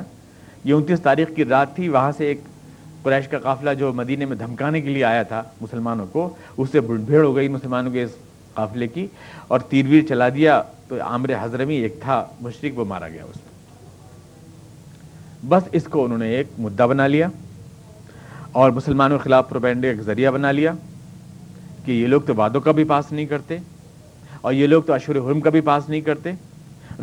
یہ 0.64 0.74
انتیس 0.74 1.02
تاریخ 1.02 1.28
کی 1.36 1.46
رات 1.46 1.76
تھی۔ 1.76 1.90
وہاں 1.90 2.12
سے 2.18 2.26
ایک 2.26 2.42
قریش 3.04 3.28
کا 3.28 3.40
قافلہ 3.40 3.74
جو 3.74 3.94
مدینے 3.94 4.26
میں 4.26 4.38
دھمکانے 4.38 4.82
کے 4.82 4.90
لیے 4.90 5.04
آیا 5.04 5.24
تھا 5.24 5.44
مسلمانوں 5.62 6.08
کو، 6.12 6.36
اس 6.58 6.70
سے 6.72 6.80
بھیڑ 6.82 7.24
ہو 7.24 7.36
گئی 7.36 7.48
مسلمانوں 7.48 7.92
کے 7.92 8.04
اس 8.04 8.12
قافلے 8.54 8.88
کی 8.88 9.08
اور 9.48 9.60
تیرویر 9.60 10.04
چلا 10.10 10.30
دیا۔ 10.30 10.62
تو 10.90 11.02
عامر 11.02 11.30
حضرمی 11.42 11.76
ایک 11.76 12.00
تھا، 12.02 12.26
مشرق 12.42 12.80
وہ 12.80 12.86
مارا 12.86 13.08
گیا 13.08 13.24
اس 13.24 13.36
میں۔ 13.36 13.50
بس 15.50 15.64
اس 15.72 15.84
کو 15.84 16.06
انہوں 16.06 16.18
نے 16.18 16.28
ایک 16.28 16.48
مدعا 16.58 16.86
بنا 16.86 17.08
لیا 17.08 17.28
اور 18.52 18.72
مسلمانوں 18.72 19.18
کے 19.18 19.24
خلاف 19.24 19.50
پروپینڈے 19.50 19.88
ایک 19.88 20.02
ذریعہ 20.02 20.32
بنا 20.32 20.52
لیا 20.52 20.72
کہ 21.86 21.92
یہ 21.92 22.08
لوگ 22.08 22.22
تو 22.22 22.36
وعدوں 22.36 22.62
کا 22.62 22.72
بھی 22.72 22.84
پاس 22.84 23.12
نہیں 23.12 23.26
کرتے 23.26 23.58
اور 24.42 24.54
یہ 24.54 24.68
لوگ 24.68 24.84
تو 24.84 24.94
اشور 24.94 25.16
حرم 25.16 25.42
کا 25.42 25.50
بھی 25.50 25.62
پاس 25.62 25.90
نہیں 25.90 26.02
کرتے۔ 26.02 26.32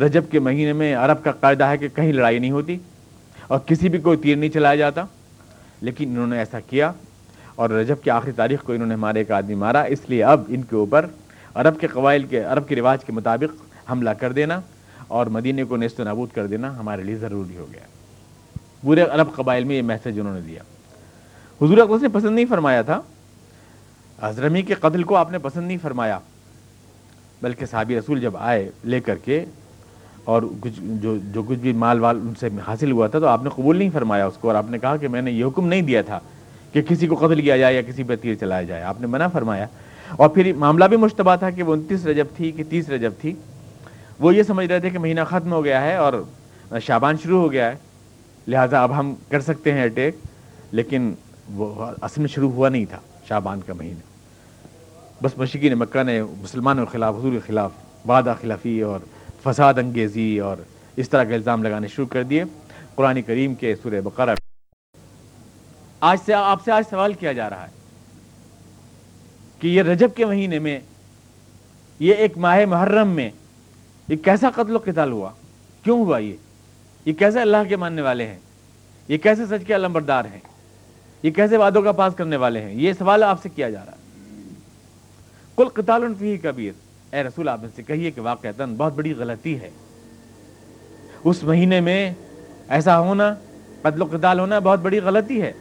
رجب 0.01 0.23
کے 0.31 0.39
مہینے 0.39 0.73
میں 0.73 0.95
عرب 0.95 1.23
کا 1.23 1.31
قاعدہ 1.31 1.63
ہے 1.63 1.77
کہ 1.77 1.87
کہیں 1.87 2.13
لڑائی 2.13 2.39
نہیں 2.39 2.51
ہوتی 2.51 2.77
اور 3.47 3.59
کسی 3.59 3.89
بھی 3.89 3.99
کوئی 3.99 4.17
تیر 4.17 4.35
نہیں 4.35 4.49
چلایا 4.49 4.75
جاتا۔ 4.75 5.03
لیکن 5.81 6.09
انہوں 6.09 6.27
نے 6.27 6.37
ایسا 6.37 6.59
کیا 6.59 6.91
اور 7.55 7.69
رجب 7.69 7.95
کی 8.03 8.09
آخری 8.09 8.31
تاریخ 8.31 8.63
کو 8.63 8.73
انہوں 8.73 8.87
نے 8.87 8.93
ہمارے 8.93 9.19
ایک 9.19 9.31
آدمی 9.31 9.55
مارا، 9.55 9.81
اس 9.81 9.99
لیے 10.07 10.23
اب 10.23 10.41
ان 10.47 10.61
کے 10.61 10.75
اوپر 10.75 11.05
عرب 11.55 11.79
کے 11.79 11.87
قبائل 11.87 12.23
کے، 12.23 12.43
عرب 12.43 12.67
کے 12.67 12.75
رواج 12.75 13.05
کے 13.05 13.11
مطابق 13.11 13.66
حملہ 13.91 14.09
کر 14.09 14.31
دینا 14.31 14.61
اور 15.07 15.27
مدینے 15.27 15.63
کو 15.63 15.77
نیست 15.77 15.99
و 15.99 16.03
نابود 16.03 16.29
کر 16.35 16.47
دینا 16.47 16.79
ہمارے 16.79 17.03
لیے 17.03 17.15
ضروری 17.15 17.57
ہو 17.57 17.65
گیا۔ 17.73 17.81
پورے 18.81 19.01
عرب 19.01 19.27
قبائل 19.35 19.63
میں 19.63 19.75
یہ 19.75 19.81
میسج 19.81 20.19
انہوں 20.19 20.33
نے 20.33 20.41
دیا۔ 20.41 20.59
حضور 21.61 21.77
اقدس 21.77 22.01
نے 22.01 22.07
پسند 22.07 22.35
نہیں 22.35 22.45
فرمایا 22.49 22.81
تھا۔ 22.81 23.01
حضرمی 24.21 24.61
کے 24.61 24.73
قتل 24.73 25.03
کو 25.03 25.15
آپ 25.15 25.31
نے 25.31 25.37
پسند 25.37 25.67
نہیں 25.67 25.77
فرمایا۔ 25.81 26.19
بلکہ 27.41 27.65
صحابی 27.65 27.99
رسول 27.99 28.21
جب 28.21 28.37
آئے 28.37 28.69
لے 28.83 28.99
کر 28.99 29.15
کے 29.15 29.45
اور 30.23 30.43
کچھ 30.61 30.73
جو 30.79 31.17
جو 31.17 31.43
کچھ 31.43 31.59
بھی 31.59 31.73
مال 31.73 31.99
وال 31.99 32.19
ان 32.21 32.33
سے 32.39 32.49
حاصل 32.67 32.91
ہوا 32.91 33.07
تھا 33.07 33.19
تو 33.19 33.27
آپ 33.27 33.43
نے 33.43 33.49
قبول 33.55 33.77
نہیں 33.77 33.89
فرمایا 33.93 34.25
اس 34.25 34.37
کو 34.37 34.47
اور 34.47 34.55
آپ 34.55 34.65
نے 34.69 34.79
کہا 34.79 34.97
کہ 34.97 35.07
میں 35.07 35.21
نے 35.21 35.31
یہ 35.31 35.45
حکم 35.45 35.67
نہیں 35.67 35.81
دیا 35.81 36.01
تھا 36.01 36.19
کہ 36.71 36.81
کسی 36.81 37.07
کو 37.07 37.15
قتل 37.15 37.41
کیا 37.41 37.57
جائے 37.57 37.75
یا 37.75 37.81
کسی 37.81 38.03
پہ 38.03 38.15
تیر 38.15 38.35
چلایا 38.35 38.63
جائے۔ 38.63 38.83
آپ 38.83 39.01
نے 39.01 39.07
منع 39.07 39.27
فرمایا۔ 39.27 39.65
اور 40.11 40.29
پھر 40.29 40.53
معاملہ 40.53 40.85
بھی 40.85 40.97
مشتبہ 40.97 41.35
تھا 41.35 41.49
کہ 41.49 41.63
وہ 41.63 41.73
انتیس 41.73 42.05
رجب 42.05 42.25
تھی 42.35 42.51
کہ 42.51 42.63
تیس 42.69 42.89
رجب 42.89 43.11
تھی۔ 43.21 43.35
وہ 44.19 44.35
یہ 44.35 44.43
سمجھ 44.43 44.67
رہے 44.67 44.79
تھے 44.79 44.89
کہ 44.89 44.99
مہینہ 44.99 45.19
ختم 45.29 45.51
ہو 45.51 45.63
گیا 45.63 45.81
ہے 45.81 45.95
اور 45.95 46.13
شابان 46.81 47.15
شروع 47.23 47.41
ہو 47.41 47.51
گیا 47.51 47.71
ہے۔ 47.71 47.75
لہٰذا 48.47 48.83
اب 48.83 48.99
ہم 48.99 49.15
کر 49.29 49.41
سکتے 49.41 49.73
ہیں 49.73 49.83
اٹیک 49.83 50.15
لیکن 50.71 51.13
وہ 51.53 51.85
اصل 52.01 52.21
میں 52.21 52.29
شروع 52.29 52.51
ہوا 52.51 52.69
نہیں 52.69 52.85
تھا 52.85 52.99
شابان 53.27 53.59
کا 53.65 53.73
مہینہ۔ 53.73 53.99
بس 55.23 55.37
مشکین 55.37 55.73
مکہ 55.73 56.03
نے 56.03 56.23
مسلمانوں 56.23 56.85
کے 56.85 56.91
خلاف، 56.91 57.15
حضور 57.15 57.31
کے 57.31 57.39
خلاف 57.47 57.71
وعدہ 58.09 58.33
خلافی 58.41 58.81
اور 58.81 58.99
فساد 59.43 59.73
انگیزی 59.73 60.39
اور 60.39 60.57
اس 60.95 61.09
طرح 61.09 61.23
کے 61.23 61.35
الزام 61.35 61.63
لگانے 61.63 61.87
شروع 61.87 62.07
کر 62.07 62.23
دیے۔ 62.23 62.43
قرآن 62.95 63.21
کریم 63.21 63.55
کے 63.55 63.75
سورہ 63.75 64.01
بقرہ۔ 64.01 64.35
آج 65.99 66.17
سے 66.25 66.33
آپ 66.33 66.63
سے 66.65 66.71
آج 66.71 66.83
سوال 66.89 67.13
کیا 67.13 67.31
جا 67.31 67.49
رہا 67.49 67.63
ہے 67.63 67.71
کہ 69.59 69.67
یہ 69.67 69.81
رجب 69.81 70.09
کے 70.15 70.25
مہینے 70.25 70.59
میں، 70.59 70.79
یہ 71.99 72.13
ایک 72.13 72.37
ماہ 72.37 72.65
محرم 72.65 73.07
میں 73.07 73.29
یہ 74.07 74.15
کیسا 74.15 74.49
قتل 74.49 74.75
و 74.75 74.79
قتال 74.85 75.11
ہوا؟ 75.11 75.29
کیوں 75.83 76.05
ہوا 76.05 76.17
یہ؟ 76.17 76.33
یہ 77.05 77.13
کیسے 77.13 77.41
اللہ 77.41 77.57
کے 77.69 77.75
ماننے 77.75 78.01
والے 78.01 78.27
ہیں؟ 78.27 78.39
یہ 79.07 79.17
کیسے 79.17 79.45
سچ 79.45 79.67
کے 79.67 79.75
علمبردار 79.75 80.25
ہیں؟ 80.25 80.39
یہ 81.23 81.31
کیسے 81.31 81.57
وعدوں 81.57 81.81
کا 81.81 81.91
پاس 81.91 82.13
کرنے 82.15 82.35
والے 82.35 82.61
ہیں؟ 82.61 82.73
یہ 82.73 82.93
سوال 82.93 83.23
آپ 83.23 83.41
سے 83.43 83.49
کیا 83.49 83.69
جا 83.69 83.85
رہا 83.85 83.91
ہے۔ 83.91 83.97
کل 85.57 85.67
قتال 85.67 86.13
فی 86.19 86.37
کبیر۔ 86.37 86.71
اے 87.15 87.23
رسول، 87.23 87.49
آپ 87.49 87.61
سے 87.75 87.83
کہیے 87.83 88.11
کہ 88.11 88.21
واقع 88.21 88.47
بہت 88.77 88.93
بڑی 88.93 89.13
غلطی 89.13 89.59
ہے۔ 89.59 89.69
اس 91.23 91.43
مہینے 91.43 91.79
میں 91.79 92.13
ایسا 92.69 92.99
ہونا، 92.99 93.35
قتل 93.81 94.01
و 94.01 94.05
قتال 94.05 94.39
ہونا 94.39 94.59
بہت 94.59 94.79
بڑی 94.79 94.99
غلطی 94.99 95.41
ہے۔ 95.41 95.51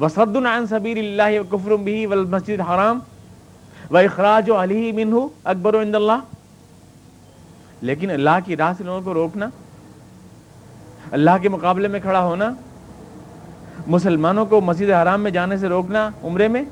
وصد 0.00 0.36
عن 0.36 0.66
سبیر 0.66 0.96
اللہ 0.96 1.42
کفر 1.50 1.70
بھی 1.70 2.06
والمسجد 2.06 2.60
حرام 2.60 3.00
و 3.90 3.96
اخراج 3.96 4.50
و 4.50 4.62
علی 4.62 4.92
منہ 4.92 5.14
اکبر 5.44 5.74
و 5.74 5.80
عند 5.80 5.94
اللہ 5.94 6.18
لیکن 7.80 8.10
اللہ 8.10 8.38
کی 8.44 8.56
راہ 8.56 8.72
سے 8.78 8.84
لوگوں 8.84 9.00
کو 9.02 9.14
روکنا، 9.14 9.48
اللہ 11.10 11.30
کے 11.42 11.48
مقابلے 11.48 11.88
میں 11.88 12.00
کھڑا 12.00 12.24
ہونا، 12.24 12.50
مسلمانوں 13.86 14.46
کو 14.46 14.60
مسجد 14.60 14.90
حرام 14.90 15.20
میں 15.20 15.30
جانے 15.30 15.56
سے 15.56 15.68
روکنا، 15.68 16.10
عمرے 16.22 16.48
میں، 16.48 16.62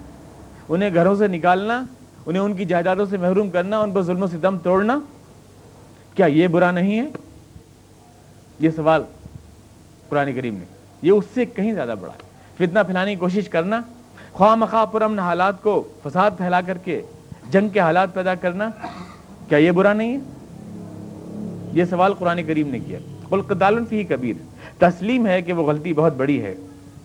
انہیں 0.68 0.94
گھروں 0.94 1.14
سے 1.14 1.27
نکالنا، 1.27 1.85
انہیں 2.27 2.42
ان 2.42 2.55
کی 2.55 2.64
جائیدادوں 2.64 3.07
سے 3.07 3.16
محروم 3.16 3.51
کرنا، 3.51 3.79
ان 3.79 3.92
پر 3.92 4.03
ظلم 4.03 4.23
و 4.23 4.27
ستم 4.27 4.59
توڑنا، 4.59 4.99
کیا 6.14 6.27
یہ 6.27 6.49
برا 6.49 6.70
نہیں 6.70 7.01
ہے؟ 7.01 7.07
یہ 8.59 8.70
سوال 8.70 9.03
قرآن 10.09 10.35
کریم 10.35 10.55
نے، 10.55 10.64
یہ 11.03 11.11
اس 11.11 11.25
سے 11.35 11.44
کہیں 11.44 11.73
زیادہ 11.75 11.94
بڑا 12.01 12.12
ہے۔ 12.12 12.29
فتنہ 12.57 12.81
پھیلانے 12.87 13.14
کی 13.14 13.20
کوشش 13.20 13.49
کرنا 13.49 13.81
خواہ 14.33 14.55
مخواہ 14.55 14.85
پرامن 14.85 15.19
حالات 15.19 15.62
کو 15.62 15.83
فساد 16.03 16.31
پھیلا 16.37 16.61
کر 16.61 16.79
کے 16.79 17.03
جنگ 17.51 17.69
کے 17.69 17.81
حالات 17.81 18.14
پیدا 18.14 18.35
کرنا 18.35 18.71
کیا 19.49 19.59
یہ 19.59 19.71
برا 19.71 19.93
نہیں 19.93 20.16
ہے؟ 20.16 20.19
یہ 21.73 21.85
سوال 21.85 22.14
قرآن 22.14 22.43
کریم 22.43 22.69
نے 22.69 22.79
کیا۔ 22.79 22.99
قلقدال 23.29 23.85
فی 23.88 24.05
کبیر۔ 24.05 24.35
تسلیم 24.79 25.27
ہے 25.27 25.43
کہ 25.43 25.53
وہ 25.53 25.62
غلطی 25.62 25.93
بہت 25.93 26.16
بڑی 26.16 26.43
ہے۔ 26.43 26.55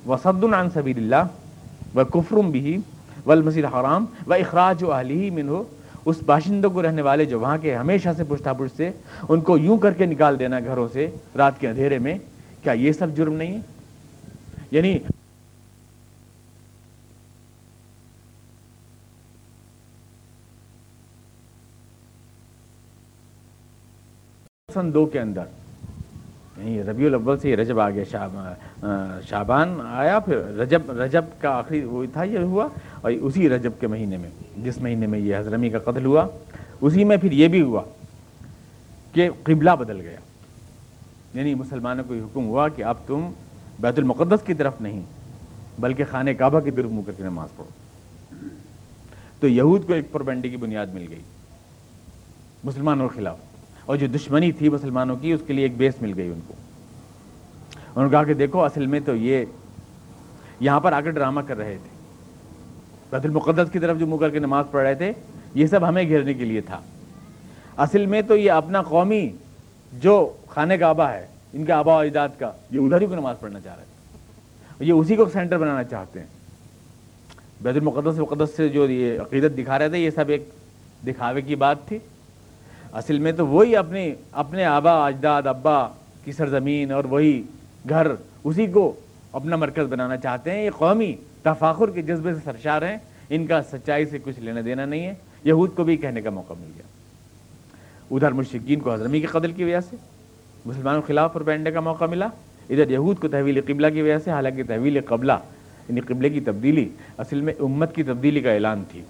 وہ 0.06 0.18
سد 0.24 0.44
عن 0.44 0.70
سبیل 0.70 0.98
اللہ 0.98 1.98
و 1.98 2.06
کفرم 2.06 2.52
بھی 2.52 2.78
والمسجد 3.26 3.66
حرام 3.66 4.06
و 4.28 4.34
اخراج 4.34 4.84
و 4.84 4.92
اہلی 4.92 5.30
من 5.30 5.50
ہو 5.50 5.64
اس 6.06 6.16
باشندوں 6.26 6.70
کو 6.70 6.82
رہنے 6.82 7.02
والے 7.02 7.26
جو 7.26 7.40
وہاں 7.40 7.58
کے 7.62 7.76
ہمیشہ 7.76 8.10
سے 8.18 8.24
پشتا 8.24 8.54
پشت 8.54 8.78
سے 8.78 8.92
ان 9.30 9.42
کو 9.42 9.58
یوں 9.58 9.78
کر 9.78 9.92
کے 9.92 10.06
نکال 10.06 10.40
دینا 10.40 10.60
گھروں 10.60 10.88
سے 10.94 11.10
رات 11.38 11.60
کے 11.60 11.68
اندھیرے 11.68 12.00
میں، 12.00 12.18
کیا 12.64 12.74
یہ 12.74 12.92
سب 12.92 13.08
جرم 13.16 13.34
نہیں 13.34 13.54
ہے؟ 13.54 13.60
یعنی 14.72 15.00
سن 24.76 24.94
دو 24.94 25.06
کے 25.06 25.20
اندر۔ 25.20 25.44
یعنی 26.58 26.84
ربیع 26.84 27.08
الاول 27.08 27.40
سے 27.40 27.50
یہ 27.50 27.56
رجب 27.56 27.80
آ 27.80 27.90
گیا 27.90 28.04
شابان 29.30 29.82
آیا، 29.88 30.20
پھر 30.20 30.38
رجب 30.38 30.92
رجب 30.92 31.26
کا 31.40 31.50
آخری 31.50 31.84
وہ 31.84 32.06
تھا، 32.14 32.24
یہ 32.24 32.40
ہوا، 32.40 32.68
اور 33.02 33.12
اسی 33.12 33.50
رجب 33.50 33.72
کے 33.80 33.88
مہینے 33.88 34.18
میں، 34.18 34.30
جس 34.58 34.78
مہینے 34.78 35.08
میں 35.08 35.20
یہ 35.20 35.38
حضرمی 35.38 35.70
کا 35.70 35.80
قتل 35.80 36.06
ہوا، 36.06 36.28
اسی 36.82 37.04
میں 37.04 37.18
پھر 37.18 37.32
یہ 37.32 37.48
بھی 37.48 37.62
ہوا 37.62 37.82
کہ 39.14 39.30
قبلہ 39.44 39.72
بدل 39.72 40.02
گیا۔ 40.02 40.18
یعنی 41.34 41.56
مسلمانوں 41.56 42.04
کو 42.08 42.16
یہ 42.16 42.22
حکم 42.22 42.46
ہوا 42.46 42.70
کہ 42.70 42.84
اب 42.84 42.96
تم 43.08 43.32
بیت 43.80 44.00
المقدس 44.00 44.46
کی 44.46 44.54
طرف 44.54 44.74
نہیں، 44.82 45.02
بلکہ 45.80 46.04
خانہ 46.12 46.30
کعبہ 46.38 46.60
کی 46.60 46.72
طرف 46.72 46.86
منہ 46.86 47.02
کر 47.06 47.12
کے 47.18 47.24
نماز 47.24 47.50
پڑھو۔ 47.56 47.70
تو 49.40 49.48
یہود 49.48 49.88
کو 49.88 49.94
ایک 49.94 50.12
پربنڈی 50.12 50.50
کی 50.50 50.58
بنیاد 50.58 50.88
مل 50.94 51.06
گئی، 51.10 51.22
مسلمانوں 52.64 53.10
کے 53.10 53.16
خلاف۔ 53.16 53.38
اور 53.86 53.98
جو 53.98 54.08
دشمنی 54.08 54.52
تھی 54.52 54.70
مسلمانوں 54.70 55.16
کی، 55.16 55.32
اس 55.32 55.42
کے 55.48 55.54
لیے 55.54 55.66
ایک 55.66 55.78
بیس 55.78 55.94
مل 56.02 56.14
گئی 56.16 56.28
ان 56.28 56.40
کو۔ 56.48 56.54
انہوں 57.76 58.04
نے 58.04 58.10
کہا 58.10 58.24
کہ 58.24 58.34
دیکھو، 58.34 58.64
اصل 58.64 58.86
میں 58.86 59.00
تو 59.00 59.16
یہ 59.16 59.46
یہاں 60.60 60.80
پر 60.80 60.94
آ 60.94 61.02
کر 61.02 61.10
ڈرامہ 61.10 61.42
کر 61.42 61.58
رہے 61.58 61.78
تھے۔ 61.84 61.96
بیت 63.12 63.26
المقدس 63.26 63.72
کی 63.72 63.80
طرف 63.80 63.98
جو 63.98 64.08
منہ 64.08 64.18
کر 64.18 64.30
کے 64.30 64.40
نماز 64.40 64.66
پڑھ 64.72 64.84
رہے 64.84 64.96
تھے، 64.96 65.12
یہ 65.56 65.68
سب 65.68 65.88
ہمیں 65.88 66.04
گھیرنے 66.04 66.34
کے 66.34 66.46
لیے 66.46 66.62
تھا۔ 66.62 66.82
اصل 67.78 68.06
میں 68.06 68.22
تو 68.22 68.36
یہ 68.36 68.52
اپنا 68.52 68.82
قومی 68.82 69.30
جو 69.94 70.34
خانہ 70.48 70.74
کعبہ 70.74 71.04
ہے، 71.04 71.28
ان 71.54 71.66
کے 71.66 71.72
آبا 71.72 71.96
و 71.96 72.00
اجداد 72.00 72.30
کا، 72.40 72.52
یہ 72.72 72.80
ادھر 72.80 73.02
ہی 73.02 73.06
کو 73.06 73.16
نماز 73.16 73.36
پڑھنا 73.40 73.60
چاہ 73.60 73.76
رہے 73.76 73.84
تھے۔ 73.84 74.86
یہ 74.86 74.94
اسی 74.94 75.16
کو 75.16 75.26
سینٹر 75.34 75.58
بنانا 75.58 75.84
چاہتے 75.84 76.20
ہیں۔ 76.20 76.28
بیت 77.62 77.76
المقدس 77.76 78.20
مقدس 78.20 78.50
سے 78.56 78.70
جو 78.70 78.90
یہ 78.90 79.20
عقیدت 79.20 79.58
دکھا 79.58 79.80
رہے 79.80 79.90
تھے، 79.90 79.98
یہ 79.98 80.10
سب 80.10 80.30
ایک 80.30 80.50
دکھاوے 81.08 81.42
کی 81.42 81.56
بات 81.56 81.88
تھی۔ 81.88 82.00
اصل 82.96 83.20
میں 83.20 83.32
تو 83.32 83.48
وہی 83.48 83.76
اپنے 83.76 84.14
اپنے 84.32 84.66
آبا، 84.66 85.08
اجداد، 85.08 85.48
ابا 85.48 85.88
کی 86.24 86.32
سرزمین 86.32 86.92
اور 86.92 87.04
وہی 87.04 87.44
گھر 87.90 88.08
اسی 88.44 88.68
کو 88.68 88.94
اپنا 89.32 89.56
مرکز 89.56 89.86
بنانا 89.90 90.18
چاہتے 90.18 90.52
ہیں۔ 90.52 90.66
یہ 90.66 90.70
قومی 90.70 91.16
تفاخر 91.44 91.90
کے 91.90 92.02
جذبے 92.02 92.34
سے 92.34 92.40
سرشار 92.44 92.82
ہیں۔ 92.82 92.98
ان 93.30 93.46
کا 93.46 93.62
سچائی 93.62 94.06
سے 94.06 94.18
کچھ 94.24 94.40
لینا 94.40 94.62
دینا 94.66 94.86
نہیں 94.86 95.06
ہے۔ 95.06 95.14
یہود 95.44 95.76
کو 95.76 95.84
بھی 95.84 95.98
کہنے 95.98 96.22
کا 96.22 96.30
موقع 96.30 96.54
مل 96.60 96.72
گیا۔ 96.76 96.84
ادھر 98.12 98.32
مشرقین 98.32 98.80
کو 98.80 98.94
حضرمی 98.94 99.20
کے 99.20 99.28
قدل 99.28 99.52
کی 99.52 99.64
وجہ 99.64 99.80
سے، 99.80 99.96
مسلمانوں 100.66 101.02
کے 101.02 101.08
خلاف 101.08 101.34
پر 101.34 101.44
بیٹھنے 101.44 101.72
کا 101.72 101.80
موقع 101.80 102.06
ملا۔ 102.06 102.26
ادھر 102.70 102.90
یہود 102.90 103.20
کو 103.20 103.28
تحویل 103.28 103.62
قبلہ 103.62 103.88
کی 103.94 104.02
وجہ 104.02 104.18
سے، 104.18 104.32
حالانکہ 104.32 104.64
تحویل 104.64 105.02
قبلہ 105.06 105.34
یعنی 105.90 106.02
قبلے 106.02 106.30
کی 106.30 106.40
تبدیلی، 106.40 106.90
اصل 107.18 107.42
میں 107.42 107.54
امت 107.60 107.96
کی 107.96 108.04
تبدیلی 108.04 108.40
کا 108.40 108.52
اعلان 108.52 108.84
تھی۔ 108.92 109.02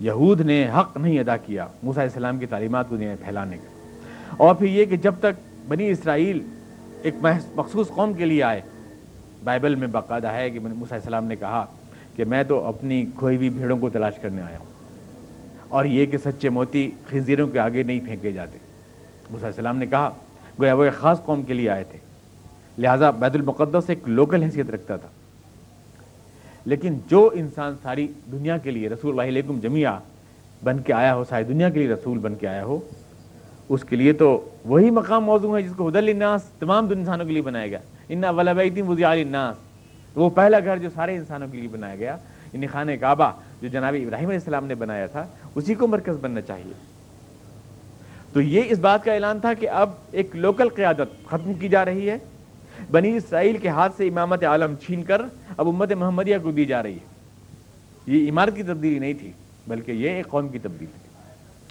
یہود 0.00 0.40
نے 0.40 0.70
حق 0.70 0.96
نہیں 0.96 1.18
ادا 1.18 1.36
کیا، 1.36 1.66
موسیٰ 1.82 2.02
علیہ 2.02 2.12
السلام 2.12 2.38
کی 2.38 2.46
تعلیمات 2.46 2.88
کو 2.88 2.96
پھیلانے 2.96 3.56
کا 3.56 3.68
اور 4.36 4.54
پھر 4.54 4.66
یہ 4.66 4.84
کہ 4.84 4.96
جب 4.96 5.14
تک 5.20 5.68
بنی 5.68 5.90
اسرائیل 5.90 6.40
ایک 7.02 7.14
مخصوص 7.56 7.88
قوم 7.88 8.12
کے 8.12 8.24
لیے 8.24 8.42
آئے، 8.42 8.60
بائبل 9.44 9.74
میں 9.74 9.88
باقاعدہ 9.88 10.26
ہے 10.26 10.50
کہ 10.50 10.60
موسیٰ 10.60 10.78
علیہ 10.78 10.94
السلام 10.94 11.24
نے 11.24 11.36
کہا 11.36 11.66
کہ 12.16 12.24
میں 12.24 12.44
تو 12.44 12.64
اپنی 12.64 13.06
کھوئی 13.16 13.36
ہوئی 13.36 13.50
بھیڑوں 13.50 13.78
کو 13.78 13.90
تلاش 13.90 14.14
کرنے 14.22 14.42
آیا 14.42 14.58
ہوں۔ 14.58 14.66
اور 15.68 15.84
یہ 15.84 16.06
کہ 16.06 16.18
سچے 16.18 16.48
موتی 16.48 16.90
خنزیروں 17.10 17.48
کے 17.48 17.58
آگے 17.58 17.82
نہیں 17.82 18.00
پھینکے 18.00 18.32
جاتے۔ 18.32 18.58
موسیٰ 19.30 19.36
علیہ 19.36 19.46
السلام 19.46 19.76
نے 19.76 19.86
کہا، 19.86 20.10
گویا 20.60 20.74
وہ 20.74 20.84
ایک 20.84 20.94
خاص 20.94 21.24
قوم 21.24 21.42
کے 21.42 21.54
لیے 21.54 21.70
آئے 21.70 21.84
تھے۔ 21.84 21.98
لہٰذا 22.78 23.10
بیت 23.10 23.34
المقدس 23.34 23.84
ایک 23.88 23.98
لوکل 24.06 24.42
حیثیت 24.42 24.70
رکھتا 24.70 24.96
تھا۔ 24.96 25.08
لیکن 26.68 26.98
جو 27.06 27.30
انسان 27.34 27.74
ساری 27.82 28.06
دنیا 28.32 28.56
کے 28.58 28.70
لیے 28.70 28.88
رسول 28.88 29.10
اللہ 29.10 29.30
علیکم 29.30 29.58
جمعہ 29.60 29.98
بن 30.64 30.78
کے 30.78 30.92
آیا 30.92 31.14
ہو، 31.14 31.24
ساری 31.28 31.44
دنیا 31.44 31.68
کے 31.68 31.78
لیے 31.78 31.88
رسول 31.88 32.18
بن 32.18 32.34
کے 32.34 32.48
آیا 32.48 32.64
ہو، 32.64 32.78
اس 33.68 33.84
کے 33.84 33.96
لیے 33.96 34.12
تو 34.12 34.48
وہی 34.64 34.90
مقام 34.90 35.24
موضوع 35.24 35.56
ہے 35.56 35.62
جس 35.62 35.72
کو 35.76 35.88
حدل 35.88 36.08
الناس 36.08 36.42
تمام 36.58 36.88
انسانوں 36.90 37.26
کے 37.26 37.32
لیے 37.32 37.42
بنایا 37.42 37.66
گیا۔ 37.66 37.78
ان 38.08 38.24
ولابیتی 38.24 38.82
وزیال 38.82 39.20
الناس 39.20 39.56
وہ 40.16 40.30
پہلا 40.30 40.58
گھر 40.64 40.76
جو 40.76 40.88
سارے 40.94 41.16
انسانوں 41.16 41.48
کے 41.52 41.58
لیے 41.58 41.68
بنایا 41.68 41.96
گیا 41.96 42.16
ان 42.52 42.66
خانہ 42.72 42.92
کعبہ 43.00 43.30
جو 43.62 43.68
جناب 43.68 43.94
ابراہیم 43.94 44.28
علیہ 44.28 44.38
السلام 44.38 44.66
نے 44.66 44.74
بنایا 44.74 45.06
تھا، 45.06 45.26
اسی 45.54 45.74
کو 45.74 45.86
مرکز 45.86 46.16
بننا 46.20 46.40
چاہیے۔ 46.40 46.72
تو 48.32 48.40
یہ 48.40 48.62
اس 48.68 48.78
بات 48.78 49.04
کا 49.04 49.12
اعلان 49.12 49.40
تھا 49.40 49.54
کہ 49.54 49.68
اب 49.68 49.90
ایک 50.10 50.36
لوکل 50.36 50.68
قیادت 50.68 51.26
ختم 51.26 51.54
کی 51.54 51.68
جا 51.68 51.84
رہی 51.84 52.10
ہے۔ 52.10 52.18
بنی 52.90 53.16
اسرائیل 53.16 53.58
کے 53.58 53.68
ہاتھ 53.68 53.96
سے 53.96 54.08
امامت 54.08 54.44
عالم 54.44 54.74
چھین 54.74 55.02
کر 55.02 55.22
اب 55.56 55.68
امت 55.68 55.92
محمدیہ 55.92 56.36
کو 56.42 56.50
دی 56.50 56.64
جا 56.64 56.82
رہی 56.82 56.94
ہے۔ 56.94 57.18
یہ 58.06 58.30
عمارت 58.30 58.56
کی 58.56 58.62
تبدیلی 58.62 58.98
نہیں 58.98 59.12
تھی، 59.12 59.32
بلکہ 59.68 59.92
یہ 59.92 60.10
ایک 60.10 60.28
قوم 60.28 60.48
کی 60.48 60.58
تبدیلی 60.58 60.92
تھی۔ 61.02 61.08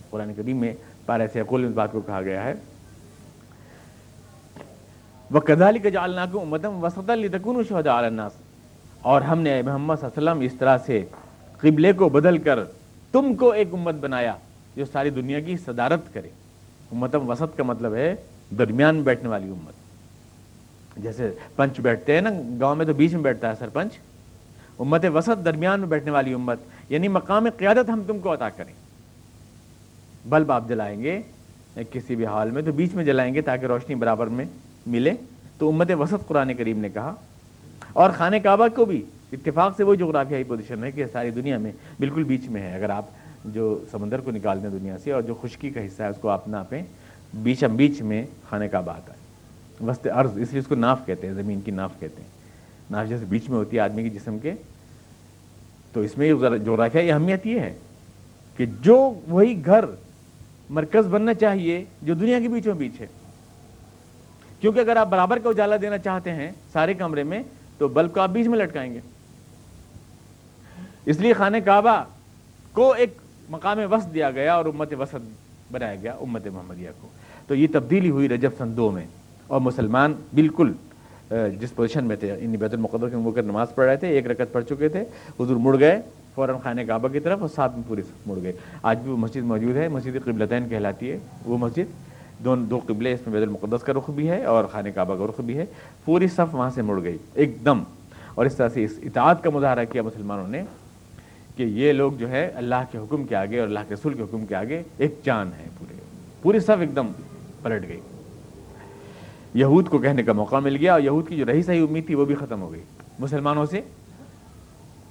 قرآن 0.10 0.34
کریم 0.34 0.58
میں 0.58 0.74
پارے 1.06 1.28
سے 1.34 1.42
اس 1.42 1.72
بات 1.74 1.92
کو 1.92 2.02
کہا 2.02 2.22
گیا 2.22 2.44
ہے۔ 2.44 2.54
وہ 5.32 5.40
کدالی 5.40 5.80
کا 5.80 5.90
جالنا 5.90 6.26
کو 6.32 6.42
امتم 6.42 6.84
وسط 6.84 7.10
التکن 7.10 7.62
شہد 7.70 7.88
الناس۔ 7.88 8.32
اور 9.02 9.22
ہم 9.22 9.40
نے 9.40 9.62
محمد 9.62 9.96
صلی 10.02 10.10
اللہ 10.18 10.30
علیہ 10.30 10.42
وسلم 10.42 10.54
اس 10.54 10.60
طرح 10.60 10.78
سے 10.86 11.06
قبلے 11.58 11.94
کو 11.94 12.10
بدل 12.10 12.38
کر 12.38 12.60
تم 13.12 13.36
کو 13.36 13.50
ایک 13.50 13.68
امت 13.74 13.96
بنایا 13.96 14.34
جو 14.76 14.86
ساری 14.92 15.10
دنیا 15.10 15.40
کی 15.40 15.58
صدارت 15.58 16.14
کرے۔ 16.14 16.30
امت 16.92 17.16
وسط 17.16 17.58
کا 17.58 17.64
مطلب 17.64 17.94
ہے 17.94 18.16
درمیان 18.58 19.02
بیٹھنے 19.02 19.30
والی 19.30 19.50
امت۔ 19.50 19.87
جیسے 20.98 21.32
پنچ 21.56 21.80
بیٹھتے 21.80 22.14
ہیں 22.14 22.22
نا، 22.22 22.30
گاؤں 22.60 22.76
میں 22.76 22.86
تو 22.86 22.94
بیچ 22.94 23.14
میں 23.14 23.22
بیٹھتا 23.22 23.50
ہے 23.50 23.54
سرپنچ۔ 23.60 23.94
امت 24.80 25.06
وسط 25.14 25.46
درمیان 25.46 25.80
میں 25.80 25.88
بیٹھنے 25.88 26.12
والی 26.12 26.34
امت 26.34 26.60
یعنی 26.90 27.08
مقام 27.08 27.48
قیادت 27.58 27.90
ہم 27.90 28.02
تم 28.08 28.20
کو 28.20 28.34
عطا 28.34 28.50
کریں۔ 28.50 28.74
بلب 30.26 30.52
آپ 30.52 30.70
جلائیں 30.70 31.04
گے، 31.04 31.22
کسی 31.92 32.16
بھی 32.16 32.26
حال 32.26 32.52
میں 32.52 32.62
تو 32.62 32.72
بیچ 32.72 32.94
میں 32.94 33.06
جلائیں 33.06 33.34
گے 33.34 33.42
تاکہ 33.42 33.66
روشنی 33.66 33.96
برابر 33.96 34.28
میں 34.28 34.46
ملے۔ 34.88 35.14
تو 35.58 35.70
امت 35.70 35.92
وسط 36.00 36.28
قرآن 36.28 36.54
کریم 36.54 36.80
نے 36.80 36.90
کہا۔ 36.90 37.16
اور 37.94 38.10
خانہ 38.10 38.36
کعبہ 38.44 38.68
کو 38.76 38.86
بھی 38.86 39.06
اتفاق 39.32 39.78
سے 39.78 39.84
وہ 39.84 39.96
جغرافیائی 39.96 40.44
پوزیشن 40.44 40.84
ہے 40.84 40.92
کہ 40.92 41.06
ساری 41.12 41.30
دنیا 41.30 41.58
میں 41.58 41.72
بالکل 42.00 42.24
بیچ 42.24 42.50
میں 42.50 42.62
ہے۔ 42.62 42.76
اگر 42.76 42.90
آپ 42.90 43.06
جو 43.46 43.84
سمندر 43.92 44.20
کو 44.20 44.32
نکال 44.32 44.64
دیں 44.64 44.70
دنیا 44.70 44.98
سے 44.98 45.12
اور 45.12 45.22
جو 45.22 45.36
خشکی 45.42 45.70
کا 45.70 45.86
حصہ 45.86 46.04
ہے، 46.04 46.08
اس 46.08 46.18
کو 46.22 46.30
آپ 46.30 46.48
ناپیں، 46.48 46.82
بیچ 47.34 47.64
ہم 47.64 47.76
بیچ 47.76 48.02
میں 48.02 48.26
خانہ 48.50 48.66
کعبہ 48.66 48.92
آتا 48.92 49.14
ہے۔ 49.14 49.27
وسط 49.82 50.08
عرض، 50.14 50.38
اس 50.38 50.52
لیے 50.52 50.60
اس 50.60 50.68
کو 50.68 50.76
ناف 50.76 51.00
کہتے 51.06 51.28
ہیں، 51.28 51.34
زمین 51.34 51.62
کی 51.62 51.72
ناف 51.72 51.92
کہتے 52.00 52.22
ہیں۔ 52.22 52.30
ناف 52.92 53.08
جیسے 53.08 53.26
بیچ 53.26 53.50
میں 53.50 53.58
ہوتی 53.58 53.76
ہے 53.78 53.82
آدمی 53.82 54.04
کے 54.04 54.10
جسم 54.10 54.40
کے۔ 54.40 54.54
تو 55.94 56.02
اس 56.02 56.18
میں 56.18 56.34
جغرافیائی 56.66 57.12
اہمیت 57.12 57.48
یہ 57.48 57.60
ہے 57.60 57.78
کہ 58.58 58.66
جو 58.82 59.14
وہی 59.28 59.66
گھر 59.66 59.86
مرکز 60.70 61.08
بننا 61.08 61.34
چاہیے، 61.34 61.86
جو 62.02 62.14
دنیا 62.14 62.40
کے 62.40 62.48
بیچوں 62.48 62.74
بیچ 62.74 63.02
ہے۔ 63.02 63.08
کیونکہ 64.60 64.80
اگر 64.80 64.96
آپ 64.96 65.10
برابر 65.10 65.40
کا 65.40 65.50
اجالا 65.50 65.76
دینا 65.82 65.98
چاہتے 65.98 66.32
ہیں 66.32 66.52
سارے 66.74 66.94
کمرے 66.94 67.24
میں، 67.24 67.44
تو 67.78 67.88
بلب 67.88 68.14
کو 68.14 68.20
آپ 68.20 68.30
بیچ 68.30 68.48
میں 68.48 68.60
لٹکائیں 68.60 68.94
گے۔ 68.94 69.00
اس 71.06 71.20
لیے 71.20 71.34
خانہ 71.34 71.58
کعبہ 71.66 72.04
کو 72.72 72.92
ایک 72.92 73.18
مقام 73.50 73.80
وسط 73.92 74.14
دیا 74.14 74.32
گیا 74.32 74.56
اور 74.56 74.66
امت 74.66 74.94
وسط 75.00 75.16
بنایا 75.72 75.96
گیا، 75.96 76.12
امت 76.12 76.48
محمدیہ 76.48 76.90
کو۔ 77.02 77.08
تو 77.48 77.56
یہ 77.56 77.68
تبدیلی 77.74 78.10
ہوئی 78.10 78.30
رجب 78.30 78.50
سن 78.58 78.78
دو 78.78 78.92
میں۔ 78.92 79.06
اور 79.48 79.62
مسلمان 79.62 80.14
بالکل 80.34 80.72
جس 81.30 81.76
پوزیشن 81.76 82.06
میں 82.06 82.16
تھے 82.16 82.36
ان 82.40 82.52
بیت 82.52 82.74
المقدس 82.74 83.12
کے 83.12 83.32
کر 83.36 83.44
نماز 83.44 83.76
پڑھ 83.76 83.86
رہے 83.86 83.96
تھے، 83.96 84.08
ایک 84.08 84.28
رکعت 84.28 84.52
پڑھ 84.52 84.64
چکے 84.66 84.90
تھے، 84.90 85.02
حضور 85.40 85.56
مڑ 85.56 85.80
گئے، 85.80 86.02
فوراً 86.36 86.56
خانہ 86.64 86.82
کعبہ 86.88 87.08
کی 87.08 87.20
طرف 87.20 87.42
اور 87.42 87.50
ساتھ 87.56 87.76
میں 87.76 87.84
پوری 87.88 88.02
مڑ 88.26 88.38
گئے۔ 88.44 88.52
آج 88.84 89.00
بھی 89.00 89.12
وہ 89.12 89.18
مسجد 89.18 89.44
موجود 89.44 89.76
ہے، 89.76 89.88
مسجد 89.88 90.26
قبلتین 90.26 90.70
کہلاتی 90.70 91.12
ہے، 91.12 91.18
وہ 91.46 91.58
مسجد۔ 91.58 91.92
دو 92.46 92.56
دو 92.56 92.80
قبلے 92.88 93.14
اس 93.14 93.20
میں 93.28 93.34
بیت 93.34 93.48
المقدس 93.48 93.84
کا 93.84 93.94
رخ 93.94 94.10
بھی 94.10 94.30
ہے 94.30 94.44
اور 94.44 94.66
خانہ 94.66 94.90
کعبہ 94.96 95.16
کا 95.16 95.26
رخ 95.26 95.42
بھی 95.42 95.58
ہے۔ 95.58 95.66
پوری 96.06 96.28
صف 96.28 96.56
وہاں 96.56 96.70
سے 96.70 96.82
مڑ 96.82 97.04
گئی، 97.04 97.18
ایک 97.34 97.66
دم۔ 97.66 97.84
اور 98.36 98.46
اس 98.46 98.56
طرح 98.56 98.70
سے 98.70 98.84
اس 98.84 98.92
اطاعت 99.04 99.44
کا 99.44 99.50
مظاہرہ 99.50 99.86
کیا 99.92 100.02
مسلمانوں 100.02 100.48
نے، 100.48 100.64
کہ 101.56 101.64
یہ 101.64 101.94
لوگ 101.94 102.12
جو 102.12 102.30
ہے، 102.30 102.52
اللہ 102.56 102.84
کے 102.92 102.98
حکم 102.98 103.24
کے 103.24 103.36
آگے 103.36 103.60
اور 103.60 103.68
اللہ 103.68 103.80
کے 103.88 103.94
رسول 103.94 104.14
کے 104.14 104.22
حکم 104.22 104.46
کے 104.46 104.56
آگے 104.56 104.84
ایک 104.98 105.16
جان 105.24 105.50
ہے 105.60 105.68
پورے۔ 105.80 105.96
پوری 106.42 106.60
صف 106.60 106.80
ایک 106.80 106.96
دم 106.96 107.08
پلٹ 107.62 107.88
گئی۔ 107.88 108.00
یہود 109.58 109.90
کو 109.90 109.98
کہنے 109.98 110.24
کا 110.24 110.34
موقع 110.34 110.56
مل 110.56 110.76
گیا 110.76 110.94
اور 110.94 111.02
یہود 111.02 111.30
کی 111.30 111.36
جو 111.36 111.46
رہی 111.46 111.64
صحیح 111.64 111.82
امید 111.82 112.06
تھی 112.06 112.16
وہ 112.16 112.26
بھی 112.26 112.36
ختم 112.36 112.62
ہو 112.62 112.72
گئی۔ 112.72 112.82
مسلمانوں 113.20 113.66
سے 113.66 113.82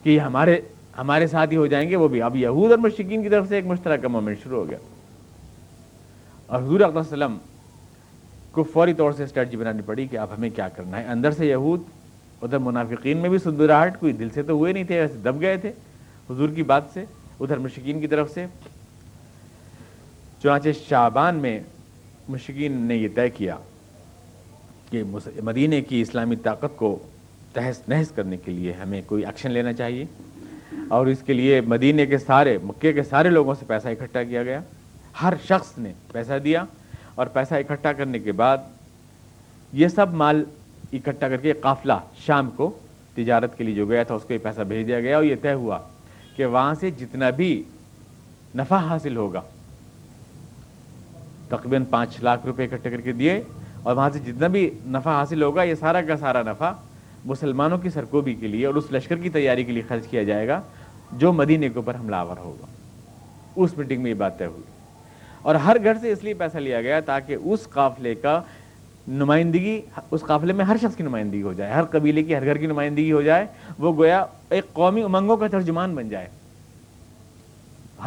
کہ 0.02 0.10
یہ 0.10 0.20
ہمارے 0.20 0.60
ہمارے 0.98 1.26
ساتھ 1.26 1.52
ہی 1.52 1.56
ہو 1.56 1.66
جائیں 1.66 1.90
گے، 1.90 1.96
وہ 1.96 2.08
بھی۔ 2.08 2.22
اب 2.22 2.36
یہود 2.36 2.70
اور 2.70 2.78
مشکین 2.78 3.22
کی 3.22 3.28
طرف 3.28 3.48
سے 3.48 3.54
ایک 3.54 3.66
مشترکہ 3.66 4.08
مومنٹ 4.08 4.36
شروع 4.42 4.58
ہو 4.58 4.70
گیا۔ 4.70 4.78
اور 6.46 6.62
حضور 6.62 6.80
اقدام 6.80 7.00
وسلم 7.00 7.38
کو 8.52 8.62
فوری 8.62 8.94
طور 8.94 9.12
سے 9.12 9.24
اسٹریٹجی 9.24 9.56
بنانی 9.56 9.82
پڑی 9.82 10.06
کہ 10.06 10.16
اب 10.16 10.28
ہمیں 10.38 10.50
کیا 10.50 10.68
کرنا 10.68 10.98
ہے۔ 10.98 11.04
اندر 11.04 11.30
سے 11.30 11.46
یہود، 11.46 11.82
ادھر 12.42 12.58
منافقین 12.58 13.18
میں 13.18 13.28
بھی 13.28 13.38
سندراہٹ، 13.38 14.00
کوئی 14.00 14.12
دل 14.12 14.28
سے 14.30 14.42
تو 14.42 14.52
ہوئے 14.52 14.72
نہیں 14.72 14.84
تھے، 14.84 15.00
ایسے 15.00 15.14
دب 15.14 15.40
گئے 15.40 15.56
تھے 15.56 15.68
حضور 16.30 16.48
کی 16.48 16.62
بات 16.62 16.82
سے۔ 16.92 17.04
ادھر 17.40 17.58
مشکین 17.58 18.00
کی 18.00 18.06
طرف 18.06 18.30
سے۔ 18.30 18.46
چنانچہ 20.42 20.68
شعبان 20.88 21.36
میں 21.36 21.60
مشکین 22.28 22.72
نے 22.72 22.96
یہ 22.96 23.08
طے 23.14 23.30
کیا۔ 23.30 23.56
کہ 24.90 25.02
مدینہ 25.42 25.74
کی 25.88 26.00
اسلامی 26.00 26.36
طاقت 26.36 26.76
کو 26.76 26.98
تحس 27.52 27.88
نحس 27.88 28.08
کرنے 28.08 28.36
کے 28.36 28.50
لیے 28.50 28.72
ہمیں 28.72 29.02
کوئی 29.06 29.26
ایکشن 29.26 29.50
لینا 29.50 29.72
چاہیے۔ 29.72 30.04
اور 30.88 31.06
اس 31.06 31.18
کے 31.26 31.32
لیے 31.32 31.60
مدینہ 31.60 32.02
کے 32.04 32.18
سارے، 32.18 32.58
مکے 32.62 32.92
کے 32.92 33.02
سارے 33.02 33.30
لوگوں 33.30 33.54
سے 33.54 33.64
پیسہ 33.66 33.88
اکٹھا 33.88 34.22
کیا 34.22 34.42
گیا۔ 34.42 34.60
ہر 35.22 35.34
شخص 35.44 35.78
نے 35.78 35.92
پیسہ 36.12 36.38
دیا 36.44 36.64
اور 37.14 37.26
پیسہ 37.26 37.54
اکٹھا 37.54 37.92
کرنے 37.92 38.18
کے 38.18 38.32
بعد 38.32 38.58
یہ 39.72 39.88
سب 39.88 40.14
مال 40.14 40.44
اکٹھا 40.92 41.28
کر 41.28 41.36
کے 41.36 41.52
قافلہ 41.52 41.92
شام 42.26 42.50
کو 42.50 42.78
تجارت 43.14 43.58
کے 43.58 43.64
لیے 43.64 43.74
جو 43.74 43.86
گیا 43.86 44.02
تھا 44.02 44.14
اس 44.14 44.22
کو 44.22 44.32
یہ 44.32 44.38
پیسہ 44.38 44.60
بھیج 44.60 44.86
دیا 44.86 45.00
گیا۔ 45.00 45.16
اور 45.16 45.24
یہ 45.24 45.34
طے 45.42 45.52
ہوا 45.52 45.78
کہ 46.36 46.46
وہاں 46.46 46.74
سے 46.74 46.90
جتنا 46.90 47.30
بھی 47.30 47.62
نفع 48.56 48.76
حاصل 48.76 49.16
ہوگا، 49.16 49.40
تقریباً 51.48 51.84
پانچ 51.84 52.22
لاکھ 52.22 52.46
روپے 52.46 52.64
اکٹھے 52.64 52.90
کر 52.90 53.00
کے 53.00 53.12
دیے۔ 53.12 53.42
اور 53.86 53.96
وہاں 53.96 54.10
سے 54.12 54.18
جتنا 54.18 54.46
بھی 54.46 54.70
نفع 54.86 55.10
حاصل 55.10 55.42
ہوگا، 55.42 55.62
یہ 55.62 55.74
سارا 55.74 56.02
کا 56.02 56.16
سارا 56.16 56.42
نفع 56.42 56.72
مسلمانوں 57.24 57.78
کی 57.78 57.90
سرکوبی 57.90 58.34
کے 58.34 58.46
لیے 58.46 58.66
اور 58.66 58.74
اس 58.74 58.92
لشکر 58.92 59.16
کی 59.16 59.28
تیاری 59.28 59.64
کے 59.64 59.72
لیے 59.72 59.82
خرچ 59.88 60.06
کیا 60.06 60.22
جائے 60.22 60.48
گا، 60.48 60.60
جو 61.12 61.32
مدینے 61.32 61.68
کے 61.68 61.74
اوپر 61.76 61.94
حملہ 61.94 62.16
آور 62.16 62.36
ہوگا۔ 62.36 62.66
اس 63.56 63.78
میٹنگ 63.78 64.02
میں 64.02 64.10
یہ 64.10 64.14
بات 64.14 64.38
طے 64.38 64.46
ہوئی۔ 64.46 64.62
اور 65.42 65.54
ہر 65.54 65.76
گھر 65.84 65.94
سے 66.00 66.12
اس 66.12 66.24
لیے 66.24 66.34
پیسہ 66.34 66.58
لیا 66.58 66.82
گیا 66.82 67.00
تاکہ 67.00 67.36
اس 67.44 67.68
قافلے 67.70 68.14
کا 68.14 68.40
نمائندگی، 69.08 69.80
اس 70.10 70.20
قافلے 70.20 70.52
میں 70.52 70.64
ہر 70.64 70.76
شخص 70.82 70.96
کی 70.96 71.02
نمائندگی 71.02 71.42
ہو 71.42 71.52
جائے، 71.52 71.72
ہر 71.72 71.84
قبیلے 71.84 72.22
کی، 72.22 72.36
ہر 72.36 72.44
گھر 72.44 72.56
کی 72.56 72.66
نمائندگی 72.66 73.12
ہو 73.12 73.22
جائے، 73.22 73.46
وہ 73.78 73.92
گویا 73.96 74.24
ایک 74.50 74.72
قومی 74.72 75.02
امنگوں 75.02 75.36
کا 75.36 75.46
ترجمان 75.46 75.94
بن 75.94 76.08
جائے۔ 76.08 76.26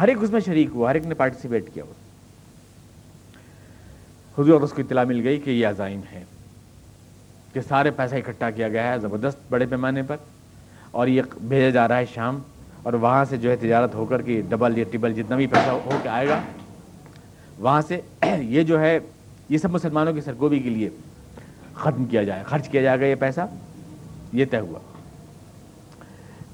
ہر 0.00 0.08
ایک 0.08 0.16
اس 0.20 0.30
میں 0.30 0.40
شریک 0.40 0.68
ہوا، 0.74 0.90
ہر 0.90 0.94
ایک 0.94 1.06
نے 1.06 1.14
پارٹیسپیٹ 1.14 1.64
کیا 1.74 1.84
ہوا۔ 1.84 1.99
حضور 4.40 4.52
اور 4.52 4.60
اس 4.60 4.72
کو 4.72 4.82
اطلاع 4.82 5.04
مل 5.04 5.20
گئی 5.24 5.40
کہ 5.40 5.50
یہ 5.50 5.66
عزائم 5.66 6.00
ہے 6.12 6.24
کہ 7.52 7.60
سارے 7.60 7.90
پیسہ 7.90 8.14
اکٹھا 8.14 8.50
کیا 8.50 8.68
گیا 8.68 8.92
ہے 8.92 8.98
زبردست 8.98 9.52
بڑے 9.52 9.66
پیمانے 9.66 10.02
پر، 10.02 10.16
اور 10.90 11.06
یہ 11.06 11.22
بھیجا 11.42 11.70
جا 11.70 11.88
رہا 11.88 11.98
ہے 11.98 12.04
شام، 12.14 12.38
اور 12.82 12.92
وہاں 12.92 13.24
سے 13.24 13.36
جو 13.36 13.50
ہے 13.50 13.56
تجارت 13.56 13.94
ہو 13.94 14.04
کر 14.04 14.22
کے 14.22 14.42
ڈبل 14.48 14.78
یا 14.78 14.84
ٹبل 14.90 15.14
جتنا 15.14 15.36
بھی 15.36 15.46
پیسہ 15.46 15.70
ہو 15.70 15.98
کے 16.02 16.08
آئے 16.08 16.28
گا۔ 16.28 16.40
وہاں 17.58 17.82
سے 17.82 18.00
یہ 18.40 18.62
جو 18.62 18.80
ہے، 18.80 18.98
یہ 19.48 19.58
سب 19.58 19.70
مسلمانوں 19.70 20.12
کی 20.12 20.20
سرگوبی 20.20 20.58
کے 20.58 20.70
لیے 20.70 20.88
ختم 21.74 22.04
کیا 22.04 22.22
جائے، 22.22 22.42
خرچ 22.42 22.68
کیا 22.68 22.82
جائے 22.82 23.00
گا 23.00 23.06
یہ 23.06 23.14
پیسہ۔ 23.14 23.40
یہ 24.32 24.44
طے 24.50 24.58
ہوا۔ 24.58 24.78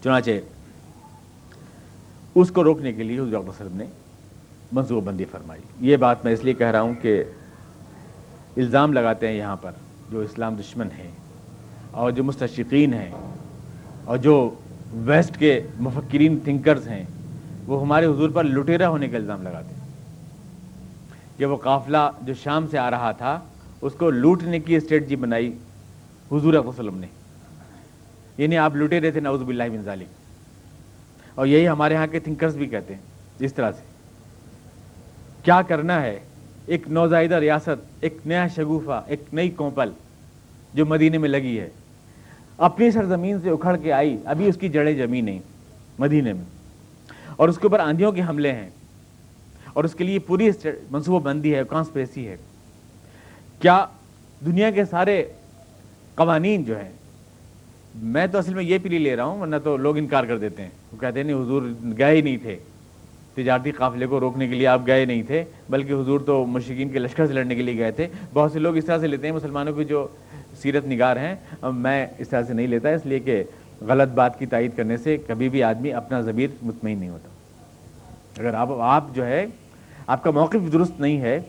چنانچہ 0.03 0.31
اس 2.35 2.51
کو 2.51 2.65
روکنے 2.65 2.93
کے 2.93 3.03
لیے 3.03 3.17
ڈاکٹر 3.31 3.51
صاحب 3.59 3.75
نے 3.75 3.85
منصوبہ 4.73 5.01
بندی 5.01 5.25
فرمائی۔ 5.25 5.63
یہ 5.81 5.97
بات 5.97 6.25
میں 6.25 6.33
اس 6.33 6.45
لیے 6.45 6.55
کہہ 6.55 6.67
رہا 6.67 6.81
ہوں 6.81 6.95
کہ 7.03 7.25
الزام 8.57 8.93
لگاتے 8.93 9.29
ہیں 9.29 9.35
یہاں 9.35 9.57
پر، 9.57 9.71
جو 10.11 10.21
اسلام 10.21 10.55
دشمن 10.55 10.89
ہیں 10.99 11.11
اور 11.91 12.11
جو 12.11 12.25
مستشقین 12.25 12.95
ہیں 12.95 13.11
اور 14.05 14.17
جو 14.17 14.55
ویسٹ 14.93 15.39
کے 15.39 15.61
مفکرین 15.81 16.39
تھنکرز 16.45 16.89
ہیں، 16.89 17.05
وہ 17.67 17.81
ہمارے 17.81 18.07
حضور 18.07 18.31
پر 18.31 18.45
لٹیرا 18.45 18.89
ہونے 18.89 19.09
کا 19.09 19.17
الزام 19.17 19.43
لگاتے 19.43 19.75
ہیں۔ 19.75 19.87
کہ 21.37 21.45
وہ 21.45 21.57
قافلہ 21.57 22.11
جو 22.23 22.35
شام 22.35 22.67
سے 22.67 22.79
آ 22.79 22.91
رہا 22.91 23.13
تھا، 23.13 23.41
اس 23.81 23.93
کو 23.99 24.11
لوٹنے 24.11 24.61
کی 24.61 24.77
اسٹریٹجی 24.77 25.17
بنائی 25.17 25.49
حضور 26.33 26.55
وسلم 26.55 26.99
نے۔ 26.99 27.07
یعنی 28.39 28.59
آپ 28.59 28.77
لوٹے 28.77 29.01
رہے 29.01 29.11
تھے، 29.11 29.21
نعوذ 29.21 29.43
باللہ 29.43 29.63
بن 29.73 29.83
ظالم 29.85 30.07
اور 31.35 31.47
یہی 31.47 31.69
ہمارے 31.69 31.97
ہاں 31.97 32.07
کے 32.07 32.19
تھنکرز 32.21 32.57
بھی 32.57 32.67
کہتے 32.67 32.95
ہیں، 32.95 33.03
اس 33.39 33.55
طرح 33.55 33.73
سے۔ 33.73 33.83
کیا 35.43 35.63
کرنا 35.63 36.03
ہے؟ 36.03 36.19
ایک 36.67 36.89
نوزائیدہ 36.89 37.35
ریاست، 37.35 37.87
ایک 38.01 38.19
نیا 38.27 38.47
شگوفہ، 38.49 39.03
ایک 39.07 39.21
نئی 39.33 39.51
کوپل 39.51 39.91
جو 40.75 40.87
مدینے 40.87 41.19
میں 41.19 41.29
لگی 41.29 41.61
ہے۔ 41.61 41.69
اپنی 42.59 42.91
سرزمین 42.91 43.41
سے 43.41 43.51
اکھڑ 43.51 43.77
کے 43.77 43.93
آئی، 43.93 44.17
ابھی 44.25 44.49
اس 44.49 44.57
کی 44.57 44.69
جڑیں 44.69 44.93
جمی 44.93 45.21
نہیں 45.21 45.39
مدینے 45.99 46.33
میں۔ 46.33 46.45
اور 47.37 47.49
اس 47.49 47.59
کے 47.59 47.63
اوپر 47.63 47.81
آندھیوں 47.81 48.13
کے 48.13 48.23
حملے 48.29 48.53
ہیں۔ 48.53 48.71
اور 49.73 49.85
اس 49.85 49.95
کے 49.95 50.05
لیے 50.05 50.19
پوری 50.19 50.51
منصوبہ 50.91 51.21
بندی 51.21 51.55
ہے 51.55 51.63
کانسپریسی 51.69 52.29
ہے۔ 52.29 52.37
کیا 53.61 53.87
دنیا 54.47 54.71
کے 54.71 54.85
سارے 54.85 55.25
قوانین 56.15 56.65
جو 56.65 56.77
ہیں، 56.77 56.93
میں 57.95 58.27
تو 58.27 58.39
اصل 58.39 58.55
میں 58.55 58.65
یہ 58.65 58.79
پیلی 58.83 58.99
لے 58.99 59.17
رہا 59.17 59.25
ہوں، 59.25 59.41
ورنہ 59.41 59.57
تو 59.65 59.77
لوگ 59.77 59.97
انکار 59.97 60.25
کر 60.25 60.39
دیتے 60.39 60.63
ہیں۔ 60.63 60.71
وہ 60.93 61.01
کہتے 61.01 61.21
ہیں 61.21 61.25
نہیں، 61.25 61.43
حضور 61.43 61.63
گئے 61.99 62.17
ہی 62.17 62.21
نہیں 62.21 62.37
تھے۔ 62.37 62.59
تجارتی 63.37 63.71
قافلے 63.71 64.07
کو 64.07 64.21
روکنے 64.21 64.49
کے 64.49 64.55
لیے 64.55 64.67
آپ 64.67 64.81
گئے 64.87 65.05
نہیں 65.05 65.23
تھے، 65.23 65.45
بلکہ 65.71 65.93
حضور 65.93 66.21
تو 66.21 66.47
مشکین 66.47 66.89
کے 66.89 66.99
لشکر 66.99 67.27
سے 67.27 67.33
لڑنے 67.33 67.55
کے 67.55 67.63
لیے 67.63 67.79
گئے 67.79 67.91
تھے۔ 67.91 68.09
بہت 68.35 68.53
سے 68.53 68.59
لوگ 68.59 68.77
اس 68.77 68.85
طرح 68.85 68.99
سے 68.99 69.07
لیتے 69.07 69.27
ہیں، 69.27 69.35
مسلمانوں 69.35 69.73
کی 69.73 69.85
جو 69.85 70.07
سیرت 70.63 70.87
نگار 70.87 71.17
ہیں، 71.17 71.35
میں 71.63 72.07
اس 72.19 72.29
طرح 72.29 72.43
سے 72.43 72.53
نہیں 72.53 72.67
لیتا، 72.67 72.89
اس 72.89 73.07
لیے 73.07 73.19
کہ 73.19 73.45
غلط 73.81 74.09
بات 74.09 74.39
کی 74.39 74.47
تائید 74.47 74.71
کرنے 74.77 74.97
سے 74.97 75.17
کبھی 75.27 75.49
بھی 75.49 75.63
آدمی 75.63 75.93
اپنا 75.93 76.21
ضمیر 76.21 76.49
مطمئن 76.63 76.99
نہیں 76.99 77.11
ہوتا۔ 77.11 77.29
اگر 78.41 78.55
آپ 78.55 78.69
آپ 78.73 79.05
جو 79.15 79.27
ہے، 79.27 79.47
آپ 80.07 80.23
کا 80.23 80.31
موقف 80.31 80.73
درست 80.73 81.01
نہیں 81.01 81.21
ہے 81.21 81.41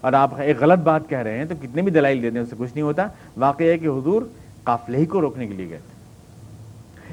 اور 0.00 0.12
آپ 0.12 0.40
ایک 0.40 0.56
غلط 0.60 0.78
بات 0.78 1.08
کہہ 1.08 1.18
رہے 1.18 1.38
ہیں، 1.38 1.44
تو 1.44 1.54
کتنے 1.62 1.82
بھی 1.82 1.92
دلائل 1.92 2.22
دیتے 2.22 2.36
ہیں 2.36 2.42
اس 2.42 2.50
سے 2.50 2.56
کچھ 2.58 2.70
نہیں 2.74 2.82
ہوتا۔ 2.82 3.06
واقعہ 3.36 3.66
ہے 3.66 3.78
کہ 3.78 3.86
حضور 3.86 4.22
قافلے 4.62 4.98
ہی 4.98 5.06
کو 5.06 5.20
روکنے 5.20 5.46
کے 5.46 5.54
لیے 5.54 5.68
گئے 5.68 5.78
تھے۔ 5.78 5.94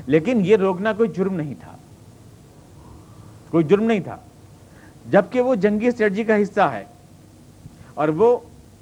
لیکن 0.08 0.41
یہ 0.45 0.56
روکنا 0.56 0.93
کوئی 0.93 1.10
جرم 1.10 1.36
نہیں 1.36 1.54
تھا۔ 1.60 1.78
کوئی 3.52 3.64
جرم 3.64 3.84
نہیں 3.84 3.99
تھا۔ 3.99 4.18
جبکہ 5.12 5.41
وہ 5.41 5.56
جنگی 5.56 5.88
اسٹریٹجی 5.88 6.24
کا 6.24 6.41
حصہ 6.41 6.62
ہے 6.62 6.84
اور 7.93 8.08
وہ 8.08 8.38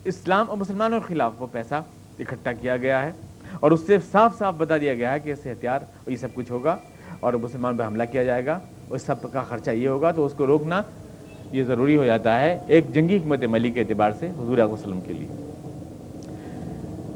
اسلام 0.06 0.46
اور 0.50 0.58
مسلمانوں 0.58 1.00
کے 1.00 1.14
خلاف 1.14 1.42
وہ 1.42 1.48
پیسہ 1.52 1.76
اکٹھا 2.20 2.52
کیا 2.52 2.78
گیا 2.78 3.06
ہے 3.06 3.12
اور 3.60 3.72
اس 3.72 3.80
سے 3.88 3.98
صاف 4.12 4.38
صاف 4.40 4.54
بتا 4.58 4.78
دیا 4.78 4.94
گیا 4.94 5.14
ہے 5.14 5.20
کہ 5.20 5.32
اس 5.32 5.40
سے 5.44 5.52
ہتھیار 5.52 5.80
یہ 6.08 6.16
سب 6.16 6.28
کچھ 6.34 6.52
ہوگا 6.52 6.78
اور 7.20 7.34
مسلمان 7.34 7.78
پہ 7.78 7.84
حملہ 7.84 8.04
کیا 8.12 8.24
جائے 8.24 8.46
گا۔ 8.46 8.60
اس 8.90 9.02
سب 9.02 9.32
کا 9.32 9.42
خرچہ 9.42 9.72
یہ 9.72 9.88
ہوگا 9.88 10.12
تو 10.12 10.26
اس 10.26 10.34
کو 10.38 10.48
روکنا 10.48 10.82
یہ 11.52 11.64
ضروری 11.64 11.98
ہو 11.98 12.06
جاتا 12.06 12.40
ہے 12.40 12.58
ایک 12.68 12.94
جنگی 12.94 13.18
حکمت 13.18 13.44
عملی 13.44 13.72
کے 13.72 13.80
اعتبار 13.80 14.12
سے 14.20 14.30
حضور 14.30 14.54
علیہ 14.54 14.74
وسلم 14.74 15.02
کے 15.02 15.14
لیے۔ 15.14 15.28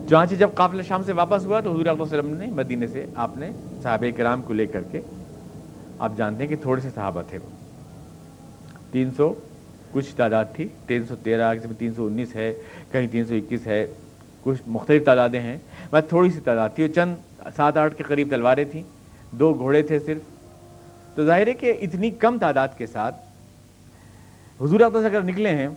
چانچہ 0.10 0.36
جب 0.36 0.49
قافلہ 0.56 0.82
شام 0.82 1.04
سے 1.04 1.14
واپس 1.14 1.45
ہوا 1.45 1.60
تو 1.60 1.72
حضور 1.72 1.86
علیہ 1.86 2.01
وسلم 2.01 2.36
نے 2.36 2.45
مدینے 2.45 2.88
سے 2.88 3.06
آپ 3.16 3.38
نے 3.38 3.51
صحابہ 3.84 4.18
کرام 4.18 4.41
کو 4.41 4.54
لے 4.54 4.66
کر 4.66 4.82
کے 4.91 5.01
آپ 6.04 6.12
جانتے 6.16 6.43
ہیں 6.43 6.49
کہ 6.49 6.56
تھوڑے 6.62 6.82
سے 6.82 6.89
صحابہ 6.95 7.22
تھے 7.30 7.38
تین 8.91 9.10
سو 9.18 9.34
کچھ 9.91 10.16
تعداد 10.16 10.45
تھی، 10.54 10.68
تین 10.88 11.06
سو 11.08 11.16
تیرہ 11.24 11.54
تین 11.80 11.93
سو 11.93 12.06
انیس 12.06 12.36
ہے، 12.36 12.54
کہیں 12.91 13.08
تین 13.08 13.26
سو 13.26 13.36
اکیس 13.36 13.68
ہے، 13.68 13.86
کچھ 14.43 14.62
مختلف 14.68 15.06
تعدادیں 15.06 15.39
ہیں۔ 15.39 15.58
بس 15.91 16.04
تھوڑی 16.10 16.30
سی 16.32 16.39
تعداد 16.39 16.70
تھی 16.76 16.88
چند 16.88 17.16
سات 17.56 17.78
آٹھ 17.78 17.95
کے 17.95 18.04
قریب 18.04 18.30
تلواریں 18.32 18.66
تھیں، 18.72 18.84
دو 19.32 19.54
گھوڑے 19.54 19.82
تھے 19.82 19.99
صرف۔ 19.99 20.22
تو 21.16 21.26
ظاہر 21.26 21.47
ہے 21.47 21.54
کہ 21.54 21.74
اتنی 21.82 22.12
کم 22.12 22.38
تعداد 22.39 22.68
کے 22.78 22.88
ساتھ 22.88 23.16
حضور 24.62 24.80
آپ 24.80 24.91
سے 25.01 25.06
اگر 25.06 25.22
نکلے 25.22 25.49
ہیں، 25.49 25.68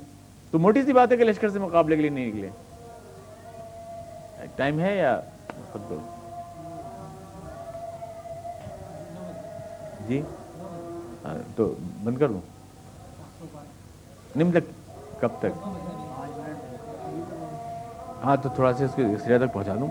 تو 0.51 0.59
موٹی 0.59 0.83
سی 0.83 0.93
بات 0.93 1.13
ہے 1.13 1.17
کہ 1.17 1.25
لشکر 1.25 1.49
سے 1.49 1.59
مقابلے 1.59 1.97
کے 1.97 2.03
لیے 2.03 2.11
نہیں 2.11 2.27
نکلے۔ 2.27 2.49
ٹائم 4.57 4.81
ہے 4.81 4.97
یا 4.97 5.21
خود 5.73 6.16
جی؟ 10.09 10.23
تو 11.57 11.75
بند 12.05 12.19
کر 12.19 12.29
دوں 12.29 12.41
نہیں 14.37 14.49
مطلب 14.49 14.63
کب 15.21 15.29
تک؟ 15.39 15.69
ہاں 18.25 18.37
تو 18.43 18.49
تھوڑا 18.49 18.73
سا 18.73 18.85
اس 18.85 18.91
کے 18.97 19.03
سریا 19.25 19.39
تک 19.39 19.53
پہنچا 19.53 19.75
دوں۔ 19.75 19.91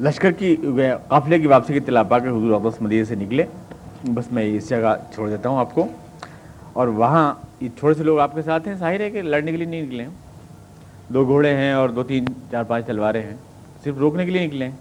لشکر 0.00 0.32
کی 0.32 0.56
قافلے 1.08 1.38
کی 1.38 1.46
واپسی 1.46 1.72
کی 1.72 1.78
اطلاع 1.78 2.02
پا 2.02 2.18
کے 2.18 2.28
حضور 2.28 2.50
واپس 2.50 2.82
مدینے 2.82 3.04
سے 3.04 3.14
نکلے۔ 3.14 3.46
بس 4.04 4.32
میں 4.32 4.56
اس 4.56 4.68
جگہ 4.68 4.96
چھوڑ 5.14 5.28
دیتا 5.28 5.48
ہوں 5.48 5.58
آپ 5.58 5.74
کو۔ 5.74 5.86
اور 6.72 6.86
وہاں 6.86 7.34
یہ 7.60 7.68
تھوڑے 7.78 7.94
سے 7.94 8.02
لوگ 8.02 8.18
آپ 8.18 8.34
کے 8.34 8.42
ساتھ 8.42 8.68
ہیں، 8.68 8.74
ظاہر 8.74 9.00
ہے 9.00 9.10
کہ 9.10 9.22
لڑنے 9.22 9.50
کے 9.50 9.56
لیے 9.56 9.66
نہیں 9.66 9.82
نکلے 9.82 10.02
ہیں۔ 10.02 10.10
دو 11.08 11.24
گھوڑے 11.24 11.56
ہیں 11.56 11.72
اور 11.72 11.88
دو 11.88 12.02
تین 12.02 12.24
چار 12.50 12.64
پانچ 12.64 12.86
تلواریں 12.86 13.22
ہیں، 13.22 13.36
صرف 13.84 13.94
روکنے 13.98 14.24
کے 14.24 14.30
لیے 14.30 14.46
نکلے 14.46 14.64
ہیں۔ 14.64 14.76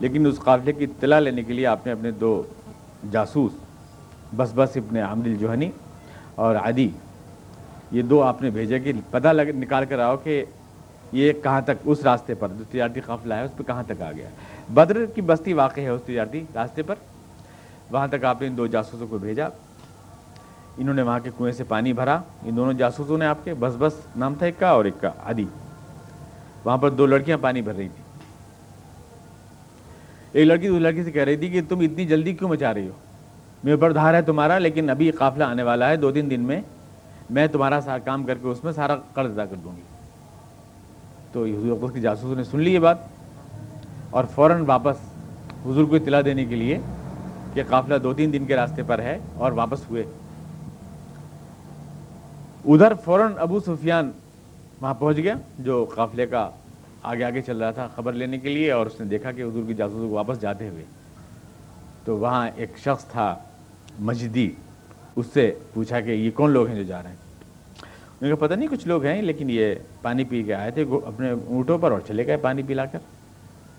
لیکن 0.00 0.26
اس 0.26 0.38
قافلے 0.38 0.72
کی 0.72 0.84
اطلاع 0.84 1.18
لینے 1.18 1.42
کے 1.42 1.52
لیے 1.52 1.66
آپ 1.66 1.86
نے 1.86 1.92
اپنے 1.92 2.10
دو 2.10 2.42
جاسوس، 3.12 3.52
بس 4.36 4.52
بس 4.54 4.76
ابن 4.76 4.96
عامر 4.96 5.24
الجوہنی 5.24 5.70
اور 6.34 6.56
عادی 6.56 6.88
یہ 7.92 8.02
دو 8.02 8.22
آپ 8.22 8.42
نے 8.42 8.50
بھیجا 8.50 8.78
کہ 8.78 8.92
پتہ 9.10 9.28
لگ، 9.28 9.42
نکال 9.42 9.84
کر 9.88 9.98
آؤ 9.98 10.16
کہ 10.16 10.44
یہ 11.12 11.32
کہاں 11.32 11.60
تک، 11.60 11.72
اس 11.84 12.02
راستے 12.04 12.34
پر 12.34 12.48
جو 12.58 12.64
تجارتی 12.70 13.00
قافلہ 13.00 13.34
ہے، 13.34 13.44
اس 13.44 13.56
پہ 13.56 13.62
کہاں 13.62 13.82
تک 13.86 14.02
آ 14.02 14.12
گیا۔ 14.12 14.28
بدر 14.74 15.06
کی 15.06 15.20
بستی 15.20 15.52
واقع 15.52 15.80
ہے 15.80 15.88
اس 15.88 16.02
تجارتی 16.02 16.44
راستے 16.54 16.82
پر۔ 16.82 16.94
وہاں 17.90 18.08
تک 18.08 18.24
آپ 18.24 18.40
نے 18.40 18.46
ان 18.46 18.56
دو 18.56 18.66
جاسوسوں 18.66 19.06
کو 19.06 19.18
بھیجا۔ 19.18 19.48
انہوں 20.78 20.94
نے 20.94 21.02
وہاں 21.02 21.20
کے 21.22 21.30
کنویں 21.38 21.52
سے 21.52 21.64
پانی 21.64 21.92
بھرا۔ 21.92 22.20
ان 22.42 22.56
دونوں 22.56 22.72
جاسوسوں 22.72 23.18
نے 23.18 23.26
آپ 23.26 23.44
کے 23.44 23.54
بس 23.54 23.74
بس 23.78 23.92
نام 24.16 24.34
تھا 24.34 24.46
ایک 24.46 24.54
کا 24.58 24.68
اور 24.68 24.84
ایک 24.84 24.94
کا 25.00 25.10
عادی۔ 25.24 25.44
وہاں 26.64 26.76
پر 26.76 26.90
دو 26.90 27.06
لڑکیاں 27.06 27.38
پانی 27.40 27.62
بھر 27.62 27.74
رہی 27.74 27.88
تھیں۔ 27.88 28.04
ایک 30.32 30.46
لڑکی 30.46 30.66
اس 30.66 30.80
لڑکی 30.80 31.04
سے 31.04 31.12
کہہ 31.12 31.22
رہی 31.22 31.36
تھی 31.36 31.48
کہ 31.48 31.60
تم 31.68 31.80
اتنی 31.80 32.06
جلدی 32.06 32.32
کیوں 32.32 32.50
مچا 32.50 32.74
رہی 32.74 32.86
ہو؟ 32.86 32.92
میرے 33.64 33.74
اوپر 33.74 33.92
دھار 33.92 34.14
ہے 34.14 34.22
تمہارا، 34.22 34.58
لیکن 34.58 34.90
ابھی 34.90 35.10
قافلہ 35.10 35.44
آنے 35.44 35.62
والا 35.62 35.88
ہے، 35.88 35.96
دو 35.96 36.10
تین 36.10 36.30
دن 36.30 36.40
میں 36.40 36.60
میں 37.30 37.46
تمہارا 37.46 37.80
سارا 37.84 37.98
کام 37.98 38.24
کر 38.24 38.34
کے 38.34 38.48
اس 38.48 38.64
میں 38.64 38.72
سارا 38.72 38.96
قرض 38.96 39.38
ادا 39.38 39.44
کر 39.44 39.56
دوں 39.64 39.76
گی۔ 39.76 39.82
تو 41.32 41.44
حضور 41.44 41.90
کی 41.90 42.00
جاسوسوں 42.00 42.36
نے 42.36 42.44
سن 42.44 42.60
لی 42.60 42.74
یہ 42.74 42.78
بات 42.78 42.98
اور 44.10 44.24
فوراً 44.34 44.64
واپس 44.66 44.96
حضور 45.66 45.84
کو 45.84 45.96
اطلاع 45.96 46.20
دینے 46.24 46.44
کے 46.44 46.56
لیے 46.56 46.78
کہ 47.54 47.62
قافلہ 47.68 47.98
دو 47.98 48.14
تین 48.14 48.32
دن 48.32 48.44
کے 48.44 48.56
راستے 48.56 48.82
پر 48.86 48.98
ہے 48.98 49.18
اور 49.34 49.52
واپس 49.52 49.90
ہوئے۔ 49.90 50.04
ادھر 52.66 52.94
فوراً 52.94 53.32
ابو 53.38 53.60
سفیان 53.60 54.10
وہاں 54.80 54.94
پہنچ 54.94 55.16
گیا، 55.16 55.34
جو 55.58 55.84
قافلے 55.94 56.26
کا 56.26 56.50
آگے 57.02 57.24
آگے 57.24 57.42
چل 57.42 57.58
رہا 57.62 57.70
تھا 57.70 57.88
خبر 57.96 58.12
لینے 58.12 58.38
کے 58.38 58.48
لیے، 58.48 58.70
اور 58.72 58.86
اس 58.86 59.00
نے 59.00 59.06
دیکھا 59.06 59.32
کہ 59.32 59.42
حضور 59.42 59.62
کی 59.66 59.74
جاسوسوں 59.74 60.08
کو 60.08 60.14
واپس 60.14 60.40
جاتے 60.40 60.68
ہوئے۔ 60.68 60.84
تو 62.04 62.16
وہاں 62.18 62.50
ایک 62.56 62.78
شخص 62.78 63.04
تھا، 63.04 63.36
مجدی، 63.98 64.50
اس 65.16 65.26
سے 65.34 65.54
پوچھا 65.74 66.00
کہ 66.00 66.10
یہ 66.10 66.30
کون 66.30 66.50
لوگ 66.50 66.66
ہیں 66.66 66.76
جو 66.76 66.82
جا 66.82 67.02
رہے 67.02 67.10
ہیں؟ 67.10 67.16
انہیں 68.20 68.34
کہا، 68.34 68.46
پتہ 68.46 68.54
نہیں 68.54 68.68
کچھ 68.68 68.88
لوگ 68.88 69.04
ہیں، 69.04 69.22
لیکن 69.22 69.50
یہ 69.50 69.74
پانی 70.02 70.24
پی 70.24 70.42
کے 70.42 70.54
آئے 70.54 70.70
تھے 70.70 70.84
اپنے 71.06 71.30
اونٹوں 71.30 71.78
پر 71.78 71.90
اور 71.90 72.00
چلے 72.00 72.26
گئے 72.26 72.36
پانی 72.36 72.62
پلا 72.62 72.84
کر۔ 72.84 72.98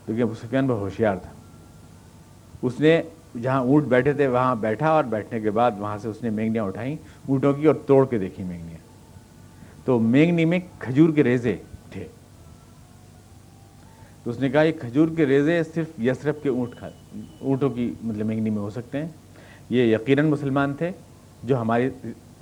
کیونکہ 0.06 0.22
ابو 0.22 0.34
سفیان 0.34 0.68
بہت 0.68 0.80
ہوشیار 0.80 1.16
تھا۔ 1.16 1.32
اس 2.62 2.80
نے 2.80 3.02
جہاں 3.42 3.60
اونٹ 3.60 3.86
بیٹھے 3.86 4.14
تھے 4.14 4.28
وہاں 4.28 4.56
بیٹھا 4.56 4.90
اور 4.90 5.04
بیٹھنے 5.04 5.40
کے 5.40 5.52
بعد 5.52 5.72
وہاں 5.80 5.98
سے 5.98 6.08
اس 6.08 6.24
نے 6.24 6.30
مینگنیاں 6.30 6.64
اٹھائیں، 6.64 6.96
اونٹوں 7.30 7.54
کی 7.54 7.68
اور 7.68 7.76
توڑ 7.76 8.06
کے 8.06 8.18
دیکھی 8.18 8.44
مینگنیاں۔ 8.44 8.78
تو 9.86 10.00
مینگنی 10.00 10.46
میں 10.46 10.60
کھجور 10.80 11.10
کے 11.10 11.24
ریزے 11.24 11.56
تھے۔ 11.92 12.08
تو 14.24 14.30
اس 14.30 14.40
نے 14.40 14.50
کہا، 14.50 14.62
یہ 14.62 14.72
کھجور 14.72 15.08
کے 15.18 15.26
ریزے 15.26 15.64
صرف 15.64 16.00
یسرف 16.00 16.36
کے 16.44 16.50
اونٹ 16.50 16.76
کھا، 16.76 16.90
اونٹوں 17.40 17.70
کی 17.70 17.94
مطلب 18.04 18.26
مہنگنی 18.26 18.50
میں 18.50 18.62
ہو 18.62 18.70
سکتے 18.70 18.98
ہیں۔ 18.98 19.08
یہ 19.70 19.96
یقیناً 19.96 20.30
مسلمان 20.30 20.74
تھے 20.74 20.92
جو 21.44 21.62
ہماری 21.62 21.90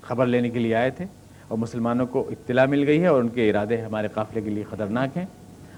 خبر 0.01 0.25
لینے 0.25 0.49
کے 0.49 0.59
لیے 0.59 0.75
آئے 0.75 0.89
تھے۔ 0.89 1.05
اور 1.47 1.57
مسلمانوں 1.57 2.05
کو 2.05 2.27
اطلاع 2.29 2.65
مل 2.65 2.87
گئی 2.87 3.01
ہے 3.01 3.07
اور 3.07 3.21
ان 3.21 3.29
کے 3.29 3.49
ارادے 3.49 3.81
ہمارے 3.81 4.07
قافلے 4.07 4.41
کے 4.41 4.49
لیے 4.49 4.63
خطرناک 4.69 5.17
ہیں۔ 5.17 5.25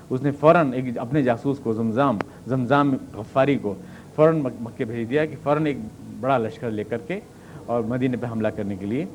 اس 0.10 0.22
نے 0.22 0.32
فوراً 0.32 0.74
ایک 0.74 0.98
اپنے 0.98 1.24
جاسوس 1.24 1.58
کو 1.64 1.74
زمزام 1.74 2.18
زمزام 2.48 2.96
غفاری 3.14 3.58
کو 3.62 3.76
فوراً 4.16 4.40
مکے 4.40 4.86
بھیج 4.86 5.10
دیا 5.10 5.26
کہ 5.26 5.36
فوراً 5.44 5.66
ایک 5.66 5.78
بڑا 6.20 6.38
لشکر 6.38 6.72
لے 6.72 6.84
کر 6.84 6.98
کے 6.98 7.20
اور 7.66 7.84
مدینے 7.84 8.18
پہ 8.18 8.26
حملہ 8.32 8.48
کرنے 8.48 8.76
کے 8.76 8.86
لیے 8.86 9.06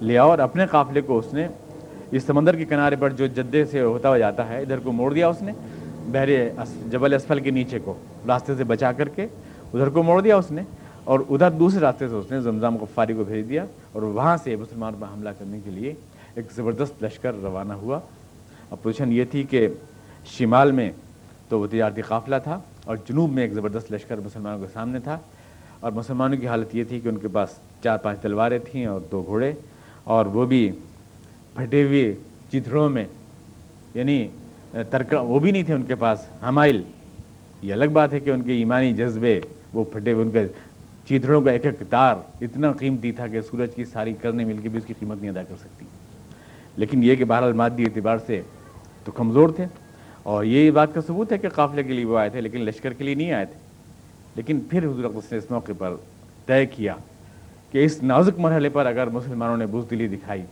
لیا 0.00 0.22
اور 0.22 0.38
اپنے 0.38 0.66
قافلے 0.66 1.00
کو 1.00 1.18
اس 1.18 1.32
نے 1.34 1.46
اس 2.10 2.24
سمندر 2.24 2.56
کے 2.56 2.64
کنارے 2.64 2.96
پر 3.00 3.10
جو 3.10 3.26
جدے 3.26 3.64
سے 3.64 3.80
ہوتا 3.80 4.08
ہوا 4.08 4.18
جاتا 4.18 4.48
ہے، 4.48 4.62
ادھر 4.62 4.78
کو 4.78 4.92
موڑ 4.92 5.12
دیا 5.14 5.28
اس 5.28 5.42
نے، 5.42 5.52
بحر 6.12 6.28
جبل 6.90 7.14
اسفل 7.14 7.40
کے 7.40 7.50
نیچے 7.50 7.78
کو 7.84 7.94
راستے 8.28 8.54
سے 8.54 8.64
بچا 8.64 8.92
کر 8.92 9.08
کے 9.08 9.26
ادھر 9.74 9.88
کو 9.88 10.02
موڑ 10.02 10.20
دیا 10.20 10.36
اس 10.36 10.50
نے 10.50 10.62
اور 11.04 11.20
ادھر 11.30 11.50
دوسرے 11.50 11.80
راستے 11.80 12.08
سے 12.08 12.14
اس 12.14 12.30
نے 12.30 12.40
زمزم 12.40 12.76
غفاری 12.80 13.14
کو 13.14 13.24
بھیج 13.24 13.48
دیا 13.48 13.64
اور 13.92 14.02
وہاں 14.02 14.36
سے 14.44 14.56
مسلمان 14.56 14.94
پر 15.00 15.06
حملہ 15.14 15.30
کرنے 15.38 15.60
کے 15.64 15.70
لیے 15.70 15.94
ایک 16.34 16.52
زبردست 16.56 17.04
لشکر 17.04 17.32
روانہ 17.42 17.72
ہوا۔ 17.72 17.98
اور 18.68 18.78
پوزیشن 18.82 19.12
یہ 19.12 19.24
تھی 19.30 19.42
کہ 19.42 19.68
شمال 20.26 20.72
میں 20.72 20.90
تو 21.48 21.60
وہ 21.60 21.66
تجارتی 21.66 22.02
قافلہ 22.02 22.36
تھا۔ 22.44 22.60
اور 22.84 22.96
جنوب 23.08 23.32
میں 23.32 23.42
ایک 23.42 23.52
زبردست 23.52 23.92
لشکر 23.92 24.16
مسلمانوں 24.16 24.66
کے 24.66 24.72
سامنے 24.72 25.00
تھا 25.00 25.18
اور 25.80 25.92
مسلمانوں 25.92 26.38
کی 26.38 26.48
حالت 26.48 26.74
یہ 26.74 26.84
تھی 26.84 27.00
کہ 27.00 27.08
ان 27.08 27.16
کے 27.16 27.28
پاس 27.28 27.48
چار 27.84 27.98
پانچ 27.98 28.20
تلواریں 28.20 28.58
تھیں 28.70 28.86
اور 28.86 29.00
دو 29.12 29.22
گھوڑے 29.26 29.52
اور 30.04 30.26
وہ 30.26 30.46
بھی 30.46 30.70
پھٹے 31.54 31.82
ہوئے 31.82 32.14
چتھڑوں 32.52 32.88
میں 32.90 33.04
یعنی 33.94 34.28
ترکا 34.90 35.20
وہ 35.20 35.38
بھی 35.38 35.50
نہیں 35.50 35.62
تھے 35.62 35.74
ان 35.74 35.82
کے 35.82 35.94
پاس، 35.94 36.26
حمائل۔ 36.42 36.82
یہ 37.62 37.72
الگ 37.72 37.84
بات 37.92 38.12
ہے 38.12 38.20
کہ 38.20 38.30
ان 38.30 38.42
کے 38.42 38.52
ایمانی 38.52 38.92
جذبے، 38.92 39.40
وہ 39.74 39.84
پھٹے 39.84 40.12
ہوئے، 40.12 40.24
ان 40.24 40.30
کے 40.30 40.46
چیتڑوں 41.08 41.40
کا 41.42 41.50
ایک 41.50 41.66
ایک 41.66 41.82
تار 41.90 42.16
اتنا 42.40 42.72
قیمتی 42.72 43.12
تھا 43.12 43.26
کہ 43.26 43.40
سورج 43.40 43.74
کی 43.74 43.84
ساری 43.84 44.12
کرنے 44.12 44.44
مل 44.44 44.58
کے 44.58 44.68
بھی 44.68 44.78
اس 44.78 44.84
کی 44.84 44.94
قیمت 44.98 45.20
نہیں 45.20 45.30
ادا 45.30 45.42
کر 45.42 45.54
سکتی۔ 45.60 45.86
لیکن 46.76 47.04
یہ 47.04 47.14
کہ 47.14 47.24
بہرحال 47.24 47.52
مادی 47.52 47.84
اعتبار 47.84 48.18
سے 48.26 48.42
تو 49.04 49.12
کمزور 49.12 49.48
تھے۔ 49.48 49.66
اور 50.22 50.44
یہ 50.44 50.70
بات 50.70 50.94
کا 50.94 51.00
ثبوت 51.00 51.32
ہے 51.32 51.38
کہ 51.38 51.48
قافلے 51.48 51.82
کے 51.82 51.92
لیے 51.92 52.04
وہ 52.04 52.18
آئے 52.18 52.28
تھے، 52.28 52.40
لیکن 52.40 52.60
لشکر 52.60 52.92
کے 52.92 53.04
لیے 53.04 53.14
نہیں 53.14 53.32
آئے 53.32 53.44
تھے۔ 53.44 53.58
لیکن 54.36 54.60
پھر 54.60 54.84
حضور 54.84 55.04
اقدس 55.04 55.32
نے 55.32 55.38
اس 55.38 55.50
موقع 55.50 55.72
پر 55.78 55.94
طے 56.46 56.66
کیا 56.66 56.94
کہ 57.70 57.84
اس 57.84 58.02
نازک 58.02 58.40
مرحلے 58.40 58.68
پر 58.68 58.86
اگر 58.86 59.06
مسلمانوں 59.06 59.56
نے 59.56 59.66
بزدلی 59.66 60.08
دکھائی، 60.08 60.42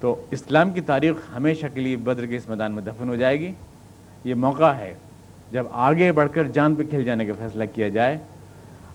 تو 0.00 0.24
اسلام 0.30 0.70
کی 0.70 0.80
تاریخ 0.80 1.14
ہمیشہ 1.36 1.66
کے 1.74 1.80
لیے 1.80 1.96
بدر 1.96 2.26
کے 2.26 2.36
اس 2.36 2.48
میدان 2.48 2.72
میں 2.72 2.82
دفن 2.82 3.08
ہو 3.08 3.16
جائے 3.16 3.40
گی۔ 3.40 3.52
یہ 4.24 4.34
موقع 4.34 4.72
ہے 4.72 4.94
جب 5.52 5.64
آگے 5.72 6.12
بڑھ 6.12 6.28
کر 6.32 6.44
جان 6.44 6.74
پہ 6.74 6.82
کھل 6.90 7.04
جانے 7.04 7.26
کا 7.26 7.32
فیصلہ 7.38 7.64
کیا 7.74 7.88
جائے 7.88 8.18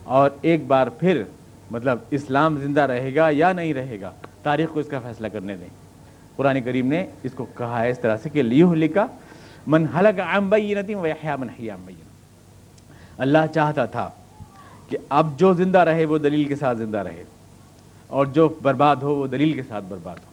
اور 0.03 0.29
ایک 0.41 0.65
بار 0.67 0.87
پھر 0.87 1.23
مطلب 1.71 1.97
اسلام 2.11 2.57
زندہ 2.57 2.81
رہے 2.81 3.15
گا 3.15 3.29
یا 3.31 3.51
نہیں 3.53 3.73
رہے 3.73 3.97
گا، 4.01 4.11
تاریخ 4.43 4.69
کو 4.69 4.79
اس 4.79 4.87
کا 4.87 4.99
فیصلہ 4.99 5.27
کرنے 5.27 5.55
دیں۔ 5.55 5.67
قرآن 6.35 6.61
کریم 6.61 6.87
نے 6.87 7.05
اس 7.23 7.31
کو 7.31 7.45
کہا 7.57 7.83
ہے 7.83 7.89
اس 7.89 7.99
طرح 7.99 8.17
سے 8.17 8.29
کہ 8.29 8.41
لیو 8.43 8.73
لکھا 8.73 9.05
من 9.67 9.85
حلق 9.95 10.19
بینتی 10.49 10.95
ویحیا 10.95 11.35
من 11.35 11.47
حیام 11.49 11.79
بین 11.85 11.95
اللہ 13.17 13.37
چاہتا 13.53 13.85
تھا 13.85 14.09
کہ 14.89 14.97
اب 15.09 15.39
جو 15.39 15.53
زندہ 15.53 15.79
رہے 15.79 16.05
وہ 16.05 16.17
دلیل 16.17 16.43
کے 16.43 16.55
ساتھ 16.55 16.77
زندہ 16.77 16.97
رہے 16.97 17.23
اور 18.07 18.25
جو 18.25 18.49
برباد 18.61 18.95
ہو 18.95 19.15
وہ 19.15 19.27
دلیل 19.27 19.53
کے 19.53 19.61
ساتھ 19.67 19.85
برباد 19.87 20.15
ہو۔ 20.15 20.31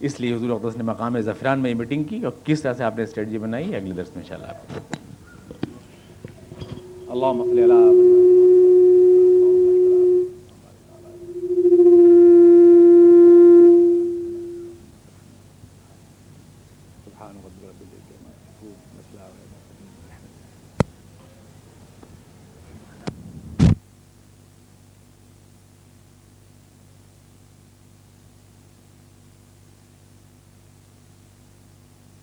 اس 0.00 0.20
لیے 0.20 0.34
حضور 0.34 0.50
اقدس 0.50 0.76
نے 0.76 0.82
مقام 0.82 1.20
زفران 1.20 1.58
میں 1.58 1.70
یہ 1.70 1.74
میٹنگ 1.74 2.04
کی 2.04 2.24
اور 2.24 2.32
کس 2.44 2.62
طرح 2.62 2.72
سے 2.72 2.84
آپ 2.84 2.96
نے 2.96 3.02
اسٹریٹجی 3.02 3.38
بنائی 3.38 3.74
اگلے 3.76 3.92
درس 3.92 4.16
میں 4.16 4.22
ان 4.22 4.28
شاء 4.28 4.36
اللہ 4.36 4.52